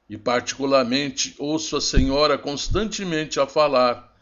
E 0.10 0.18
particularmente 0.18 1.36
ouço 1.38 1.76
a 1.76 1.82
senhora 1.82 2.38
constantemente 2.38 3.40
a 3.40 3.48
falar 3.48 4.16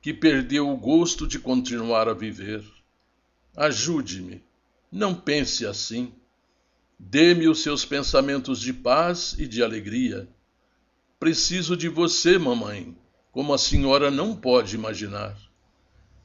que 0.00 0.14
perdeu 0.14 0.68
o 0.68 0.76
gosto 0.76 1.26
de 1.26 1.38
continuar 1.38 2.08
a 2.08 2.14
viver. 2.14 2.64
Ajude-me, 3.56 4.42
não 4.90 5.14
pense 5.14 5.66
assim. 5.66 6.12
Dê-me 6.96 7.48
os 7.48 7.62
seus 7.62 7.84
pensamentos 7.84 8.60
de 8.60 8.72
paz 8.72 9.34
e 9.38 9.46
de 9.46 9.62
alegria. 9.62 10.28
Preciso 11.18 11.76
de 11.76 11.88
você, 11.88 12.38
mamãe, 12.38 12.96
como 13.32 13.52
a 13.52 13.58
senhora 13.58 14.08
não 14.08 14.36
pode 14.36 14.76
imaginar. 14.76 15.36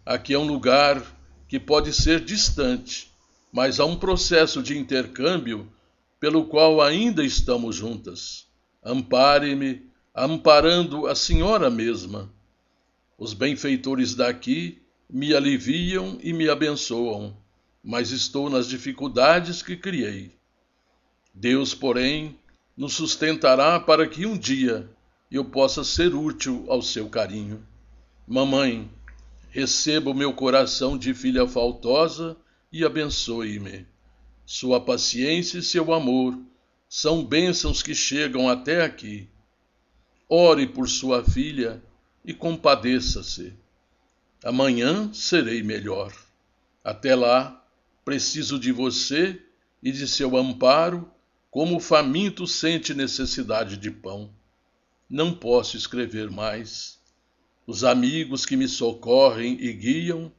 Aqui 0.05 0.35
é 0.35 0.37
um 0.37 0.45
lugar 0.45 1.03
que 1.47 1.59
pode 1.59 1.91
ser 1.91 2.23
distante, 2.23 3.11
mas 3.51 3.79
há 3.79 3.85
um 3.85 3.95
processo 3.95 4.61
de 4.61 4.77
intercâmbio 4.77 5.67
pelo 6.19 6.45
qual 6.45 6.79
ainda 6.79 7.23
estamos 7.23 7.75
juntas. 7.75 8.45
Ampare-me, 8.83 9.81
amparando 10.13 11.07
a 11.07 11.15
senhora 11.15 11.71
mesma. 11.71 12.31
Os 13.17 13.33
benfeitores 13.33 14.13
daqui 14.13 14.79
me 15.09 15.33
aliviam 15.33 16.19
e 16.21 16.31
me 16.31 16.47
abençoam, 16.47 17.35
mas 17.83 18.11
estou 18.11 18.47
nas 18.47 18.67
dificuldades 18.67 19.63
que 19.63 19.75
criei. 19.75 20.37
Deus, 21.33 21.73
porém, 21.73 22.37
nos 22.75 22.93
sustentará 22.93 23.79
para 23.79 24.07
que 24.07 24.25
um 24.25 24.37
dia 24.37 24.89
eu 25.31 25.45
possa 25.45 25.83
ser 25.83 26.13
útil 26.13 26.65
ao 26.67 26.81
seu 26.81 27.09
carinho. 27.09 27.65
Mamãe, 28.27 28.91
receba 29.49 30.09
o 30.09 30.15
meu 30.15 30.33
coração 30.33 30.97
de 30.97 31.13
filha 31.13 31.47
faltosa 31.47 32.35
e 32.71 32.83
abençoe-me. 32.83 33.85
Sua 34.45 34.79
paciência 34.81 35.59
e 35.59 35.63
seu 35.63 35.93
amor 35.93 36.37
são 36.89 37.23
bênçãos 37.23 37.81
que 37.81 37.95
chegam 37.95 38.49
até 38.49 38.83
aqui. 38.83 39.29
Ore 40.27 40.67
por 40.67 40.89
sua 40.89 41.23
filha 41.23 41.83
e 42.25 42.33
compadeça-se. 42.33 43.53
Amanhã 44.43 45.11
serei 45.13 45.63
melhor. 45.63 46.13
Até 46.83 47.15
lá, 47.15 47.65
preciso 48.03 48.59
de 48.59 48.71
você 48.71 49.41
e 49.81 49.91
de 49.91 50.07
seu 50.07 50.35
amparo 50.35 51.09
como 51.53 51.77
o 51.77 51.79
faminto 51.79 52.47
sente 52.47 52.95
necessidade 52.95 53.77
de 53.77 53.91
pão. 53.91 54.33
Não 55.07 55.31
posso 55.31 55.77
escrever 55.77 56.31
mais. 56.31 56.99
Os 57.67 57.83
amigos 57.83 58.43
que 58.43 58.57
me 58.57 58.67
socorrem 58.67 59.55
e 59.61 59.71
guiam 59.71 60.31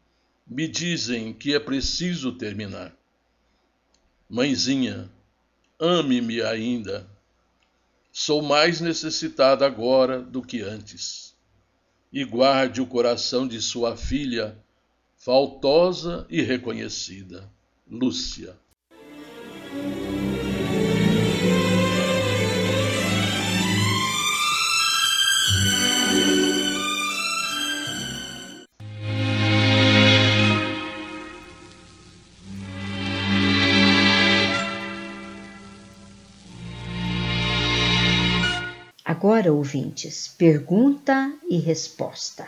me 0.44 0.66
dizem 0.66 1.32
que 1.32 1.54
é 1.54 1.60
preciso 1.60 2.32
terminar. 2.32 2.92
Mãezinha, 4.28 5.08
ame-me 5.78 6.42
ainda. 6.42 7.08
Sou 8.10 8.42
mais 8.42 8.80
necessitada 8.80 9.64
agora 9.64 10.20
do 10.20 10.42
que 10.42 10.62
antes. 10.62 11.36
E 12.12 12.24
guarde 12.24 12.80
o 12.80 12.86
coração 12.88 13.46
de 13.46 13.62
sua 13.62 13.96
filha, 13.96 14.58
faltosa 15.16 16.26
e 16.28 16.42
reconhecida, 16.42 17.48
Lúcia. 17.88 18.58
Ouvintes, 39.52 40.28
pergunta 40.38 41.32
e 41.48 41.58
resposta. 41.58 42.46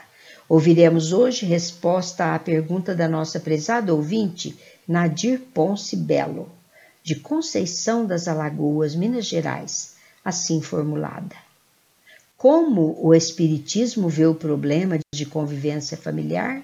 Ouviremos 0.49 1.13
hoje 1.13 1.45
resposta 1.45 2.35
à 2.35 2.39
pergunta 2.39 2.95
da 2.95 3.09
nossa 3.09 3.41
prezada 3.41 3.93
ouvinte 3.93 4.57
Nadir 4.87 5.41
Ponce 5.53 5.97
Belo, 5.97 6.49
de 7.03 7.17
Conceição 7.17 8.07
das 8.07 8.29
Alagoas, 8.29 8.95
Minas 8.95 9.27
Gerais, 9.27 9.97
assim 10.25 10.61
formulada. 10.61 11.35
Como 12.37 12.97
o 13.01 13.15
Espiritismo 13.15 14.09
vê 14.09 14.27
o 14.27 14.35
problema 14.35 14.99
de 15.13 15.27
convivência 15.27 15.97
familiar? 15.97 16.63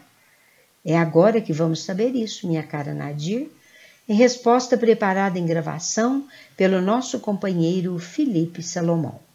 É 0.84 0.96
agora 0.96 1.40
que 1.40 1.52
vamos 1.52 1.82
saber 1.82 2.14
isso, 2.14 2.46
minha 2.46 2.62
cara 2.62 2.94
Nadir, 2.94 3.48
em 4.08 4.14
resposta 4.14 4.76
preparada 4.78 5.38
em 5.38 5.46
gravação 5.46 6.26
pelo 6.56 6.80
nosso 6.80 7.18
companheiro 7.20 7.98
Felipe 7.98 8.62
Salomão 8.62 9.31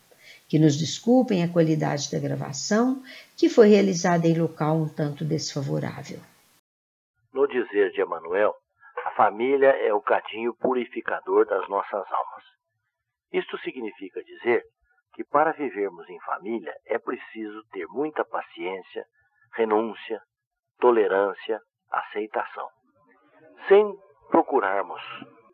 que 0.47 0.57
nos 0.57 0.77
desculpem 0.77 1.43
a 1.43 1.51
qualidade 1.51 2.11
da 2.11 2.19
gravação, 2.19 3.03
que 3.37 3.49
foi 3.49 3.67
realizada 3.69 4.27
em 4.27 4.39
local 4.39 4.77
um 4.77 4.89
tanto 4.89 5.25
desfavorável. 5.25 6.19
No 7.33 7.47
dizer 7.47 7.91
de 7.91 8.01
Emanuel, 8.01 8.55
a 9.05 9.11
família 9.11 9.69
é 9.69 9.93
o 9.93 10.01
cadinho 10.01 10.55
purificador 10.55 11.45
das 11.45 11.67
nossas 11.69 12.05
almas. 12.11 12.43
Isto 13.31 13.57
significa 13.59 14.23
dizer 14.23 14.63
que 15.13 15.23
para 15.23 15.51
vivermos 15.51 16.07
em 16.09 16.19
família 16.21 16.73
é 16.85 16.97
preciso 16.97 17.63
ter 17.71 17.85
muita 17.87 18.23
paciência, 18.23 19.05
renúncia, 19.53 20.21
tolerância, 20.79 21.59
aceitação. 21.91 22.69
Sem 23.67 23.93
procurarmos 24.29 25.01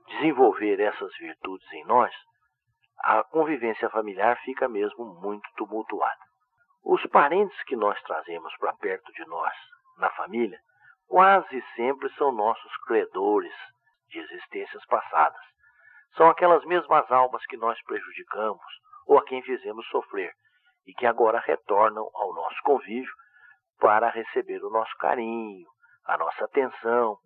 desenvolver 0.07 0.79
essas 0.79 1.11
virtudes 1.17 1.71
em 1.73 1.85
nós, 1.85 2.13
a 3.03 3.21
convivência 3.21 3.89
familiar 3.89 4.39
fica 4.45 4.69
mesmo 4.69 5.03
muito 5.21 5.47
tumultuada. 5.57 6.21
Os 6.85 7.05
parentes 7.07 7.61
que 7.63 7.75
nós 7.75 8.01
trazemos 8.03 8.55
para 8.57 8.73
perto 8.75 9.11
de 9.11 9.25
nós, 9.27 9.53
na 9.97 10.09
família, 10.11 10.57
quase 11.05 11.61
sempre 11.75 12.09
são 12.13 12.31
nossos 12.31 12.77
credores 12.87 13.53
de 14.07 14.19
existências 14.19 14.85
passadas. 14.85 15.41
São 16.15 16.29
aquelas 16.29 16.63
mesmas 16.63 17.11
almas 17.11 17.45
que 17.47 17.57
nós 17.57 17.77
prejudicamos 17.83 18.63
ou 19.05 19.17
a 19.17 19.25
quem 19.25 19.41
fizemos 19.43 19.85
sofrer 19.87 20.31
e 20.87 20.93
que 20.93 21.05
agora 21.05 21.39
retornam 21.39 22.09
ao 22.13 22.33
nosso 22.33 22.61
convívio 22.63 23.13
para 23.79 24.09
receber 24.09 24.63
o 24.63 24.69
nosso 24.69 24.95
carinho, 24.97 25.67
a 26.05 26.17
nossa 26.17 26.45
atenção, 26.45 27.17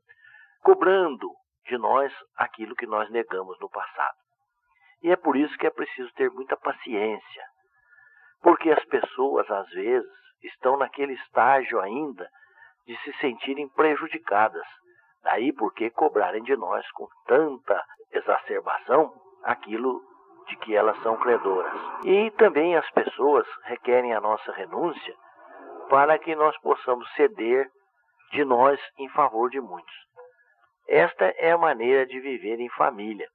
cobrando 0.64 1.30
de 1.68 1.78
nós 1.78 2.12
aquilo 2.36 2.76
que 2.76 2.88
nós 2.88 3.10
negamos 3.12 3.60
no 3.60 3.70
passado. 3.70 4.27
E 5.02 5.12
é 5.12 5.16
por 5.16 5.36
isso 5.36 5.58
que 5.58 5.68
é 5.68 5.70
preciso 5.70 6.12
ter 6.14 6.30
muita 6.32 6.58
paciência. 6.58 7.44
Porque 8.42 8.72
as 8.72 8.84
pessoas, 8.86 9.50
às 9.50 9.70
vezes, 9.70 10.10
estão 10.44 10.78
naquele 10.78 11.14
estágio 11.14 11.80
ainda 11.80 12.28
de 12.86 12.98
se 13.04 13.14
sentirem 13.20 13.68
prejudicadas. 13.70 14.66
Daí 15.24 15.52
porque 15.54 15.90
cobrarem 15.90 16.44
de 16.44 16.56
nós 16.56 16.90
com 16.92 17.08
tanta 17.26 17.84
exacerbação 18.12 19.14
aquilo 19.44 20.02
de 20.48 20.56
que 20.58 20.76
elas 20.76 20.98
são 21.02 21.18
credoras. 21.18 21.74
E 22.06 22.32
também 22.32 22.76
as 22.76 22.90
pessoas 22.92 23.46
requerem 23.64 24.14
a 24.14 24.22
nossa 24.22 24.52
renúncia 24.54 25.16
para 25.90 26.18
que 26.18 26.36
nós 26.36 26.58
possamos 26.62 27.10
ceder 27.16 27.70
de 28.32 28.44
nós 28.44 28.80
em 28.98 29.10
favor 29.10 29.50
de 29.50 29.60
muitos. 29.60 29.96
Esta 30.88 31.26
é 31.38 31.52
a 31.52 31.58
maneira 31.58 32.06
de 32.06 32.20
viver 32.20 32.60
em 32.60 32.70
família, 32.70 33.28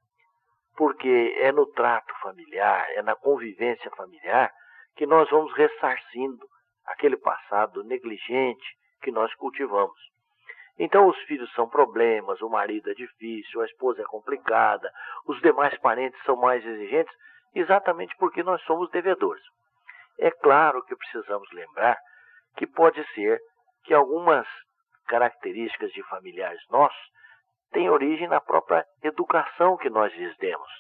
porque 0.77 1.35
é 1.39 1.53
no 1.53 1.67
trato 1.67 2.13
familiar, 2.23 2.87
é 2.93 3.03
na 3.03 3.15
convivência 3.15 3.91
familiar 3.93 4.51
que 4.97 5.07
nós 5.07 5.29
vamos 5.31 5.53
ressarcindo 5.55 6.47
aquele 6.87 7.17
passado 7.17 7.83
negligente 7.85 8.67
que 9.03 9.11
nós 9.11 9.33
cultivamos. 9.35 9.99
Então, 10.79 11.07
os 11.07 11.17
filhos 11.25 11.53
são 11.53 11.69
problemas, 11.69 12.41
o 12.41 12.49
marido 12.49 12.91
é 12.91 12.95
difícil, 12.95 13.61
a 13.61 13.67
esposa 13.67 14.03
é 14.03 14.05
complicada, 14.05 14.91
os 15.27 15.41
demais 15.41 15.77
parentes 15.79 16.21
são 16.25 16.37
mais 16.37 16.65
exigentes, 16.65 17.15
exatamente 17.55 18.17
porque 18.17 18.43
nós 18.43 18.63
somos 18.63 18.91
devedores. 18.91 19.43
É 20.19 20.31
claro 20.31 20.83
que 20.85 20.97
precisamos 20.97 21.51
lembrar 21.53 21.99
que 22.57 22.67
pode 22.67 23.05
ser 23.15 23.41
que 23.85 23.93
algumas 23.93 24.47
características 25.07 25.91
de 25.93 26.03
familiares 26.05 26.61
nossos 26.71 27.13
têm 27.73 27.91
origem 27.91 28.29
na 28.29 28.41
própria 28.41 28.87
educação 29.03 29.77
que 29.77 29.91
nós 29.91 30.13
lhes 30.15 30.37
demos. 30.39 30.71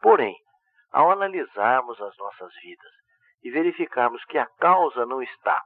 Porém, 0.00 0.36
ao 0.92 1.10
analisarmos 1.10 2.00
as 2.00 2.16
nossas 2.16 2.52
vidas 2.62 2.92
e 3.42 3.50
verificarmos 3.50 4.24
que 4.24 4.38
a 4.38 4.46
causa 4.58 5.04
não 5.04 5.22
está 5.22 5.60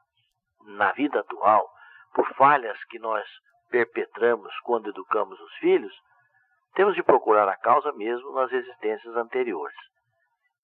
na 0.64 0.92
vida 0.92 1.20
atual, 1.20 1.68
por 2.14 2.26
falhas 2.34 2.82
que 2.84 2.99
nós 2.99 3.24
perpetramos 3.70 4.53
quando 4.61 4.88
educamos 4.88 5.38
os 5.38 5.55
filhos, 5.57 5.94
temos 6.74 6.94
de 6.94 7.03
procurar 7.03 7.49
a 7.49 7.57
causa 7.57 7.92
mesmo 7.92 8.32
nas 8.32 8.51
existências 8.53 9.16
anteriores. 9.16 9.76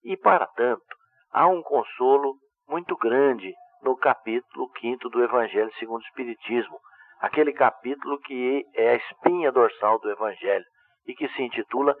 E, 0.03 0.17
para 0.17 0.47
tanto, 0.47 0.95
há 1.31 1.47
um 1.47 1.61
consolo 1.61 2.35
muito 2.67 2.95
grande 2.97 3.53
no 3.81 3.95
capítulo 3.95 4.71
5 4.79 5.09
do 5.09 5.23
Evangelho 5.23 5.71
segundo 5.75 6.01
o 6.01 6.05
Espiritismo, 6.05 6.79
aquele 7.25 7.53
capítulo 7.53 8.19
que 8.19 8.63
é 8.75 8.91
a 8.91 8.95
espinha 8.95 9.51
dorsal 9.51 9.97
do 9.97 10.11
Evangelho 10.11 10.65
e 11.07 11.15
que 11.15 11.27
se 11.29 11.41
intitula 11.41 11.95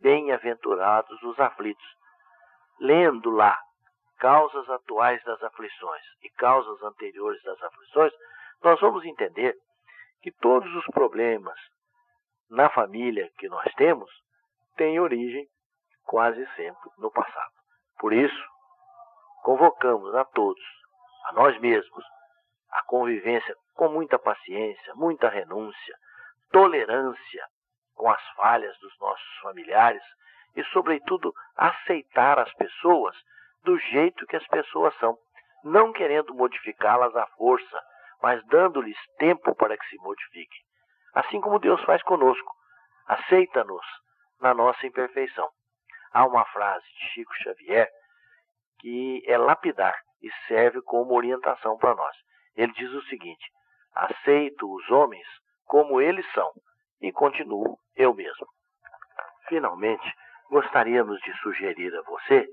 Bem-aventurados 0.00 1.20
os 1.22 1.40
aflitos. 1.40 1.84
Lendo 2.78 3.30
lá 3.30 3.58
causas 4.18 4.68
atuais 4.70 5.22
das 5.24 5.42
aflições 5.42 6.02
e 6.22 6.30
causas 6.30 6.80
anteriores 6.82 7.42
das 7.42 7.60
aflições, 7.60 8.12
nós 8.62 8.78
vamos 8.80 9.04
entender 9.04 9.56
que 10.22 10.30
todos 10.30 10.72
os 10.76 10.86
problemas 10.86 11.58
na 12.48 12.68
família 12.70 13.28
que 13.38 13.48
nós 13.48 13.72
temos 13.74 14.10
têm 14.76 15.00
origem 15.00 15.46
quase 16.04 16.46
sempre 16.54 16.90
no 16.98 17.10
passado. 17.10 17.52
Por 17.98 18.12
isso, 18.12 18.44
convocamos 19.42 20.14
a 20.14 20.24
todos, 20.26 20.64
a 21.24 21.32
nós 21.32 21.58
mesmos, 21.58 22.04
a 22.70 22.82
convivência 22.84 23.56
com 23.78 23.88
muita 23.88 24.18
paciência, 24.18 24.92
muita 24.96 25.28
renúncia, 25.28 25.96
tolerância 26.50 27.46
com 27.94 28.10
as 28.10 28.20
falhas 28.30 28.76
dos 28.80 28.98
nossos 28.98 29.38
familiares 29.40 30.02
e, 30.56 30.64
sobretudo, 30.64 31.32
aceitar 31.56 32.40
as 32.40 32.52
pessoas 32.54 33.16
do 33.62 33.78
jeito 33.78 34.26
que 34.26 34.34
as 34.34 34.44
pessoas 34.48 34.92
são, 34.98 35.16
não 35.62 35.92
querendo 35.92 36.34
modificá-las 36.34 37.14
à 37.14 37.24
força, 37.36 37.80
mas 38.20 38.44
dando-lhes 38.46 38.98
tempo 39.16 39.54
para 39.54 39.78
que 39.78 39.86
se 39.86 39.96
modifiquem. 39.98 40.60
Assim 41.14 41.40
como 41.40 41.60
Deus 41.60 41.80
faz 41.84 42.02
conosco, 42.02 42.52
aceita-nos 43.06 43.86
na 44.40 44.52
nossa 44.54 44.84
imperfeição. 44.88 45.48
Há 46.12 46.26
uma 46.26 46.44
frase 46.46 46.84
de 46.84 47.10
Chico 47.10 47.32
Xavier 47.44 47.88
que 48.80 49.22
é 49.24 49.38
lapidar 49.38 49.96
e 50.20 50.28
serve 50.48 50.82
como 50.82 51.14
orientação 51.14 51.78
para 51.78 51.94
nós. 51.94 52.16
Ele 52.56 52.72
diz 52.72 52.90
o 52.92 53.02
seguinte: 53.02 53.52
aceito 53.98 54.72
os 54.72 54.88
homens 54.90 55.26
como 55.66 56.00
eles 56.00 56.24
são 56.32 56.50
e 57.02 57.12
continuo 57.12 57.76
eu 57.96 58.14
mesmo. 58.14 58.46
Finalmente, 59.48 60.14
gostaríamos 60.50 61.20
de 61.20 61.32
sugerir 61.38 61.94
a 61.96 62.02
você 62.02 62.48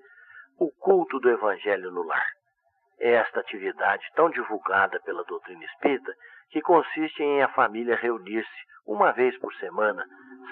o 0.59 0.71
culto 0.71 1.19
do 1.19 1.29
Evangelho 1.29 1.91
no 1.91 2.03
lar. 2.03 2.25
É 2.99 3.11
esta 3.13 3.41
atividade 3.41 4.03
tão 4.15 4.29
divulgada 4.29 4.99
pela 5.01 5.23
doutrina 5.25 5.63
espírita 5.65 6.13
que 6.49 6.61
consiste 6.61 7.21
em 7.21 7.43
a 7.43 7.49
família 7.49 7.95
reunir-se 7.95 8.65
uma 8.87 9.11
vez 9.11 9.37
por 9.39 9.53
semana, 9.55 10.05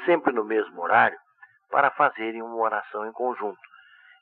sempre 0.05 0.33
no 0.33 0.43
mesmo 0.43 0.81
horário, 0.81 1.17
para 1.69 1.91
fazerem 1.91 2.41
uma 2.41 2.57
oração 2.57 3.07
em 3.07 3.11
conjunto. 3.13 3.61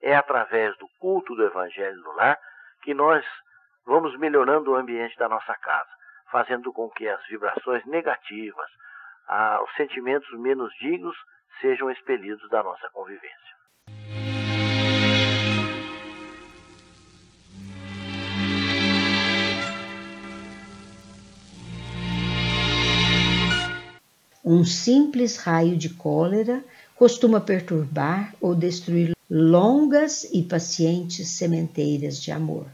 É 0.01 0.15
através 0.15 0.78
do 0.78 0.88
culto 0.99 1.36
do 1.36 1.45
Evangelho 1.45 1.97
no 2.01 2.13
lar 2.13 2.38
que 2.84 2.93
nós 2.93 3.26
vamos 3.86 4.17
melhorando 4.17 4.72
o 4.72 4.76
ambiente 4.76 5.17
da 5.17 5.28
nossa 5.28 5.55
casa, 5.55 5.89
fazendo 6.32 6.72
com 6.72 6.90
que 6.90 7.08
as 7.08 7.26
vibrações 7.28 7.86
negativas, 7.86 8.70
os 9.64 9.76
sentimentos 9.76 10.30
menos 10.40 10.74
dignos 10.80 11.16
sejam 11.60 11.92
expelidos 11.92 12.50
da 12.50 12.64
nossa 12.64 12.90
convivência. 12.90 13.52
Um 24.44 24.66
simples 24.66 25.38
raio 25.38 25.78
de 25.78 25.94
cólera 25.94 26.64
costuma 26.96 27.40
perturbar 27.40 28.34
ou 28.42 28.56
destruir 28.56 29.16
longas 29.30 30.24
e 30.26 30.44
pacientes 30.44 31.30
sementeiras 31.38 32.22
de 32.22 32.32
amor. 32.32 32.66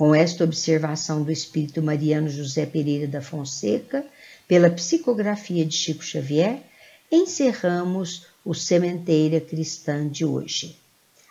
Com 0.00 0.14
esta 0.14 0.44
observação 0.44 1.22
do 1.22 1.30
espírito 1.30 1.82
Mariano 1.82 2.30
José 2.30 2.64
Pereira 2.64 3.06
da 3.06 3.20
Fonseca, 3.20 4.02
pela 4.48 4.70
psicografia 4.70 5.62
de 5.62 5.74
Chico 5.74 6.02
Xavier, 6.02 6.62
encerramos 7.12 8.26
o 8.42 8.54
Sementeira 8.54 9.42
Cristã 9.42 10.08
de 10.08 10.24
hoje. 10.24 10.78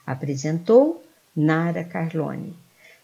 Apresentou 0.05 1.03
Nara 1.35 1.83
Carlone. 1.83 2.55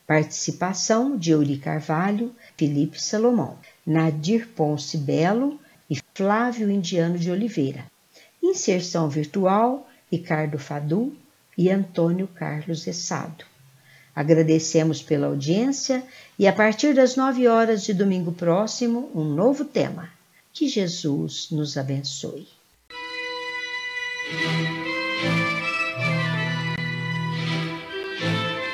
Participação 0.05 1.17
de 1.17 1.31
Euri 1.31 1.57
Carvalho, 1.57 2.31
Felipe 2.55 3.01
Salomão, 3.01 3.57
Nadir 3.83 4.47
Ponce 4.49 4.99
Belo 4.99 5.59
e 5.89 5.97
Flávio 6.13 6.69
Indiano 6.69 7.17
de 7.17 7.31
Oliveira. 7.31 7.85
Inserção 8.39 9.09
virtual, 9.09 9.89
Ricardo 10.11 10.59
Fadu 10.59 11.17
e 11.57 11.71
Antônio 11.71 12.27
Carlos 12.27 12.85
Essado. 12.85 13.54
Agradecemos 14.15 15.01
pela 15.01 15.27
audiência 15.27 16.03
e 16.39 16.47
a 16.47 16.53
partir 16.53 16.93
das 16.93 17.15
nove 17.15 17.47
horas 17.47 17.83
de 17.83 17.93
domingo 17.93 18.31
próximo, 18.31 19.11
um 19.13 19.25
novo 19.25 19.65
tema. 19.65 20.09
Que 20.53 20.69
Jesus 20.69 21.49
nos 21.51 21.77
abençoe. 21.77 22.47